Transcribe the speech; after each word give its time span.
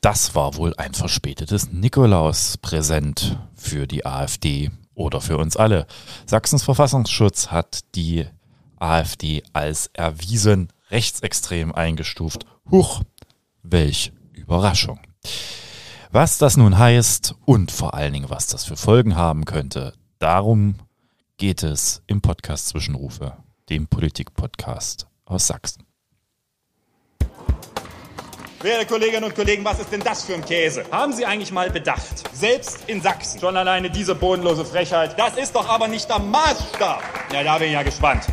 Das 0.00 0.34
war 0.34 0.56
wohl 0.56 0.74
ein 0.76 0.94
verspätetes 0.94 1.72
Nikolauspräsent 1.72 3.38
für 3.54 3.86
die 3.86 4.06
AfD 4.06 4.70
oder 4.94 5.20
für 5.20 5.36
uns 5.36 5.56
alle. 5.56 5.86
Sachsens 6.24 6.62
Verfassungsschutz 6.62 7.48
hat 7.48 7.80
die 7.94 8.26
AfD 8.78 9.42
als 9.52 9.90
erwiesen 9.92 10.72
rechtsextrem 10.90 11.72
eingestuft. 11.74 12.46
Huch, 12.70 13.02
welch 13.62 14.12
Überraschung. 14.32 15.00
Was 16.10 16.38
das 16.38 16.56
nun 16.56 16.78
heißt 16.78 17.34
und 17.44 17.70
vor 17.70 17.92
allen 17.92 18.14
Dingen, 18.14 18.30
was 18.30 18.46
das 18.46 18.64
für 18.64 18.76
Folgen 18.76 19.16
haben 19.16 19.44
könnte, 19.44 19.92
darum 20.18 20.76
geht 21.36 21.62
es 21.62 22.02
im 22.06 22.22
Podcast 22.22 22.68
Zwischenrufe, 22.68 23.36
dem 23.68 23.86
Politik-Podcast 23.86 25.06
aus 25.26 25.46
Sachsen. 25.46 25.89
Werte 28.62 28.84
Kolleginnen 28.84 29.24
und 29.24 29.34
Kollegen, 29.34 29.64
was 29.64 29.80
ist 29.80 29.90
denn 29.90 30.00
das 30.00 30.24
für 30.24 30.34
ein 30.34 30.44
Käse? 30.44 30.84
Haben 30.92 31.14
Sie 31.14 31.24
eigentlich 31.24 31.50
mal 31.50 31.70
bedacht? 31.70 32.24
Selbst 32.36 32.80
in 32.88 33.00
Sachsen. 33.00 33.40
Schon 33.40 33.56
alleine 33.56 33.88
diese 33.88 34.14
bodenlose 34.14 34.66
Frechheit. 34.66 35.18
Das 35.18 35.38
ist 35.38 35.54
doch 35.54 35.66
aber 35.66 35.88
nicht 35.88 36.06
der 36.10 36.18
Maßstab. 36.18 37.02
Ja, 37.32 37.42
da 37.42 37.56
bin 37.56 37.68
ich 37.68 37.72
ja 37.72 37.82
gespannt. 37.82 38.24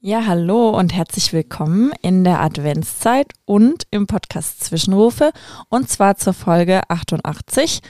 Ja, 0.00 0.26
hallo 0.26 0.70
und 0.70 0.92
herzlich 0.92 1.32
willkommen 1.32 1.92
in 2.02 2.24
der 2.24 2.40
Adventszeit 2.40 3.32
und 3.44 3.86
im 3.92 4.08
Podcast 4.08 4.64
Zwischenrufe 4.64 5.30
und 5.68 5.88
zwar 5.88 6.16
zur 6.16 6.34
Folge 6.34 6.80
88. 6.88 7.82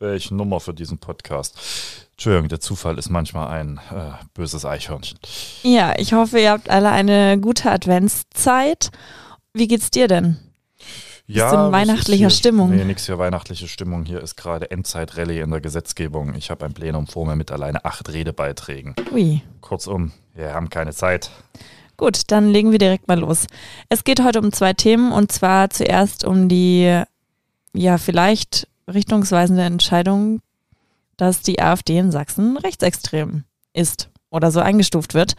Welche 0.00 0.34
Nummer 0.34 0.60
für 0.60 0.72
diesen 0.72 0.96
Podcast? 0.96 1.58
Entschuldigung, 2.12 2.48
der 2.48 2.58
Zufall 2.58 2.96
ist 2.96 3.10
manchmal 3.10 3.48
ein 3.48 3.78
äh, 3.94 4.12
böses 4.32 4.64
Eichhörnchen. 4.64 5.18
Ja, 5.62 5.92
ich 5.98 6.14
hoffe, 6.14 6.40
ihr 6.40 6.52
habt 6.52 6.70
alle 6.70 6.88
eine 6.90 7.38
gute 7.38 7.70
Adventszeit. 7.70 8.90
Wie 9.52 9.68
geht's 9.68 9.90
dir 9.90 10.08
denn? 10.08 10.38
Ja, 11.26 11.50
Bist 11.50 11.66
in 11.66 11.72
weihnachtlicher 11.72 12.18
hier, 12.18 12.30
Stimmung? 12.30 12.70
Nee, 12.74 12.84
nix 12.84 13.04
hier 13.04 13.18
weihnachtliche 13.18 13.68
Stimmung. 13.68 14.06
Hier 14.06 14.22
ist 14.22 14.36
gerade 14.36 14.70
Endzeit-Rallye 14.70 15.40
in 15.40 15.50
der 15.50 15.60
Gesetzgebung. 15.60 16.34
Ich 16.34 16.50
habe 16.50 16.64
ein 16.64 16.72
Plenum 16.72 17.06
vor 17.06 17.26
mir 17.26 17.36
mit 17.36 17.52
alleine 17.52 17.84
acht 17.84 18.10
Redebeiträgen. 18.10 18.94
Ui. 19.12 19.42
Kurzum, 19.60 20.12
wir 20.34 20.54
haben 20.54 20.70
keine 20.70 20.94
Zeit. 20.94 21.30
Gut, 21.98 22.22
dann 22.28 22.48
legen 22.48 22.72
wir 22.72 22.78
direkt 22.78 23.06
mal 23.06 23.18
los. 23.18 23.46
Es 23.90 24.02
geht 24.02 24.24
heute 24.24 24.40
um 24.40 24.50
zwei 24.50 24.72
Themen 24.72 25.12
und 25.12 25.30
zwar 25.30 25.68
zuerst 25.68 26.24
um 26.24 26.48
die, 26.48 27.02
ja, 27.74 27.98
vielleicht 27.98 28.66
richtungsweisende 28.94 29.62
Entscheidung 29.62 30.40
dass 31.20 31.42
die 31.42 31.60
AfD 31.60 31.98
in 31.98 32.10
Sachsen 32.10 32.56
rechtsextrem 32.56 33.44
ist 33.74 34.08
oder 34.30 34.50
so 34.50 34.60
eingestuft 34.60 35.12
wird. 35.12 35.34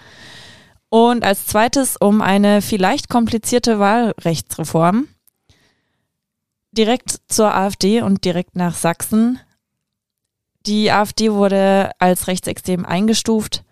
Und 0.89 1.23
als 1.23 1.47
zweites 1.47 1.97
um 1.97 2.21
eine 2.21 2.61
vielleicht 2.61 3.09
komplizierte 3.09 3.79
Wahlrechtsreform. 3.79 5.07
Direkt 6.71 7.21
zur 7.27 7.55
AfD 7.55 8.01
und 8.01 8.25
direkt 8.25 8.55
nach 8.55 8.75
Sachsen. 8.75 9.39
Die 10.67 10.91
AfD 10.91 11.31
wurde 11.31 11.91
als 11.97 12.27
rechtsextrem 12.27 12.85
eingestuft. 12.85 13.63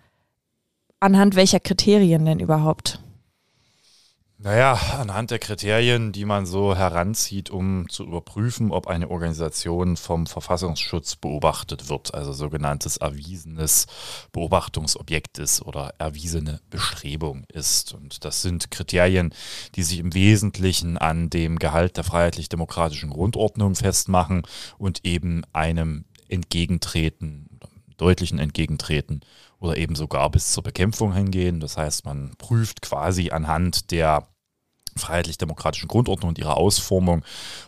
Anhand 0.98 1.36
welcher 1.36 1.60
Kriterien 1.60 2.24
denn 2.24 2.40
überhaupt? 2.40 3.00
Naja, 4.42 4.72
anhand 4.98 5.30
der 5.30 5.38
Kriterien, 5.38 6.12
die 6.12 6.24
man 6.24 6.46
so 6.46 6.74
heranzieht, 6.74 7.50
um 7.50 7.90
zu 7.90 8.04
überprüfen, 8.04 8.70
ob 8.70 8.86
eine 8.86 9.10
Organisation 9.10 9.98
vom 9.98 10.26
Verfassungsschutz 10.26 11.16
beobachtet 11.16 11.90
wird, 11.90 12.14
also 12.14 12.32
sogenanntes 12.32 12.96
erwiesenes 12.96 13.86
Beobachtungsobjekt 14.32 15.36
ist 15.36 15.60
oder 15.60 15.92
erwiesene 15.98 16.62
Bestrebung 16.70 17.44
ist. 17.52 17.92
Und 17.92 18.24
das 18.24 18.40
sind 18.40 18.70
Kriterien, 18.70 19.34
die 19.74 19.82
sich 19.82 19.98
im 19.98 20.14
Wesentlichen 20.14 20.96
an 20.96 21.28
dem 21.28 21.58
Gehalt 21.58 21.98
der 21.98 22.04
freiheitlich-demokratischen 22.04 23.10
Grundordnung 23.10 23.74
festmachen 23.74 24.44
und 24.78 25.04
eben 25.04 25.42
einem 25.52 26.06
Entgegentreten, 26.30 27.60
deutlichen 27.98 28.38
Entgegentreten 28.38 29.20
oder 29.58 29.76
eben 29.76 29.94
sogar 29.94 30.30
bis 30.30 30.52
zur 30.52 30.62
Bekämpfung 30.62 31.12
hingehen. 31.12 31.60
Das 31.60 31.76
heißt, 31.76 32.06
man 32.06 32.32
prüft 32.38 32.80
quasi 32.80 33.30
anhand 33.30 33.90
der 33.90 34.26
freiheitlich-demokratischen 34.96 35.88
Grundordnung 35.88 36.30
und 36.30 36.38
ihrer 36.38 36.56
Ausformung, 36.56 37.24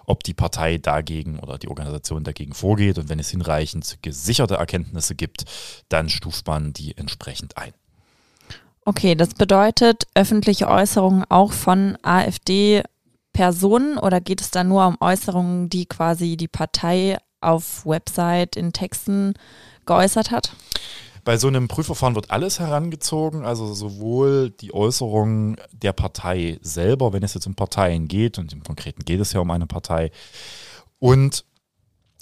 ob 0.07 0.23
die 0.25 0.35
Partei 0.35 0.79
dagegen 0.79 1.39
oder 1.39 1.59
die 1.59 1.69
Organisation 1.69 2.25
dagegen 2.25 2.55
vorgeht. 2.55 2.99
Und 2.99 3.09
wenn 3.09 3.19
es 3.19 3.31
hinreichend 3.31 3.99
gesicherte 4.03 4.55
Erkenntnisse 4.55 5.15
gibt, 5.15 5.45
dann 5.89 6.09
stuft 6.09 6.47
man 6.47 6.73
die 6.73 6.97
entsprechend 6.97 7.57
ein. 7.57 7.73
Okay, 8.85 9.15
das 9.15 9.35
bedeutet 9.35 10.09
öffentliche 10.15 10.67
Äußerungen 10.69 11.25
auch 11.29 11.53
von 11.53 11.97
AfD-Personen 12.03 13.97
oder 13.97 14.21
geht 14.21 14.41
es 14.41 14.51
da 14.51 14.65
nur 14.65 14.87
um 14.87 14.97
Äußerungen, 15.01 15.69
die 15.69 15.87
quasi 15.87 16.37
die 16.37 16.49
Partei 16.49 17.19
auf 17.41 17.87
Website 17.87 18.57
in 18.57 18.73
Texten 18.73 19.35
geäußert 19.87 20.33
hat? 20.33 20.53
Bei 21.25 21.37
so 21.37 21.47
einem 21.47 21.69
Prüfverfahren 21.69 22.17
wird 22.17 22.31
alles 22.31 22.59
herangezogen, 22.59 23.45
also 23.45 23.73
sowohl 23.75 24.51
die 24.51 24.75
Äußerungen 24.75 25.57
der 25.73 25.93
Partei 25.93 26.59
selber, 26.63 27.13
wenn 27.13 27.23
es 27.23 27.35
jetzt 27.35 27.47
um 27.47 27.55
Parteien 27.55 28.09
geht, 28.09 28.39
und 28.39 28.53
im 28.53 28.63
Konkreten 28.65 29.05
geht 29.05 29.21
es 29.21 29.33
ja 29.33 29.41
um 29.41 29.51
eine 29.51 29.67
Partei, 29.67 30.11
und 30.99 31.45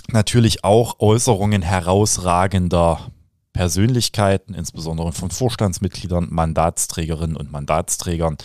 natürlich 0.08 0.64
auch 0.64 1.00
Äußerungen 1.00 1.62
herausragender 1.62 3.10
Persönlichkeiten, 3.52 4.54
insbesondere 4.54 5.12
von 5.12 5.30
Vorstandsmitgliedern, 5.30 6.28
Mandatsträgerinnen 6.30 7.36
und 7.36 7.50
Mandatsträgern, 7.50 8.36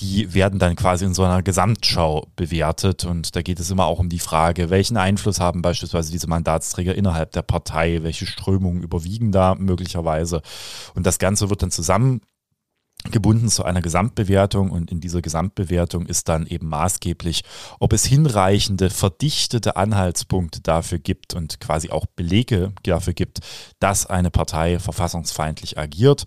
die 0.00 0.34
werden 0.34 0.58
dann 0.58 0.76
quasi 0.76 1.04
in 1.04 1.14
so 1.14 1.22
einer 1.22 1.42
Gesamtschau 1.42 2.26
bewertet. 2.36 3.04
Und 3.04 3.36
da 3.36 3.42
geht 3.42 3.60
es 3.60 3.70
immer 3.70 3.86
auch 3.86 3.98
um 3.98 4.08
die 4.08 4.18
Frage, 4.18 4.70
welchen 4.70 4.96
Einfluss 4.96 5.40
haben 5.40 5.62
beispielsweise 5.62 6.10
diese 6.10 6.26
Mandatsträger 6.26 6.94
innerhalb 6.94 7.32
der 7.32 7.42
Partei, 7.42 8.02
welche 8.02 8.26
Strömungen 8.26 8.82
überwiegen 8.82 9.30
da 9.32 9.54
möglicherweise. 9.54 10.42
Und 10.94 11.06
das 11.06 11.18
Ganze 11.18 11.48
wird 11.50 11.62
dann 11.62 11.70
zusammen 11.70 12.20
gebunden 13.10 13.48
zu 13.48 13.64
einer 13.64 13.82
Gesamtbewertung 13.82 14.70
und 14.70 14.90
in 14.90 15.00
dieser 15.00 15.20
Gesamtbewertung 15.20 16.06
ist 16.06 16.28
dann 16.28 16.46
eben 16.46 16.68
maßgeblich, 16.68 17.44
ob 17.78 17.92
es 17.92 18.04
hinreichende, 18.04 18.88
verdichtete 18.88 19.76
Anhaltspunkte 19.76 20.62
dafür 20.62 20.98
gibt 20.98 21.34
und 21.34 21.60
quasi 21.60 21.90
auch 21.90 22.06
Belege 22.06 22.72
dafür 22.82 23.12
gibt, 23.12 23.40
dass 23.78 24.06
eine 24.06 24.30
Partei 24.30 24.78
verfassungsfeindlich 24.78 25.78
agiert. 25.78 26.24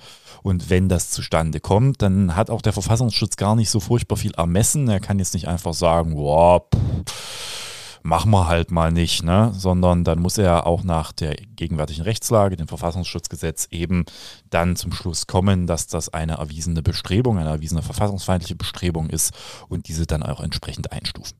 Und 0.47 0.69
wenn 0.69 0.87
das 0.87 1.09
zustande 1.09 1.59
kommt, 1.59 2.01
dann 2.01 2.37
hat 2.37 2.49
auch 2.49 2.61
der 2.61 2.71
Verfassungsschutz 2.71 3.35
gar 3.35 3.57
nicht 3.57 3.69
so 3.69 3.81
furchtbar 3.81 4.15
viel 4.15 4.33
ermessen. 4.35 4.87
Er 4.87 5.01
kann 5.01 5.19
jetzt 5.19 5.33
nicht 5.33 5.49
einfach 5.49 5.73
sagen, 5.73 6.15
wow, 6.15 6.63
pff, 6.73 7.99
machen 8.01 8.31
wir 8.31 8.47
halt 8.47 8.71
mal 8.71 8.93
nicht, 8.93 9.23
ne? 9.23 9.51
sondern 9.53 10.05
dann 10.05 10.19
muss 10.19 10.37
er 10.37 10.65
auch 10.65 10.85
nach 10.85 11.11
der 11.11 11.35
gegenwärtigen 11.35 12.03
Rechtslage, 12.03 12.55
dem 12.55 12.69
Verfassungsschutzgesetz, 12.69 13.67
eben 13.71 14.05
dann 14.49 14.77
zum 14.77 14.93
Schluss 14.93 15.27
kommen, 15.27 15.67
dass 15.67 15.87
das 15.87 16.07
eine 16.07 16.35
erwiesene 16.35 16.81
Bestrebung, 16.81 17.37
eine 17.39 17.49
erwiesene 17.49 17.81
verfassungsfeindliche 17.81 18.55
Bestrebung 18.55 19.09
ist 19.09 19.33
und 19.67 19.89
diese 19.89 20.05
dann 20.05 20.23
auch 20.23 20.39
entsprechend 20.39 20.93
einstufen. 20.93 21.37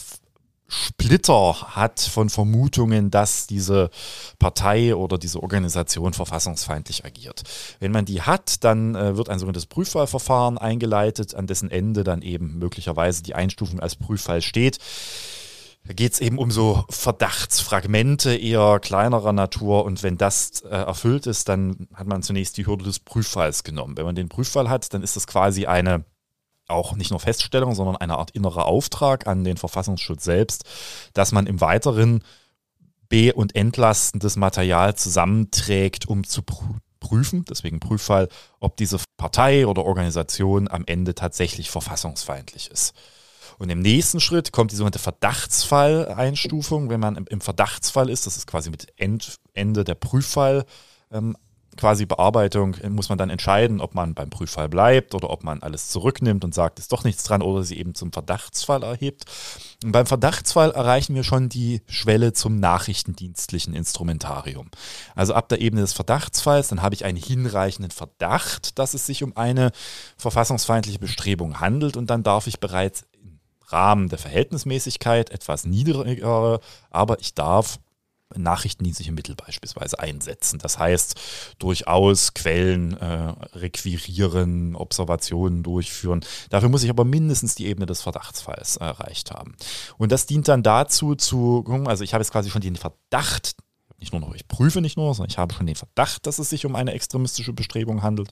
Splitter 0.71 1.75
hat 1.75 2.01
von 2.01 2.29
Vermutungen, 2.29 3.11
dass 3.11 3.47
diese 3.47 3.91
Partei 4.39 4.95
oder 4.95 5.17
diese 5.17 5.43
Organisation 5.43 6.13
verfassungsfeindlich 6.13 7.07
agiert. 7.07 7.43
Wenn 7.81 7.93
man 7.93 8.05
die 8.05 8.21
hat, 8.21 8.63
dann 8.65 8.95
äh, 8.95 9.17
wird 9.17 9.31
ein 9.31 9.39
sogenanntes 9.39 9.67
Prüfwahlverfahren 9.67 10.59
eingeleitet, 10.59 11.35
an 11.35 11.47
dessen 11.47 11.71
Ende 11.71 12.05
dann 12.05 12.21
eben 12.21 12.59
möglicherweise 12.59 13.23
die 13.23 13.35
Einstufung 13.35 13.81
als 13.81 13.97
Prüffall 13.97 14.43
steht. 14.43 14.79
Da 15.87 15.95
geht 15.95 16.13
es 16.13 16.21
eben 16.21 16.37
um 16.37 16.51
so 16.51 16.85
Verdachtsfragmente 16.91 18.35
eher 18.37 18.79
kleinerer 18.79 19.33
Natur 19.33 19.87
und 19.87 20.03
wenn 20.03 20.19
das 20.19 20.61
äh, 20.61 20.69
erfüllt 20.69 21.27
ist, 21.27 21.49
dann 21.49 21.89
hat 21.95 22.07
man 22.07 22.23
zunächst 22.23 22.59
die 22.59 22.67
Hürde 22.67 22.85
des 22.85 22.99
Prüffalls 22.99 23.65
genommen. 23.65 23.97
Wenn 23.97 24.05
man 24.05 24.15
den 24.15 24.29
Prüffall 24.29 24.69
hat, 24.69 24.93
dann 24.93 25.03
ist 25.03 25.17
das 25.17 25.27
quasi 25.27 25.65
eine 25.65 26.05
auch 26.69 26.95
nicht 26.95 27.11
nur 27.11 27.21
Feststellung, 27.21 27.75
sondern 27.75 27.97
eine 27.97 28.19
Art 28.19 28.31
innerer 28.33 28.67
Auftrag 28.67 29.27
an 29.27 29.45
den 29.45 29.57
Verfassungsschutz 29.57 30.25
selbst, 30.25 30.65
dass 31.15 31.33
man 31.33 31.47
im 31.47 31.61
Weiteren 31.61 32.23
be- 33.09 33.33
und 33.33 33.55
entlastendes 33.55 34.37
Material 34.37 34.95
zusammenträgt, 34.95 36.09
um 36.09 36.25
zu 36.25 36.43
prüfen, 37.01 37.45
deswegen 37.49 37.81
Prüffall, 37.81 38.29
ob 38.61 38.77
diese 38.77 38.99
Partei 39.17 39.67
oder 39.67 39.85
Organisation 39.85 40.69
am 40.69 40.85
Ende 40.87 41.15
tatsächlich 41.15 41.71
verfassungsfeindlich 41.71 42.71
ist. 42.71 42.95
Und 43.59 43.71
im 43.71 43.81
nächsten 43.81 44.21
Schritt 44.21 44.53
kommt 44.53 44.71
die 44.71 44.77
sogenannte 44.77 45.01
Verdachtsfalleinstufung. 45.01 46.91
Wenn 46.91 47.01
man 47.01 47.17
im 47.17 47.41
Verdachtsfall 47.41 48.09
ist, 48.09 48.27
das 48.27 48.37
ist 48.37 48.47
quasi 48.47 48.71
mit 48.71 48.93
Ende 48.97 49.85
der 49.85 49.97
Prüffall 49.97 50.65
ähm, 51.11 51.37
quasi 51.79 52.05
Bearbeitung 52.05 52.75
äh, 52.75 52.91
muss 52.91 53.09
man 53.09 53.17
dann 53.17 53.31
entscheiden, 53.31 53.81
ob 53.81 53.95
man 53.95 54.13
beim 54.13 54.29
Prüffall 54.29 54.69
bleibt 54.69 55.15
oder 55.15 55.31
ob 55.31 55.45
man 55.45 55.63
alles 55.63 55.89
zurücknimmt 55.89 56.45
und 56.45 56.55
sagt, 56.55 56.79
ist 56.79 56.93
doch 56.93 57.05
nichts 57.05 57.23
dran 57.23 57.41
oder 57.41 57.63
sie 57.63 57.79
eben 57.79 57.95
zum 57.95 58.13
Verdachtsfall 58.13 58.83
erhebt. 58.83 59.25
Und 59.83 59.93
beim 59.93 60.07
Verdachtsfall 60.07 60.73
erreichen 60.73 61.15
wir 61.15 61.23
schon 61.23 61.49
die 61.49 61.81
Schwelle 61.87 62.33
zum 62.33 62.61
nachrichtendienstlichen 62.61 63.75
Instrumentarium. 63.75 64.71
Also 65.15 65.33
ab 65.35 65.49
der 65.49 65.61
Ebene 65.61 65.83
des 65.83 65.93
Verdachtsfalls, 65.93 66.69
dann 66.69 66.83
habe 66.83 66.95
ich 66.95 67.05
einen 67.05 67.17
hinreichenden 67.17 67.93
Verdacht, 67.93 68.79
dass 68.79 68.93
es 68.93 69.07
sich 69.07 69.23
um 69.23 69.37
eine 69.37 69.71
verfassungsfeindliche 70.17 70.99
Bestrebung 70.99 71.61
handelt 71.61 71.97
und 71.97 72.11
dann 72.11 72.25
darf 72.25 72.49
ich 72.49 72.61
bereits 72.61 73.07
im 73.13 73.39
Rahmen 73.69 74.09
der 74.09 74.19
Verhältnismäßigkeit 74.19 75.31
etwas 75.31 75.65
niedriger, 75.65 76.59
aber 76.91 77.21
ich 77.21 77.35
darf 77.35 77.79
nachrichtendienstliche 78.37 79.13
Mittel 79.13 79.35
beispielsweise 79.35 79.99
einsetzen. 79.99 80.59
Das 80.59 80.79
heißt, 80.79 81.15
durchaus 81.59 82.35
Quellen 82.35 82.97
äh, 82.97 83.35
requirieren, 83.55 84.75
Observationen 84.75 85.63
durchführen. 85.63 86.25
Dafür 86.51 86.69
muss 86.69 86.83
ich 86.83 86.91
aber 86.91 87.05
mindestens 87.05 87.55
die 87.55 87.67
Ebene 87.67 87.87
des 87.87 88.03
Verdachtsfalls 88.03 88.77
erreicht 88.77 89.31
haben. 89.31 89.57
Und 89.97 90.13
das 90.13 90.27
dient 90.27 90.49
dann 90.49 90.63
dazu 90.63 91.15
zu, 91.15 91.65
also 91.87 92.05
ich 92.05 92.15
habe 92.15 92.23
jetzt 92.23 92.33
quasi 92.33 92.51
schon 92.51 92.63
den 92.63 92.77
Verdacht, 92.77 93.57
nicht 93.99 94.13
nur 94.13 94.21
noch, 94.21 94.35
ich 94.35 94.47
prüfe 94.47 94.81
nicht 94.81 94.97
nur, 94.97 95.13
sondern 95.15 95.31
ich 95.31 95.39
habe 95.39 95.55
schon 95.55 95.67
den 95.67 95.75
Verdacht, 95.75 96.27
dass 96.27 96.39
es 96.39 96.51
sich 96.51 96.67
um 96.67 96.77
eine 96.77 96.93
extremistische 96.93 97.53
Bestrebung 97.53 98.03
handelt. 98.03 98.31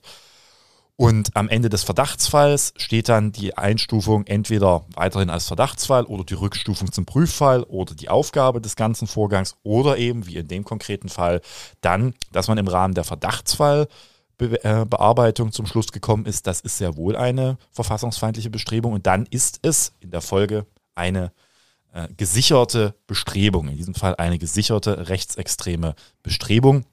Und 0.99 1.35
am 1.35 1.47
Ende 1.47 1.69
des 1.69 1.83
Verdachtsfalls 1.83 2.73
steht 2.75 3.07
dann 3.07 3.31
die 3.31 3.55
Einstufung 3.55 4.25
entweder 4.25 4.83
weiterhin 4.95 5.29
als 5.29 5.45
Verdachtsfall 5.45 6.05
oder 6.05 6.23
die 6.23 6.33
Rückstufung 6.33 6.91
zum 6.91 7.05
Prüffall 7.05 7.61
oder 7.63 7.93
die 7.93 8.09
Aufgabe 8.09 8.61
des 8.61 8.75
ganzen 8.75 9.07
Vorgangs 9.07 9.57
oder 9.61 9.99
eben, 9.99 10.25
wie 10.25 10.37
in 10.37 10.47
dem 10.47 10.63
konkreten 10.63 11.09
Fall, 11.09 11.41
dann, 11.81 12.15
dass 12.31 12.47
man 12.47 12.57
im 12.57 12.67
Rahmen 12.67 12.95
der 12.95 13.03
Verdachtsfallbearbeitung 13.03 15.51
zum 15.51 15.67
Schluss 15.67 15.91
gekommen 15.91 16.25
ist, 16.25 16.47
das 16.47 16.61
ist 16.61 16.79
sehr 16.79 16.97
wohl 16.97 17.15
eine 17.15 17.59
verfassungsfeindliche 17.71 18.49
Bestrebung 18.49 18.93
und 18.93 19.05
dann 19.05 19.27
ist 19.29 19.59
es 19.61 19.93
in 19.99 20.09
der 20.09 20.21
Folge 20.21 20.65
eine 20.95 21.31
äh, 21.93 22.07
gesicherte 22.17 22.95
Bestrebung, 23.05 23.67
in 23.67 23.77
diesem 23.77 23.93
Fall 23.93 24.15
eine 24.15 24.39
gesicherte 24.39 25.09
rechtsextreme 25.09 25.93
Bestrebung. 26.23 26.85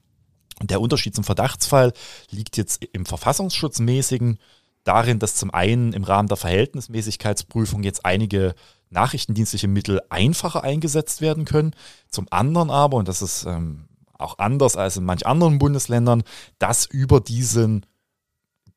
Der 0.63 0.81
Unterschied 0.81 1.15
zum 1.15 1.25
Verdachtsfall 1.25 1.93
liegt 2.31 2.57
jetzt 2.57 2.85
im 2.93 3.07
Verfassungsschutzmäßigen 3.07 4.39
darin, 4.85 5.19
dass 5.19 5.37
zum 5.37 5.53
einen 5.53 5.93
im 5.93 6.05
Rahmen 6.05 6.29
der 6.29 6.37
Verhältnismäßigkeitsprüfung 6.37 7.83
jetzt 7.83 8.05
einige 8.05 8.55
nachrichtendienstliche 8.91 9.69
Mittel 9.69 10.01
einfacher 10.11 10.63
eingesetzt 10.63 11.21
werden 11.21 11.45
können. 11.45 11.75
Zum 12.09 12.27
anderen 12.31 12.71
aber, 12.71 12.99
und 12.99 13.09
das 13.09 13.23
ist 13.23 13.45
ähm, 13.45 13.89
auch 14.17 14.39
anders 14.39 14.77
als 14.77 14.97
in 14.97 15.05
manch 15.05 15.27
anderen 15.27 15.59
Bundesländern, 15.59 16.23
dass 16.59 16.87
über 16.87 17.21
diesen 17.21 17.87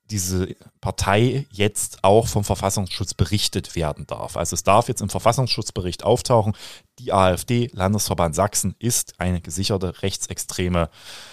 diese 0.09 0.55
Partei 0.79 1.45
jetzt 1.51 2.03
auch 2.03 2.27
vom 2.27 2.43
Verfassungsschutz 2.43 3.13
berichtet 3.13 3.75
werden 3.75 4.07
darf. 4.07 4.37
Also 4.37 4.53
es 4.53 4.63
darf 4.63 4.87
jetzt 4.87 5.01
im 5.01 5.09
Verfassungsschutzbericht 5.09 6.03
auftauchen, 6.03 6.53
die 6.99 7.11
AfD, 7.11 7.69
Landesverband 7.73 8.33
Sachsen, 8.33 8.75
ist 8.79 9.19
eine 9.19 9.41
gesicherte 9.41 10.01
rechtsextreme 10.01 10.89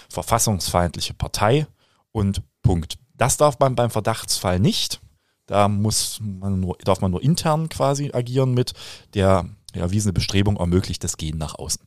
verfassungsfeindliche 0.09 1.13
Partei 1.13 1.67
und 2.11 2.41
Punkt. 2.61 2.97
Das 3.13 3.37
darf 3.37 3.59
man 3.59 3.75
beim 3.75 3.89
Verdachtsfall 3.89 4.59
nicht. 4.59 4.99
Da 5.45 5.67
muss 5.67 6.19
man 6.21 6.59
nur, 6.59 6.77
darf 6.83 7.01
man 7.01 7.11
nur 7.11 7.21
intern 7.21 7.69
quasi 7.69 8.11
agieren 8.13 8.53
mit. 8.53 8.73
Der 9.13 9.47
erwiesene 9.73 10.13
Bestrebung 10.13 10.57
ermöglicht 10.57 11.03
das 11.03 11.17
Gehen 11.17 11.37
nach 11.37 11.55
außen. 11.55 11.85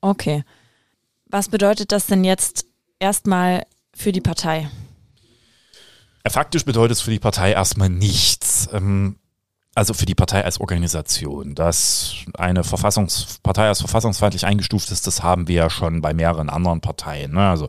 Okay. 0.00 0.44
Was 1.26 1.48
bedeutet 1.48 1.92
das 1.92 2.06
denn 2.06 2.24
jetzt 2.24 2.66
erstmal 2.98 3.66
für 3.94 4.12
die 4.12 4.20
Partei? 4.20 4.68
Faktisch 6.28 6.64
bedeutet 6.64 6.96
es 6.98 7.02
für 7.02 7.10
die 7.10 7.18
Partei 7.18 7.52
erstmal 7.52 7.88
nichts. 7.88 8.68
Ähm, 8.72 9.16
also 9.74 9.94
für 9.94 10.06
die 10.06 10.14
Partei 10.14 10.44
als 10.44 10.60
Organisation. 10.60 11.54
Dass 11.54 12.14
eine 12.34 12.64
Verfassungspartei 12.64 13.68
als 13.68 13.80
verfassungsfeindlich 13.80 14.44
eingestuft 14.44 14.90
ist, 14.90 15.06
das 15.06 15.22
haben 15.22 15.48
wir 15.48 15.56
ja 15.56 15.70
schon 15.70 16.02
bei 16.02 16.12
mehreren 16.12 16.50
anderen 16.50 16.80
Parteien. 16.80 17.32
Ne? 17.32 17.48
Also 17.48 17.68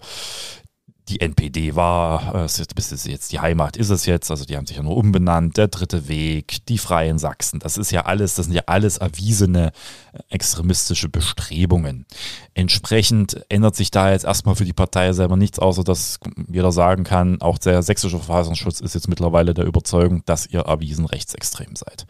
die 1.09 1.19
NPD 1.19 1.75
war, 1.75 2.45
äh, 2.45 2.47
bis 2.75 2.91
es 2.91 3.05
jetzt 3.05 3.31
die 3.31 3.39
Heimat 3.39 3.75
ist 3.77 3.89
es 3.89 4.05
jetzt, 4.05 4.31
also 4.31 4.45
die 4.45 4.55
haben 4.55 4.65
sich 4.65 4.77
ja 4.77 4.83
nur 4.83 4.95
umbenannt, 4.95 5.57
der 5.57 5.67
dritte 5.67 6.07
Weg, 6.07 6.65
die 6.67 6.77
Freien 6.77 7.19
Sachsen, 7.19 7.59
das 7.59 7.77
ist 7.77 7.91
ja 7.91 8.05
alles, 8.05 8.35
das 8.35 8.45
sind 8.45 8.55
ja 8.55 8.63
alles 8.67 8.97
erwiesene 8.97 9.71
äh, 10.13 10.19
extremistische 10.29 11.09
Bestrebungen. 11.09 12.05
Entsprechend 12.53 13.45
ändert 13.49 13.75
sich 13.75 13.91
da 13.91 14.11
jetzt 14.11 14.25
erstmal 14.25 14.55
für 14.55 14.65
die 14.65 14.73
Partei 14.73 15.11
selber 15.13 15.35
nichts, 15.35 15.59
außer 15.59 15.83
dass 15.83 16.19
jeder 16.47 16.71
sagen 16.71 17.03
kann, 17.03 17.41
auch 17.41 17.57
der 17.57 17.83
sächsische 17.83 18.17
Verfassungsschutz 18.17 18.79
ist 18.79 18.95
jetzt 18.95 19.09
mittlerweile 19.09 19.53
der 19.53 19.65
Überzeugung, 19.65 20.23
dass 20.25 20.45
ihr 20.45 20.61
erwiesen 20.61 21.05
rechtsextrem 21.05 21.75
seid 21.75 22.05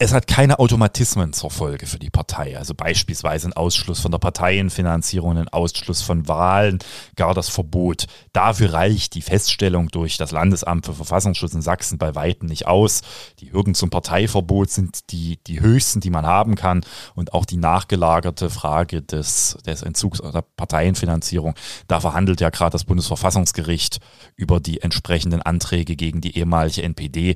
es 0.00 0.12
hat 0.12 0.28
keine 0.28 0.60
Automatismen 0.60 1.32
zur 1.32 1.50
Folge 1.50 1.86
für 1.86 1.98
die 1.98 2.08
Partei. 2.08 2.56
Also 2.56 2.72
beispielsweise 2.72 3.48
ein 3.48 3.52
Ausschluss 3.52 3.98
von 3.98 4.12
der 4.12 4.18
Parteienfinanzierung, 4.18 5.36
ein 5.36 5.48
Ausschluss 5.48 6.02
von 6.02 6.28
Wahlen, 6.28 6.78
gar 7.16 7.34
das 7.34 7.48
Verbot. 7.48 8.06
Dafür 8.32 8.74
reicht 8.74 9.14
die 9.16 9.22
Feststellung 9.22 9.88
durch 9.88 10.16
das 10.16 10.30
Landesamt 10.30 10.86
für 10.86 10.94
Verfassungsschutz 10.94 11.52
in 11.52 11.62
Sachsen 11.62 11.98
bei 11.98 12.14
weitem 12.14 12.48
nicht 12.48 12.68
aus. 12.68 13.02
Die 13.40 13.52
Hürden 13.52 13.74
zum 13.74 13.90
Parteiverbot 13.90 14.70
sind 14.70 15.10
die, 15.10 15.40
die 15.48 15.60
höchsten, 15.60 15.98
die 15.98 16.10
man 16.10 16.24
haben 16.24 16.54
kann. 16.54 16.82
Und 17.16 17.34
auch 17.34 17.44
die 17.44 17.56
nachgelagerte 17.56 18.50
Frage 18.50 19.02
des, 19.02 19.58
des 19.66 19.82
Entzugs 19.82 20.20
der 20.20 20.42
Parteienfinanzierung. 20.42 21.56
Da 21.88 21.98
verhandelt 21.98 22.40
ja 22.40 22.50
gerade 22.50 22.70
das 22.70 22.84
Bundesverfassungsgericht 22.84 23.98
über 24.36 24.60
die 24.60 24.80
entsprechenden 24.80 25.42
Anträge 25.42 25.96
gegen 25.96 26.20
die 26.20 26.38
ehemalige 26.38 26.84
NPD. 26.84 27.34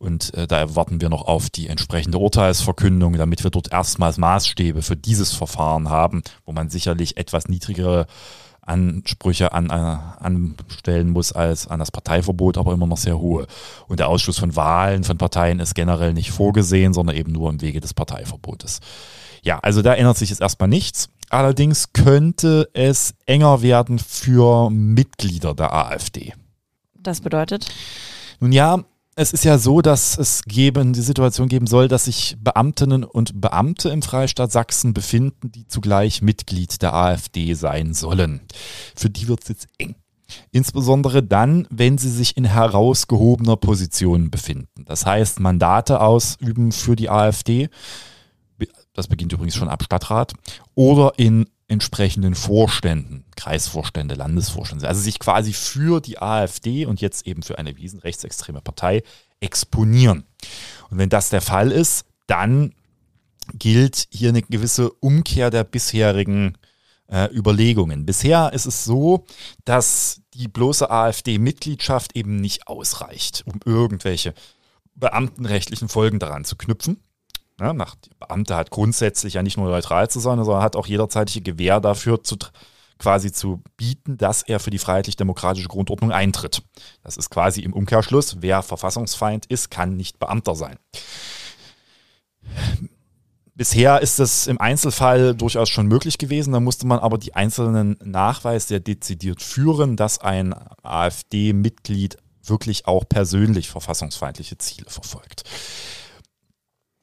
Und 0.00 0.32
äh, 0.32 0.46
da 0.46 0.74
warten 0.74 1.02
wir 1.02 1.10
noch 1.10 1.26
auf 1.26 1.50
die 1.50 1.68
entsprechende 2.00 2.18
Urteilsverkündung, 2.18 3.18
damit 3.18 3.44
wir 3.44 3.50
dort 3.50 3.72
erstmals 3.72 4.16
Maßstäbe 4.16 4.80
für 4.80 4.96
dieses 4.96 5.34
Verfahren 5.34 5.90
haben, 5.90 6.22
wo 6.46 6.52
man 6.52 6.70
sicherlich 6.70 7.18
etwas 7.18 7.48
niedrigere 7.48 8.06
Ansprüche 8.62 9.52
an, 9.52 9.68
äh, 9.68 9.72
anstellen 10.24 11.10
muss 11.10 11.32
als 11.32 11.68
an 11.68 11.78
das 11.78 11.90
Parteiverbot, 11.90 12.56
aber 12.56 12.72
immer 12.72 12.86
noch 12.86 12.96
sehr 12.96 13.18
hohe. 13.18 13.46
Und 13.86 14.00
der 14.00 14.08
Ausschluss 14.08 14.38
von 14.38 14.56
Wahlen 14.56 15.04
von 15.04 15.18
Parteien 15.18 15.60
ist 15.60 15.74
generell 15.74 16.14
nicht 16.14 16.30
vorgesehen, 16.30 16.94
sondern 16.94 17.16
eben 17.16 17.32
nur 17.32 17.50
im 17.50 17.60
Wege 17.60 17.80
des 17.80 17.92
Parteiverbotes. 17.92 18.80
Ja, 19.42 19.58
also 19.58 19.82
da 19.82 19.94
ändert 19.94 20.16
sich 20.16 20.30
jetzt 20.30 20.40
erstmal 20.40 20.68
nichts. 20.68 21.10
Allerdings 21.28 21.92
könnte 21.92 22.70
es 22.72 23.14
enger 23.26 23.60
werden 23.60 23.98
für 23.98 24.70
Mitglieder 24.70 25.54
der 25.54 25.74
AfD. 25.74 26.32
Das 26.94 27.20
bedeutet? 27.20 27.66
Nun 28.40 28.52
ja, 28.52 28.84
es 29.20 29.34
ist 29.34 29.44
ja 29.44 29.58
so, 29.58 29.82
dass 29.82 30.16
es 30.16 30.44
geben, 30.44 30.94
die 30.94 31.02
Situation 31.02 31.48
geben 31.48 31.66
soll, 31.66 31.88
dass 31.88 32.06
sich 32.06 32.38
Beamtinnen 32.40 33.04
und 33.04 33.38
Beamte 33.38 33.90
im 33.90 34.00
Freistaat 34.00 34.50
Sachsen 34.50 34.94
befinden, 34.94 35.52
die 35.52 35.66
zugleich 35.66 36.22
Mitglied 36.22 36.80
der 36.80 36.94
AfD 36.94 37.52
sein 37.52 37.92
sollen. 37.92 38.40
Für 38.96 39.10
die 39.10 39.28
wird 39.28 39.42
es 39.42 39.48
jetzt 39.48 39.68
eng. 39.76 39.94
Insbesondere 40.52 41.22
dann, 41.22 41.66
wenn 41.68 41.98
sie 41.98 42.08
sich 42.08 42.38
in 42.38 42.46
herausgehobener 42.46 43.58
Position 43.58 44.30
befinden. 44.30 44.86
Das 44.86 45.04
heißt, 45.04 45.38
Mandate 45.38 46.00
ausüben 46.00 46.72
für 46.72 46.96
die 46.96 47.10
AfD. 47.10 47.68
Das 48.94 49.08
beginnt 49.08 49.34
übrigens 49.34 49.54
schon 49.54 49.68
ab 49.68 49.82
Stadtrat. 49.82 50.32
Oder 50.74 51.12
in 51.18 51.46
entsprechenden 51.70 52.34
Vorständen, 52.34 53.24
Kreisvorstände, 53.36 54.16
Landesvorstände, 54.16 54.88
also 54.88 55.00
sich 55.00 55.20
quasi 55.20 55.52
für 55.52 56.00
die 56.00 56.20
AfD 56.20 56.84
und 56.84 57.00
jetzt 57.00 57.26
eben 57.26 57.42
für 57.42 57.58
eine 57.58 57.76
wiesen 57.76 58.00
rechtsextreme 58.00 58.60
Partei 58.60 59.02
exponieren. 59.38 60.24
Und 60.90 60.98
wenn 60.98 61.08
das 61.08 61.30
der 61.30 61.40
Fall 61.40 61.70
ist, 61.70 62.04
dann 62.26 62.74
gilt 63.54 64.08
hier 64.10 64.30
eine 64.30 64.42
gewisse 64.42 64.90
Umkehr 64.90 65.50
der 65.50 65.64
bisherigen 65.64 66.58
äh, 67.06 67.32
Überlegungen. 67.32 68.04
Bisher 68.04 68.52
ist 68.52 68.66
es 68.66 68.84
so, 68.84 69.24
dass 69.64 70.22
die 70.34 70.48
bloße 70.48 70.90
AfD-Mitgliedschaft 70.90 72.16
eben 72.16 72.36
nicht 72.36 72.66
ausreicht, 72.66 73.44
um 73.46 73.60
irgendwelche 73.64 74.34
beamtenrechtlichen 74.96 75.88
Folgen 75.88 76.18
daran 76.18 76.44
zu 76.44 76.56
knüpfen 76.56 77.00
Ja, 77.60 77.74
nach, 77.74 77.94
Beamter 78.18 78.56
hat 78.56 78.70
grundsätzlich 78.70 79.34
ja 79.34 79.42
nicht 79.42 79.58
nur 79.58 79.68
neutral 79.68 80.08
zu 80.08 80.18
sein, 80.18 80.42
sondern 80.42 80.62
hat 80.62 80.76
auch 80.76 80.86
jederzeitige 80.86 81.52
Gewähr 81.52 81.80
dafür 81.80 82.22
zu 82.22 82.36
quasi 82.98 83.32
zu 83.32 83.62
bieten, 83.76 84.16
dass 84.18 84.42
er 84.42 84.60
für 84.60 84.70
die 84.70 84.78
freiheitlich-demokratische 84.78 85.68
Grundordnung 85.68 86.12
eintritt. 86.12 86.62
Das 87.02 87.16
ist 87.16 87.30
quasi 87.30 87.62
im 87.62 87.72
Umkehrschluss, 87.72 88.36
wer 88.40 88.62
Verfassungsfeind 88.62 89.46
ist, 89.46 89.70
kann 89.70 89.96
nicht 89.96 90.18
Beamter 90.18 90.54
sein. 90.54 90.78
Bisher 93.54 94.00
ist 94.00 94.18
das 94.18 94.46
im 94.46 94.60
Einzelfall 94.60 95.34
durchaus 95.34 95.68
schon 95.68 95.86
möglich 95.86 96.16
gewesen. 96.16 96.52
Da 96.52 96.60
musste 96.60 96.86
man 96.86 96.98
aber 96.98 97.18
die 97.18 97.34
einzelnen 97.34 97.98
Nachweise 98.02 98.68
sehr 98.68 98.80
dezidiert 98.80 99.42
führen, 99.42 99.96
dass 99.96 100.18
ein 100.18 100.54
AfD-Mitglied 100.82 102.16
wirklich 102.42 102.86
auch 102.86 103.04
persönlich 103.08 103.68
verfassungsfeindliche 103.68 104.56
Ziele 104.56 104.88
verfolgt. 104.88 105.44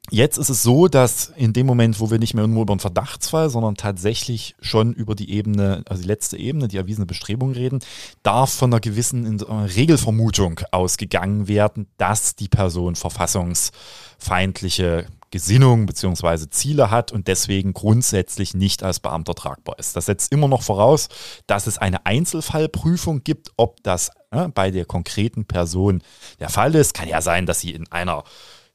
Jetzt 0.09 0.37
ist 0.37 0.49
es 0.49 0.63
so, 0.63 0.87
dass 0.87 1.33
in 1.35 1.51
dem 1.51 1.65
Moment, 1.65 1.99
wo 1.99 2.09
wir 2.09 2.17
nicht 2.17 2.33
mehr 2.33 2.47
nur 2.47 2.61
über 2.61 2.71
einen 2.71 2.79
Verdachtsfall, 2.79 3.49
sondern 3.49 3.75
tatsächlich 3.75 4.55
schon 4.61 4.93
über 4.93 5.15
die 5.15 5.31
Ebene, 5.31 5.83
also 5.89 6.01
die 6.01 6.07
letzte 6.07 6.37
Ebene, 6.37 6.69
die 6.69 6.77
erwiesene 6.77 7.05
Bestrebung 7.05 7.51
reden, 7.51 7.79
darf 8.23 8.53
von 8.53 8.71
einer 8.71 8.79
gewissen 8.79 9.41
Regelvermutung 9.41 10.61
ausgegangen 10.71 11.49
werden, 11.49 11.87
dass 11.97 12.35
die 12.35 12.47
Person 12.47 12.95
verfassungsfeindliche 12.95 15.07
Gesinnung 15.29 15.85
bzw. 15.85 16.49
Ziele 16.49 16.89
hat 16.89 17.11
und 17.11 17.27
deswegen 17.27 17.73
grundsätzlich 17.73 18.53
nicht 18.53 18.83
als 18.83 19.01
Beamter 19.01 19.35
tragbar 19.35 19.77
ist. 19.77 19.97
Das 19.97 20.05
setzt 20.05 20.31
immer 20.31 20.47
noch 20.47 20.63
voraus, 20.63 21.09
dass 21.47 21.67
es 21.67 21.77
eine 21.77 22.05
Einzelfallprüfung 22.05 23.25
gibt, 23.25 23.51
ob 23.57 23.83
das 23.83 24.09
äh, 24.31 24.47
bei 24.47 24.71
der 24.71 24.85
konkreten 24.85 25.43
Person 25.45 26.01
der 26.39 26.49
Fall 26.49 26.75
ist. 26.75 26.93
Kann 26.93 27.09
ja 27.09 27.21
sein, 27.21 27.45
dass 27.45 27.59
sie 27.59 27.71
in 27.71 27.91
einer 27.91 28.23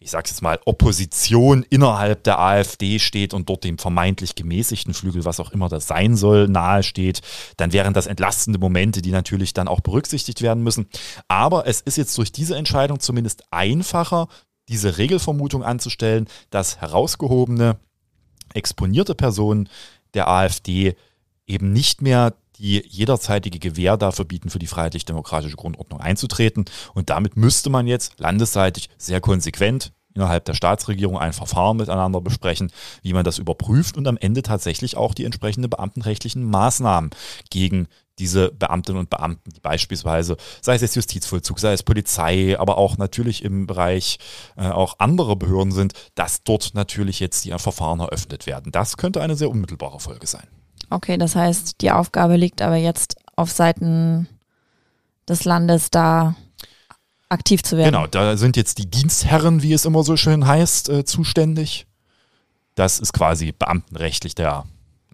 ich 0.02 0.10
sage 0.10 0.28
jetzt 0.28 0.42
mal, 0.42 0.58
Opposition 0.64 1.64
innerhalb 1.70 2.24
der 2.24 2.38
AfD 2.38 2.98
steht 2.98 3.34
und 3.34 3.48
dort 3.48 3.64
dem 3.64 3.78
vermeintlich 3.78 4.34
gemäßigten 4.34 4.94
Flügel, 4.94 5.24
was 5.24 5.40
auch 5.40 5.52
immer 5.52 5.68
das 5.68 5.86
sein 5.86 6.16
soll, 6.16 6.48
nahesteht, 6.48 7.20
dann 7.56 7.72
wären 7.72 7.94
das 7.94 8.06
entlastende 8.06 8.58
Momente, 8.58 9.00
die 9.02 9.12
natürlich 9.12 9.54
dann 9.54 9.68
auch 9.68 9.80
berücksichtigt 9.80 10.42
werden 10.42 10.62
müssen. 10.62 10.88
Aber 11.28 11.66
es 11.66 11.80
ist 11.80 11.96
jetzt 11.96 12.16
durch 12.18 12.32
diese 12.32 12.56
Entscheidung 12.56 13.00
zumindest 13.00 13.44
einfacher, 13.50 14.28
diese 14.68 14.98
Regelvermutung 14.98 15.62
anzustellen, 15.62 16.28
dass 16.50 16.80
herausgehobene, 16.80 17.76
exponierte 18.54 19.14
Personen 19.14 19.68
der 20.14 20.28
AfD 20.28 20.94
eben 21.46 21.72
nicht 21.72 22.02
mehr 22.02 22.34
die 22.62 22.86
jederzeitige 22.88 23.58
Gewähr 23.58 23.96
dafür 23.96 24.24
bieten, 24.24 24.48
für 24.48 24.60
die 24.60 24.68
freiheitlich-demokratische 24.68 25.56
Grundordnung 25.56 26.00
einzutreten. 26.00 26.64
Und 26.94 27.10
damit 27.10 27.36
müsste 27.36 27.70
man 27.70 27.86
jetzt 27.86 28.18
landesseitig 28.18 28.88
sehr 28.96 29.20
konsequent 29.20 29.92
innerhalb 30.14 30.44
der 30.44 30.54
Staatsregierung 30.54 31.18
ein 31.18 31.32
Verfahren 31.32 31.78
miteinander 31.78 32.20
besprechen, 32.20 32.70
wie 33.02 33.14
man 33.14 33.24
das 33.24 33.38
überprüft 33.38 33.96
und 33.96 34.06
am 34.06 34.16
Ende 34.16 34.42
tatsächlich 34.42 34.96
auch 34.96 35.14
die 35.14 35.24
entsprechenden 35.24 35.70
beamtenrechtlichen 35.70 36.44
Maßnahmen 36.44 37.10
gegen 37.50 37.88
diese 38.18 38.52
Beamtinnen 38.52 39.00
und 39.00 39.10
Beamten, 39.10 39.50
die 39.50 39.60
beispielsweise, 39.60 40.36
sei 40.60 40.74
es 40.74 40.82
jetzt 40.82 40.96
Justizvollzug, 40.96 41.58
sei 41.58 41.72
es 41.72 41.82
Polizei, 41.82 42.58
aber 42.58 42.76
auch 42.76 42.98
natürlich 42.98 43.42
im 43.42 43.66
Bereich 43.66 44.18
äh, 44.56 44.68
auch 44.68 44.96
andere 44.98 45.34
Behörden 45.34 45.72
sind, 45.72 45.94
dass 46.14 46.44
dort 46.44 46.74
natürlich 46.74 47.20
jetzt 47.20 47.44
die 47.46 47.52
Verfahren 47.52 48.00
eröffnet 48.00 48.46
werden. 48.46 48.70
Das 48.70 48.98
könnte 48.98 49.22
eine 49.22 49.34
sehr 49.34 49.50
unmittelbare 49.50 49.98
Folge 49.98 50.26
sein. 50.26 50.46
Okay, 50.90 51.16
das 51.16 51.34
heißt, 51.36 51.80
die 51.80 51.90
Aufgabe 51.90 52.36
liegt 52.36 52.62
aber 52.62 52.76
jetzt 52.76 53.16
auf 53.36 53.50
Seiten 53.50 54.28
des 55.28 55.44
Landes 55.44 55.90
da 55.90 56.36
aktiv 57.28 57.62
zu 57.62 57.76
werden. 57.76 57.92
Genau, 57.92 58.06
da 58.06 58.36
sind 58.36 58.56
jetzt 58.56 58.78
die 58.78 58.90
Dienstherren, 58.90 59.62
wie 59.62 59.72
es 59.72 59.84
immer 59.84 60.02
so 60.04 60.16
schön 60.16 60.46
heißt, 60.46 60.90
äh, 60.90 61.04
zuständig. 61.04 61.86
Das 62.74 63.00
ist 63.00 63.12
quasi 63.12 63.52
beamtenrechtlich 63.52 64.34
der 64.34 64.64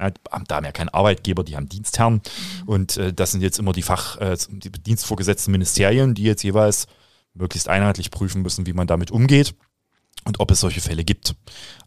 ja, 0.00 0.10
Beamte 0.24 0.54
haben 0.54 0.64
ja 0.64 0.72
keinen 0.72 0.90
Arbeitgeber, 0.90 1.44
die 1.44 1.56
haben 1.56 1.68
Dienstherren. 1.68 2.14
Mhm. 2.14 2.68
Und 2.68 2.96
äh, 2.96 3.12
das 3.12 3.32
sind 3.32 3.40
jetzt 3.40 3.58
immer 3.58 3.72
die 3.72 3.82
Fach, 3.82 4.16
äh, 4.18 4.36
die 4.48 4.70
dienstvorgesetzten 4.70 5.50
Ministerien, 5.50 6.14
die 6.14 6.22
jetzt 6.22 6.42
jeweils 6.42 6.86
möglichst 7.34 7.68
einheitlich 7.68 8.10
prüfen 8.10 8.42
müssen, 8.42 8.66
wie 8.66 8.72
man 8.72 8.86
damit 8.86 9.10
umgeht 9.10 9.54
und 10.24 10.40
ob 10.40 10.50
es 10.50 10.60
solche 10.60 10.80
Fälle 10.80 11.04
gibt. 11.04 11.34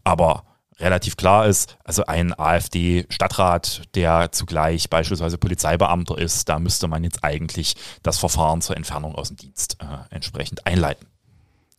Aber 0.04 0.44
relativ 0.82 1.16
klar 1.16 1.46
ist, 1.46 1.78
also 1.84 2.04
ein 2.06 2.38
AfD-Stadtrat, 2.38 3.82
der 3.94 4.32
zugleich 4.32 4.90
beispielsweise 4.90 5.38
Polizeibeamter 5.38 6.18
ist, 6.18 6.48
da 6.48 6.58
müsste 6.58 6.88
man 6.88 7.04
jetzt 7.04 7.24
eigentlich 7.24 7.76
das 8.02 8.18
Verfahren 8.18 8.60
zur 8.60 8.76
Entfernung 8.76 9.14
aus 9.14 9.28
dem 9.28 9.36
Dienst 9.36 9.78
äh, 9.80 10.14
entsprechend 10.14 10.66
einleiten. 10.66 11.06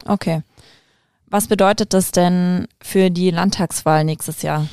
Okay. 0.06 0.42
Was 1.28 1.48
bedeutet 1.48 1.94
das 1.94 2.12
denn 2.12 2.68
für 2.82 3.10
die 3.10 3.32
Landtagswahl 3.32 4.04
nächstes 4.04 4.42
Jahr? 4.42 4.68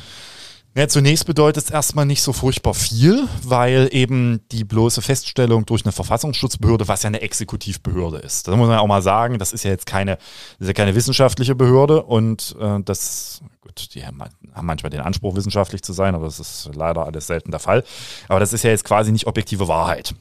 Ja, 0.77 0.87
zunächst 0.87 1.27
bedeutet 1.27 1.65
es 1.65 1.71
erstmal 1.71 2.07
nicht 2.07 2.23
so 2.23 2.33
furchtbar 2.33 2.75
viel, 2.75 3.27
weil 3.43 3.89
eben 3.91 4.41
die 4.53 4.63
bloße 4.63 5.03
Feststellung 5.03 5.67
durch 5.67 5.85
eine 5.85 5.91
Verfassungsschutzbehörde, 5.91 6.87
was 6.87 7.03
ja 7.03 7.09
eine 7.09 7.23
Exekutivbehörde 7.23 8.19
ist. 8.19 8.47
Das 8.47 8.55
muss 8.55 8.69
man 8.69 8.77
ja 8.77 8.81
auch 8.81 8.87
mal 8.87 9.03
sagen, 9.03 9.41
das 9.41 9.53
ist 9.53 9.65
ja 9.65 9.73
jetzt 9.73 9.87
keine, 9.87 10.17
ist 10.61 10.69
ja 10.69 10.73
keine 10.73 10.95
wissenschaftliche 10.95 11.57
Behörde 11.57 12.05
und 12.05 12.55
äh, 12.61 12.79
das, 12.85 13.43
gut, 13.61 13.95
die 13.95 14.07
haben, 14.07 14.23
haben 14.23 14.67
manchmal 14.67 14.91
den 14.91 15.01
Anspruch, 15.01 15.35
wissenschaftlich 15.35 15.83
zu 15.83 15.93
sein, 15.93 16.15
aber 16.15 16.27
das 16.27 16.39
ist 16.39 16.71
leider 16.73 17.05
alles 17.05 17.27
selten 17.27 17.51
der 17.51 17.61
Fall. 17.61 17.83
Aber 18.29 18.39
das 18.39 18.53
ist 18.53 18.63
ja 18.63 18.71
jetzt 18.71 18.85
quasi 18.85 19.11
nicht 19.11 19.27
objektive 19.27 19.67
Wahrheit 19.69 20.15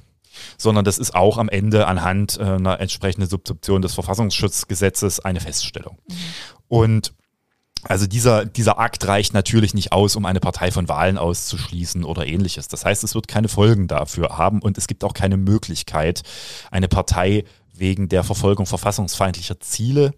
sondern 0.57 0.85
das 0.85 0.99
ist 0.99 1.15
auch 1.15 1.37
am 1.37 1.49
Ende 1.49 1.85
anhand 1.87 2.37
äh, 2.37 2.43
einer 2.43 2.79
entsprechenden 2.79 3.27
Subsumption 3.27 3.81
des 3.81 3.93
Verfassungsschutzgesetzes 3.93 5.19
eine 5.19 5.41
Feststellung. 5.41 5.97
Mhm. 6.07 6.15
Und 6.69 7.13
also 7.83 8.07
dieser, 8.07 8.45
dieser 8.45 8.79
Akt 8.79 9.07
reicht 9.07 9.33
natürlich 9.33 9.73
nicht 9.73 9.91
aus, 9.91 10.15
um 10.15 10.25
eine 10.25 10.39
Partei 10.39 10.71
von 10.71 10.89
Wahlen 10.89 11.17
auszuschließen 11.17 12.03
oder 12.03 12.27
ähnliches. 12.27 12.67
Das 12.67 12.85
heißt, 12.85 13.03
es 13.03 13.15
wird 13.15 13.27
keine 13.27 13.47
Folgen 13.47 13.87
dafür 13.87 14.37
haben 14.37 14.61
und 14.61 14.77
es 14.77 14.87
gibt 14.87 15.03
auch 15.03 15.13
keine 15.13 15.37
Möglichkeit, 15.37 16.23
eine 16.71 16.87
Partei 16.87 17.45
wegen 17.73 18.09
der 18.09 18.23
Verfolgung 18.23 18.65
verfassungsfeindlicher 18.65 19.59
Ziele 19.59 20.13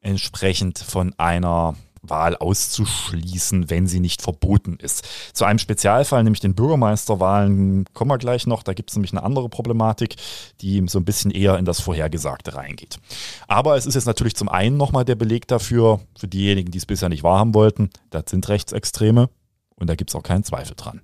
entsprechend 0.00 0.78
von 0.78 1.14
einer 1.18 1.76
Wahl 2.02 2.36
auszuschließen, 2.36 3.70
wenn 3.70 3.86
sie 3.86 4.00
nicht 4.00 4.22
verboten 4.22 4.76
ist. 4.80 5.06
Zu 5.32 5.44
einem 5.44 5.58
Spezialfall, 5.58 6.24
nämlich 6.24 6.40
den 6.40 6.54
Bürgermeisterwahlen, 6.54 7.84
kommen 7.94 8.10
wir 8.10 8.18
gleich 8.18 8.46
noch. 8.46 8.62
Da 8.62 8.74
gibt 8.74 8.90
es 8.90 8.96
nämlich 8.96 9.12
eine 9.12 9.22
andere 9.22 9.48
Problematik, 9.48 10.16
die 10.60 10.84
so 10.88 10.98
ein 10.98 11.04
bisschen 11.04 11.30
eher 11.30 11.58
in 11.58 11.64
das 11.64 11.80
Vorhergesagte 11.80 12.54
reingeht. 12.54 12.98
Aber 13.46 13.76
es 13.76 13.86
ist 13.86 13.94
jetzt 13.94 14.06
natürlich 14.06 14.34
zum 14.34 14.48
einen 14.48 14.76
nochmal 14.76 15.04
der 15.04 15.14
Beleg 15.14 15.46
dafür, 15.46 16.00
für 16.18 16.28
diejenigen, 16.28 16.70
die 16.72 16.78
es 16.78 16.86
bisher 16.86 17.08
nicht 17.08 17.22
wahrhaben 17.22 17.54
wollten, 17.54 17.90
das 18.10 18.24
sind 18.28 18.48
Rechtsextreme 18.48 19.28
und 19.76 19.88
da 19.88 19.94
gibt 19.94 20.10
es 20.10 20.16
auch 20.16 20.22
keinen 20.22 20.44
Zweifel 20.44 20.74
dran. 20.76 21.02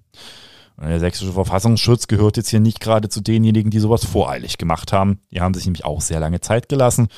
Der 0.80 1.00
sächsische 1.00 1.32
Verfassungsschutz 1.32 2.06
gehört 2.06 2.36
jetzt 2.36 2.50
hier 2.50 2.60
nicht 2.60 2.78
gerade 2.78 3.08
zu 3.08 3.20
denjenigen, 3.20 3.70
die 3.72 3.80
sowas 3.80 4.04
voreilig 4.04 4.58
gemacht 4.58 4.92
haben. 4.92 5.20
Die 5.32 5.40
haben 5.40 5.52
sich 5.54 5.64
nämlich 5.64 5.84
auch 5.84 6.00
sehr 6.00 6.20
lange 6.20 6.40
Zeit 6.40 6.68
gelassen. 6.68 7.08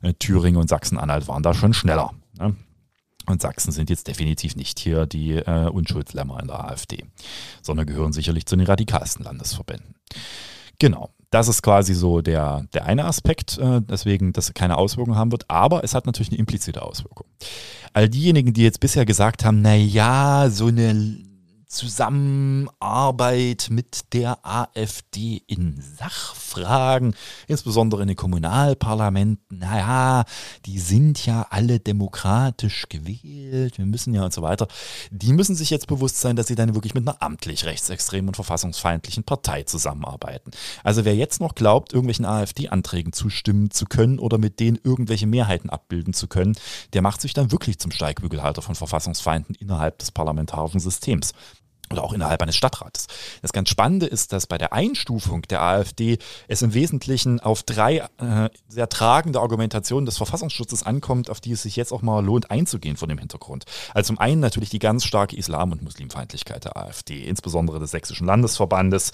Äh, 0.00 0.14
Thüringen 0.14 0.58
und 0.58 0.70
Sachsen-Anhalt 0.70 1.28
waren 1.28 1.42
da 1.42 1.52
schon 1.52 1.74
schneller. 1.74 2.12
Ne? 2.38 2.56
Und 3.30 3.42
Sachsen 3.42 3.72
sind 3.72 3.90
jetzt 3.90 4.08
definitiv 4.08 4.56
nicht 4.56 4.78
hier 4.78 5.06
die 5.06 5.32
äh, 5.34 5.68
Unschuldslämmer 5.68 6.40
in 6.40 6.48
der 6.48 6.64
AfD, 6.64 7.04
sondern 7.62 7.86
gehören 7.86 8.12
sicherlich 8.12 8.46
zu 8.46 8.56
den 8.56 8.66
radikalsten 8.66 9.24
Landesverbänden. 9.24 9.94
Genau. 10.78 11.10
Das 11.32 11.46
ist 11.46 11.62
quasi 11.62 11.94
so 11.94 12.22
der, 12.22 12.66
der 12.74 12.86
eine 12.86 13.04
Aspekt, 13.04 13.56
äh, 13.58 13.80
deswegen, 13.82 14.32
dass 14.32 14.48
es 14.48 14.54
keine 14.54 14.76
Auswirkungen 14.76 15.16
haben 15.16 15.30
wird, 15.30 15.48
aber 15.48 15.84
es 15.84 15.94
hat 15.94 16.04
natürlich 16.04 16.30
eine 16.30 16.38
implizite 16.40 16.82
Auswirkung. 16.82 17.28
All 17.92 18.08
diejenigen, 18.08 18.52
die 18.52 18.62
jetzt 18.62 18.80
bisher 18.80 19.06
gesagt 19.06 19.44
haben, 19.44 19.62
na 19.62 19.76
ja, 19.76 20.50
so 20.50 20.66
eine 20.66 21.29
Zusammenarbeit 21.70 23.68
mit 23.70 24.12
der 24.12 24.44
AfD 24.44 25.40
in 25.46 25.80
Sachfragen, 25.80 27.14
insbesondere 27.46 28.02
in 28.02 28.08
den 28.08 28.16
Kommunalparlamenten. 28.16 29.60
Naja, 29.60 30.24
die 30.66 30.80
sind 30.80 31.24
ja 31.24 31.46
alle 31.48 31.78
demokratisch 31.78 32.88
gewählt, 32.88 33.78
wir 33.78 33.86
müssen 33.86 34.12
ja 34.14 34.24
und 34.24 34.32
so 34.32 34.42
weiter. 34.42 34.66
Die 35.12 35.32
müssen 35.32 35.54
sich 35.54 35.70
jetzt 35.70 35.86
bewusst 35.86 36.20
sein, 36.20 36.34
dass 36.34 36.48
sie 36.48 36.56
dann 36.56 36.74
wirklich 36.74 36.94
mit 36.94 37.06
einer 37.06 37.22
amtlich 37.22 37.64
rechtsextremen 37.64 38.30
und 38.30 38.34
verfassungsfeindlichen 38.34 39.22
Partei 39.22 39.62
zusammenarbeiten. 39.62 40.50
Also 40.82 41.04
wer 41.04 41.14
jetzt 41.14 41.40
noch 41.40 41.54
glaubt, 41.54 41.92
irgendwelchen 41.92 42.24
AfD-Anträgen 42.24 43.12
zustimmen 43.12 43.70
zu 43.70 43.84
können 43.84 44.18
oder 44.18 44.38
mit 44.38 44.58
denen 44.58 44.80
irgendwelche 44.82 45.28
Mehrheiten 45.28 45.70
abbilden 45.70 46.14
zu 46.14 46.26
können, 46.26 46.56
der 46.94 47.02
macht 47.02 47.20
sich 47.20 47.32
dann 47.32 47.52
wirklich 47.52 47.78
zum 47.78 47.92
Steigbügelhalter 47.92 48.60
von 48.60 48.74
Verfassungsfeinden 48.74 49.54
innerhalb 49.54 50.00
des 50.00 50.10
parlamentarischen 50.10 50.80
Systems 50.80 51.32
oder 51.90 52.04
auch 52.04 52.12
innerhalb 52.12 52.40
eines 52.42 52.56
Stadtrates. 52.56 53.06
Das 53.42 53.52
ganz 53.52 53.68
Spannende 53.68 54.06
ist, 54.06 54.32
dass 54.32 54.46
bei 54.46 54.58
der 54.58 54.72
Einstufung 54.72 55.42
der 55.42 55.62
AfD 55.62 56.18
es 56.48 56.62
im 56.62 56.74
Wesentlichen 56.74 57.40
auf 57.40 57.62
drei 57.62 57.98
äh, 58.18 58.48
sehr 58.68 58.88
tragende 58.88 59.40
Argumentationen 59.40 60.06
des 60.06 60.16
Verfassungsschutzes 60.16 60.82
ankommt, 60.84 61.30
auf 61.30 61.40
die 61.40 61.52
es 61.52 61.62
sich 61.62 61.76
jetzt 61.76 61.92
auch 61.92 62.02
mal 62.02 62.24
lohnt 62.24 62.50
einzugehen 62.50 62.96
von 62.96 63.08
dem 63.08 63.18
Hintergrund. 63.18 63.64
Also 63.94 64.08
zum 64.08 64.18
einen 64.18 64.40
natürlich 64.40 64.70
die 64.70 64.78
ganz 64.78 65.04
starke 65.04 65.36
Islam- 65.36 65.72
und 65.72 65.82
Muslimfeindlichkeit 65.82 66.64
der 66.64 66.76
AfD, 66.76 67.24
insbesondere 67.24 67.80
des 67.80 67.90
Sächsischen 67.90 68.26
Landesverbandes, 68.26 69.12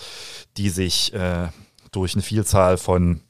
die 0.57 0.69
sich 0.69 1.13
äh, 1.15 1.49
durch 1.93 2.15
eine 2.15 2.23
Vielzahl 2.23 2.77
von 2.77 3.21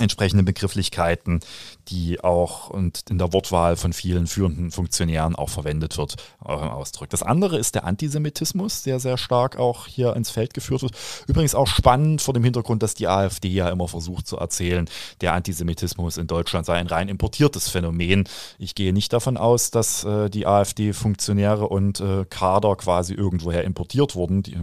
entsprechende 0.00 0.42
Begrifflichkeiten, 0.42 1.40
die 1.88 2.20
auch 2.20 2.70
und 2.70 3.04
in 3.10 3.18
der 3.18 3.32
Wortwahl 3.32 3.76
von 3.76 3.92
vielen 3.92 4.26
führenden 4.26 4.70
Funktionären 4.70 5.36
auch 5.36 5.48
verwendet 5.48 5.98
wird, 5.98 6.16
äh, 6.44 6.48
ausdrückt. 6.48 7.12
Das 7.12 7.22
andere 7.22 7.58
ist 7.58 7.74
der 7.74 7.84
Antisemitismus, 7.84 8.82
der 8.82 9.00
sehr 9.00 9.18
stark 9.18 9.58
auch 9.58 9.86
hier 9.86 10.14
ins 10.16 10.30
Feld 10.30 10.54
geführt 10.54 10.82
wird. 10.82 10.92
Übrigens 11.26 11.54
auch 11.54 11.66
spannend 11.66 12.22
vor 12.22 12.34
dem 12.34 12.44
Hintergrund, 12.44 12.82
dass 12.82 12.94
die 12.94 13.08
AfD 13.08 13.48
ja 13.48 13.68
immer 13.68 13.88
versucht 13.88 14.26
zu 14.26 14.36
erzählen, 14.36 14.88
der 15.20 15.34
Antisemitismus 15.34 16.16
in 16.16 16.26
Deutschland 16.26 16.66
sei 16.66 16.74
ein 16.74 16.86
rein 16.86 17.08
importiertes 17.08 17.68
Phänomen. 17.68 18.24
Ich 18.58 18.74
gehe 18.74 18.92
nicht 18.92 19.12
davon 19.12 19.36
aus, 19.36 19.70
dass 19.70 20.04
äh, 20.04 20.30
die 20.30 20.46
AfD-Funktionäre 20.46 21.68
und 21.68 22.00
äh, 22.00 22.24
Kader 22.28 22.76
quasi 22.76 23.14
irgendwoher 23.14 23.64
importiert 23.64 24.14
wurden. 24.14 24.42
Die, 24.42 24.56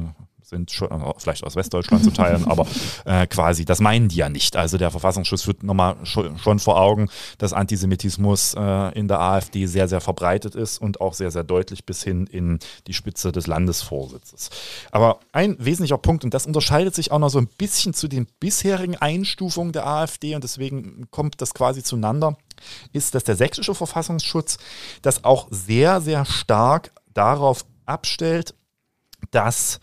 sind 0.47 0.71
äh, 0.81 0.87
vielleicht 1.17 1.43
aus 1.43 1.55
Westdeutschland 1.55 2.03
zu 2.03 2.11
teilen, 2.11 2.45
aber 2.45 2.65
äh, 3.05 3.27
quasi, 3.27 3.65
das 3.65 3.79
meinen 3.79 4.07
die 4.07 4.17
ja 4.17 4.29
nicht. 4.29 4.55
Also 4.55 4.77
der 4.77 4.91
Verfassungsschutz 4.91 5.43
führt 5.43 5.63
nochmal 5.63 5.97
schon, 6.03 6.37
schon 6.39 6.59
vor 6.59 6.79
Augen, 6.79 7.09
dass 7.37 7.53
Antisemitismus 7.53 8.53
äh, 8.57 8.97
in 8.97 9.07
der 9.07 9.19
AfD 9.19 9.65
sehr, 9.65 9.87
sehr 9.87 10.01
verbreitet 10.01 10.55
ist 10.55 10.77
und 10.77 11.01
auch 11.01 11.13
sehr, 11.13 11.31
sehr 11.31 11.43
deutlich 11.43 11.85
bis 11.85 12.03
hin 12.03 12.27
in 12.27 12.59
die 12.87 12.93
Spitze 12.93 13.31
des 13.31 13.47
Landesvorsitzes. 13.47 14.49
Aber 14.91 15.19
ein 15.33 15.57
wesentlicher 15.59 15.97
Punkt, 15.97 16.23
und 16.23 16.33
das 16.33 16.45
unterscheidet 16.45 16.95
sich 16.95 17.11
auch 17.11 17.19
noch 17.19 17.29
so 17.29 17.39
ein 17.39 17.47
bisschen 17.57 17.93
zu 17.93 18.07
den 18.07 18.27
bisherigen 18.39 18.95
Einstufungen 18.95 19.73
der 19.73 19.85
AfD 19.85 20.35
und 20.35 20.43
deswegen 20.43 21.07
kommt 21.11 21.41
das 21.41 21.53
quasi 21.53 21.83
zueinander, 21.83 22.37
ist, 22.93 23.15
dass 23.15 23.23
der 23.23 23.35
sächsische 23.35 23.75
Verfassungsschutz 23.75 24.57
das 25.01 25.23
auch 25.23 25.47
sehr, 25.51 26.01
sehr 26.01 26.25
stark 26.25 26.91
darauf 27.13 27.65
abstellt, 27.85 28.55
dass 29.31 29.79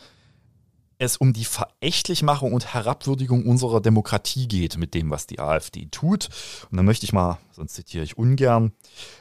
es 1.05 1.17
um 1.17 1.33
die 1.33 1.45
Verächtlichmachung 1.45 2.53
und 2.53 2.75
Herabwürdigung 2.75 3.47
unserer 3.47 3.81
Demokratie 3.81 4.49
geht 4.49 4.77
mit 4.77 4.95
dem, 4.95 5.11
was 5.11 5.27
die 5.27 5.39
AfD 5.39 5.87
tut. 5.91 6.29
Und 6.71 6.77
dann 6.77 6.85
möchte 6.85 7.05
ich 7.05 7.13
mal, 7.13 7.39
sonst 7.53 7.75
zitiere 7.75 8.05
ich 8.05 8.19
ungern, 8.19 8.73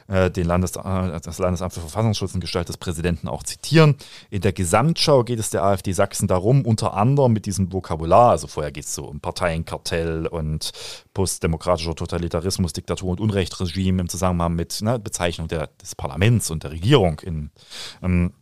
äh, 0.08 0.30
den 0.30 0.46
Landes, 0.46 0.76
äh, 0.76 1.20
das 1.20 1.38
Landesamt 1.38 1.72
für 1.72 1.80
Verfassungsschutz 1.80 2.34
und 2.34 2.40
Gestalt 2.40 2.68
des 2.68 2.76
Präsidenten 2.76 3.28
auch 3.28 3.42
zitieren. 3.42 3.96
In 4.30 4.40
der 4.40 4.52
Gesamtschau 4.52 5.24
geht 5.24 5.38
es 5.38 5.50
der 5.50 5.62
AfD 5.62 5.92
Sachsen 5.92 6.28
darum, 6.28 6.64
unter 6.64 6.94
anderem 6.94 7.32
mit 7.32 7.46
diesem 7.46 7.72
Vokabular, 7.72 8.30
also 8.30 8.46
vorher 8.46 8.72
geht 8.72 8.84
es 8.84 8.94
so 8.94 9.04
um 9.04 9.20
Parteienkartell 9.20 10.26
und 10.26 10.72
postdemokratischer 11.12 11.94
Totalitarismus, 11.94 12.72
Diktatur 12.72 13.10
und 13.10 13.20
Unrechtsregime 13.20 14.02
im 14.02 14.08
Zusammenhang 14.08 14.54
mit 14.54 14.82
ne, 14.82 14.98
Bezeichnung 14.98 15.48
der, 15.48 15.68
des 15.80 15.94
Parlaments 15.94 16.50
und 16.50 16.64
der 16.64 16.72
Regierung 16.72 17.20
in 17.20 17.50
ähm, 18.02 18.32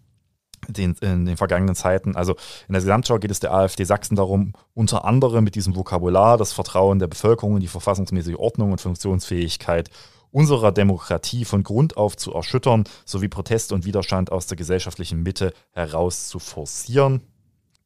den, 0.68 0.94
in 1.00 1.26
den 1.26 1.36
vergangenen 1.36 1.74
Zeiten. 1.74 2.16
Also 2.16 2.32
in 2.68 2.72
der 2.72 2.80
Gesamtschau 2.80 3.18
geht 3.18 3.30
es 3.30 3.40
der 3.40 3.52
AfD 3.52 3.84
Sachsen 3.84 4.16
darum, 4.16 4.52
unter 4.74 5.04
anderem 5.04 5.44
mit 5.44 5.54
diesem 5.54 5.76
Vokabular 5.76 6.38
das 6.38 6.52
Vertrauen 6.52 6.98
der 6.98 7.08
Bevölkerung 7.08 7.56
in 7.56 7.60
die 7.60 7.68
verfassungsmäßige 7.68 8.36
Ordnung 8.36 8.72
und 8.72 8.80
Funktionsfähigkeit 8.80 9.90
unserer 10.32 10.72
Demokratie 10.72 11.44
von 11.44 11.62
Grund 11.62 11.96
auf 11.96 12.16
zu 12.16 12.32
erschüttern, 12.32 12.84
sowie 13.04 13.28
Protest 13.28 13.70
und 13.70 13.84
Widerstand 13.84 14.32
aus 14.32 14.46
der 14.46 14.56
gesellschaftlichen 14.56 15.22
Mitte 15.22 15.52
heraus 15.72 16.28
zu 16.28 16.38
forcieren. 16.38 17.20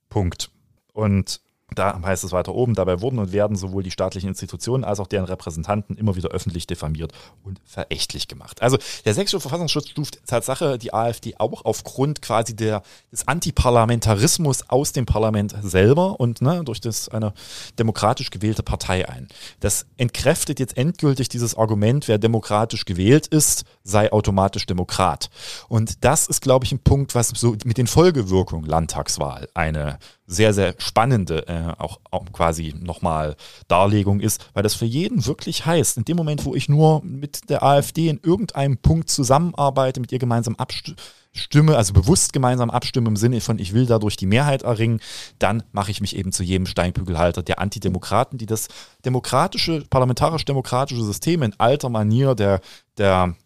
Punkt. 0.08 0.50
Und 0.92 1.40
da 1.74 2.00
heißt 2.00 2.22
es 2.22 2.30
weiter 2.30 2.54
oben, 2.54 2.74
dabei 2.74 3.00
wurden 3.00 3.18
und 3.18 3.32
werden 3.32 3.56
sowohl 3.56 3.82
die 3.82 3.90
staatlichen 3.90 4.28
Institutionen 4.28 4.84
als 4.84 5.00
auch 5.00 5.08
deren 5.08 5.24
Repräsentanten 5.24 5.96
immer 5.96 6.14
wieder 6.14 6.28
öffentlich 6.28 6.66
diffamiert 6.66 7.12
und 7.42 7.60
verächtlich 7.64 8.28
gemacht. 8.28 8.62
Also 8.62 8.78
der 9.04 9.14
sächsische 9.14 9.40
Verfassungsschutz 9.40 9.88
stuft 9.88 10.20
Tatsache 10.26 10.78
die 10.78 10.94
AfD 10.94 11.34
auch 11.38 11.64
aufgrund 11.64 12.22
quasi 12.22 12.54
der, 12.54 12.82
des 13.10 13.26
Antiparlamentarismus 13.26 14.70
aus 14.70 14.92
dem 14.92 15.06
Parlament 15.06 15.56
selber 15.60 16.20
und 16.20 16.40
ne, 16.40 16.62
durch 16.64 16.80
das 16.80 17.08
eine 17.08 17.32
demokratisch 17.78 18.30
gewählte 18.30 18.62
Partei 18.62 19.08
ein. 19.08 19.26
Das 19.58 19.86
entkräftet 19.96 20.60
jetzt 20.60 20.76
endgültig 20.76 21.28
dieses 21.28 21.56
Argument, 21.56 22.06
wer 22.06 22.18
demokratisch 22.18 22.84
gewählt 22.84 23.26
ist, 23.26 23.64
sei 23.82 24.12
automatisch 24.12 24.66
Demokrat. 24.66 25.30
Und 25.68 26.04
das 26.04 26.28
ist, 26.28 26.42
glaube 26.42 26.64
ich, 26.64 26.72
ein 26.72 26.78
Punkt, 26.78 27.16
was 27.16 27.28
so 27.30 27.56
mit 27.64 27.76
den 27.76 27.88
Folgewirkungen 27.88 28.66
Landtagswahl 28.66 29.48
eine 29.54 29.98
sehr, 30.26 30.52
sehr 30.52 30.74
spannende 30.78 31.46
äh, 31.48 31.72
auch, 31.78 32.00
auch 32.10 32.24
quasi 32.32 32.74
nochmal 32.78 33.36
Darlegung 33.68 34.20
ist, 34.20 34.50
weil 34.54 34.62
das 34.62 34.74
für 34.74 34.84
jeden 34.84 35.24
wirklich 35.26 35.66
heißt, 35.66 35.98
in 35.98 36.04
dem 36.04 36.16
Moment, 36.16 36.44
wo 36.44 36.54
ich 36.54 36.68
nur 36.68 37.02
mit 37.04 37.48
der 37.48 37.62
AfD 37.62 38.08
in 38.08 38.20
irgendeinem 38.22 38.78
Punkt 38.78 39.08
zusammenarbeite, 39.08 40.00
mit 40.00 40.12
ihr 40.12 40.18
gemeinsam 40.18 40.56
abstimme, 40.56 41.76
also 41.76 41.92
bewusst 41.92 42.32
gemeinsam 42.32 42.70
abstimme 42.70 43.08
im 43.08 43.16
Sinne 43.16 43.40
von, 43.40 43.58
ich 43.58 43.72
will 43.72 43.86
dadurch 43.86 44.16
die 44.16 44.26
Mehrheit 44.26 44.62
erringen, 44.62 45.00
dann 45.38 45.62
mache 45.72 45.90
ich 45.90 46.00
mich 46.00 46.16
eben 46.16 46.32
zu 46.32 46.42
jedem 46.42 46.66
Steinbügelhalter 46.66 47.42
der 47.42 47.60
Antidemokraten, 47.60 48.38
die 48.38 48.46
das 48.46 48.68
demokratische, 49.04 49.84
parlamentarisch-demokratische 49.88 51.04
System 51.04 51.42
in 51.42 51.54
alter 51.58 51.88
Manier 51.88 52.34
der, 52.34 52.60
der 52.98 53.36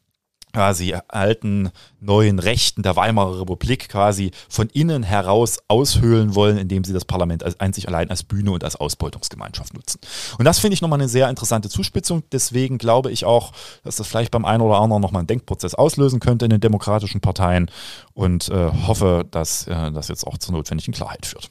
quasi 0.52 0.94
alten, 1.08 1.70
neuen 2.00 2.38
Rechten 2.38 2.82
der 2.82 2.96
Weimarer 2.96 3.40
Republik 3.40 3.88
quasi 3.88 4.30
von 4.48 4.68
innen 4.70 5.02
heraus 5.02 5.58
aushöhlen 5.68 6.34
wollen, 6.34 6.58
indem 6.58 6.84
sie 6.84 6.92
das 6.92 7.04
Parlament 7.04 7.44
als, 7.44 7.58
einzig 7.60 7.88
allein 7.88 8.10
als 8.10 8.22
Bühne 8.22 8.50
und 8.50 8.64
als 8.64 8.76
Ausbeutungsgemeinschaft 8.76 9.74
nutzen. 9.74 10.00
Und 10.38 10.44
das 10.44 10.58
finde 10.58 10.74
ich 10.74 10.82
nochmal 10.82 10.98
eine 10.98 11.08
sehr 11.08 11.28
interessante 11.28 11.68
Zuspitzung. 11.68 12.22
Deswegen 12.32 12.78
glaube 12.78 13.10
ich 13.10 13.24
auch, 13.24 13.52
dass 13.84 13.96
das 13.96 14.06
vielleicht 14.06 14.30
beim 14.30 14.44
einen 14.44 14.62
oder 14.62 14.78
anderen 14.78 15.02
nochmal 15.02 15.20
einen 15.20 15.28
Denkprozess 15.28 15.74
auslösen 15.74 16.20
könnte 16.20 16.46
in 16.46 16.50
den 16.50 16.60
demokratischen 16.60 17.20
Parteien 17.20 17.70
und 18.14 18.48
äh, 18.48 18.70
hoffe, 18.86 19.26
dass 19.30 19.66
äh, 19.66 19.92
das 19.92 20.08
jetzt 20.08 20.26
auch 20.26 20.38
zur 20.38 20.54
notwendigen 20.54 20.92
Klarheit 20.92 21.26
führt. 21.26 21.50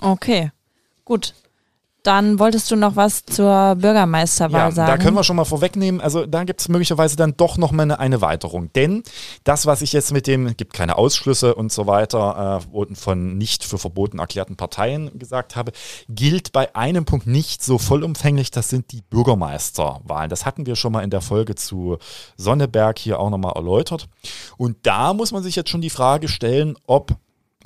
Okay, 0.00 0.50
gut. 1.04 1.34
Dann 2.06 2.38
wolltest 2.38 2.70
du 2.70 2.76
noch 2.76 2.94
was 2.94 3.24
zur 3.24 3.74
Bürgermeisterwahl 3.74 4.68
ja, 4.68 4.70
sagen. 4.70 4.90
Da 4.90 4.96
können 4.96 5.16
wir 5.16 5.24
schon 5.24 5.36
mal 5.36 5.44
vorwegnehmen. 5.44 6.00
Also 6.00 6.24
da 6.24 6.44
gibt 6.44 6.60
es 6.60 6.68
möglicherweise 6.68 7.16
dann 7.16 7.36
doch 7.36 7.58
noch 7.58 7.72
mal 7.72 7.82
eine, 7.82 7.98
eine 7.98 8.20
Weiterung. 8.20 8.72
Denn 8.74 9.02
das, 9.42 9.66
was 9.66 9.82
ich 9.82 9.92
jetzt 9.92 10.12
mit 10.12 10.26
dem, 10.26 10.56
gibt 10.56 10.72
keine 10.72 10.98
Ausschlüsse 10.98 11.54
und 11.54 11.72
so 11.72 11.86
weiter, 11.86 12.62
äh, 12.72 12.94
von 12.94 13.36
nicht 13.38 13.64
für 13.64 13.78
verboten 13.78 14.20
erklärten 14.20 14.56
Parteien 14.56 15.18
gesagt 15.18 15.56
habe, 15.56 15.72
gilt 16.08 16.52
bei 16.52 16.74
einem 16.76 17.04
Punkt 17.06 17.26
nicht 17.26 17.64
so 17.64 17.78
vollumfänglich. 17.78 18.52
Das 18.52 18.68
sind 18.68 18.92
die 18.92 19.02
Bürgermeisterwahlen. 19.02 20.30
Das 20.30 20.46
hatten 20.46 20.66
wir 20.66 20.76
schon 20.76 20.92
mal 20.92 21.02
in 21.02 21.10
der 21.10 21.22
Folge 21.22 21.56
zu 21.56 21.98
Sonneberg 22.36 22.98
hier 22.98 23.18
auch 23.18 23.30
nochmal 23.30 23.54
erläutert. 23.56 24.08
Und 24.56 24.76
da 24.84 25.12
muss 25.12 25.32
man 25.32 25.42
sich 25.42 25.56
jetzt 25.56 25.70
schon 25.70 25.80
die 25.80 25.90
Frage 25.90 26.28
stellen, 26.28 26.76
ob 26.86 27.16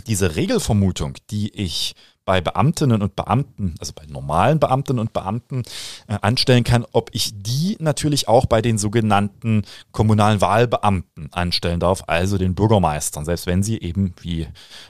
diese 0.07 0.37
Regelvermutung, 0.37 1.14
die 1.31 1.50
ich 1.55 1.94
bei 2.24 2.40
Beamtinnen 2.40 3.02
und 3.02 3.16
Beamten, 3.16 3.74
also 3.80 3.92
bei 3.94 4.04
normalen 4.06 4.61
Beamtinnen 4.61 5.00
und 5.00 5.12
Beamten 5.12 5.62
äh, 6.06 6.18
anstellen 6.20 6.64
kann, 6.64 6.87
ob 6.92 7.11
ich 7.12 7.33
die 7.35 7.76
natürlich 7.80 8.28
auch 8.28 8.46
bei 8.46 8.62
den 8.62 8.78
sogenannten 8.78 9.62
kommunalen 9.92 10.40
Wahlbeamten 10.40 11.33
anstellen 11.33 11.80
darf, 11.80 12.04
also 12.06 12.38
den 12.38 12.54
Bürgermeistern, 12.54 13.24
selbst 13.24 13.46
wenn 13.46 13.62
sie 13.62 13.80
eben 13.80 14.14
wie 14.20 14.46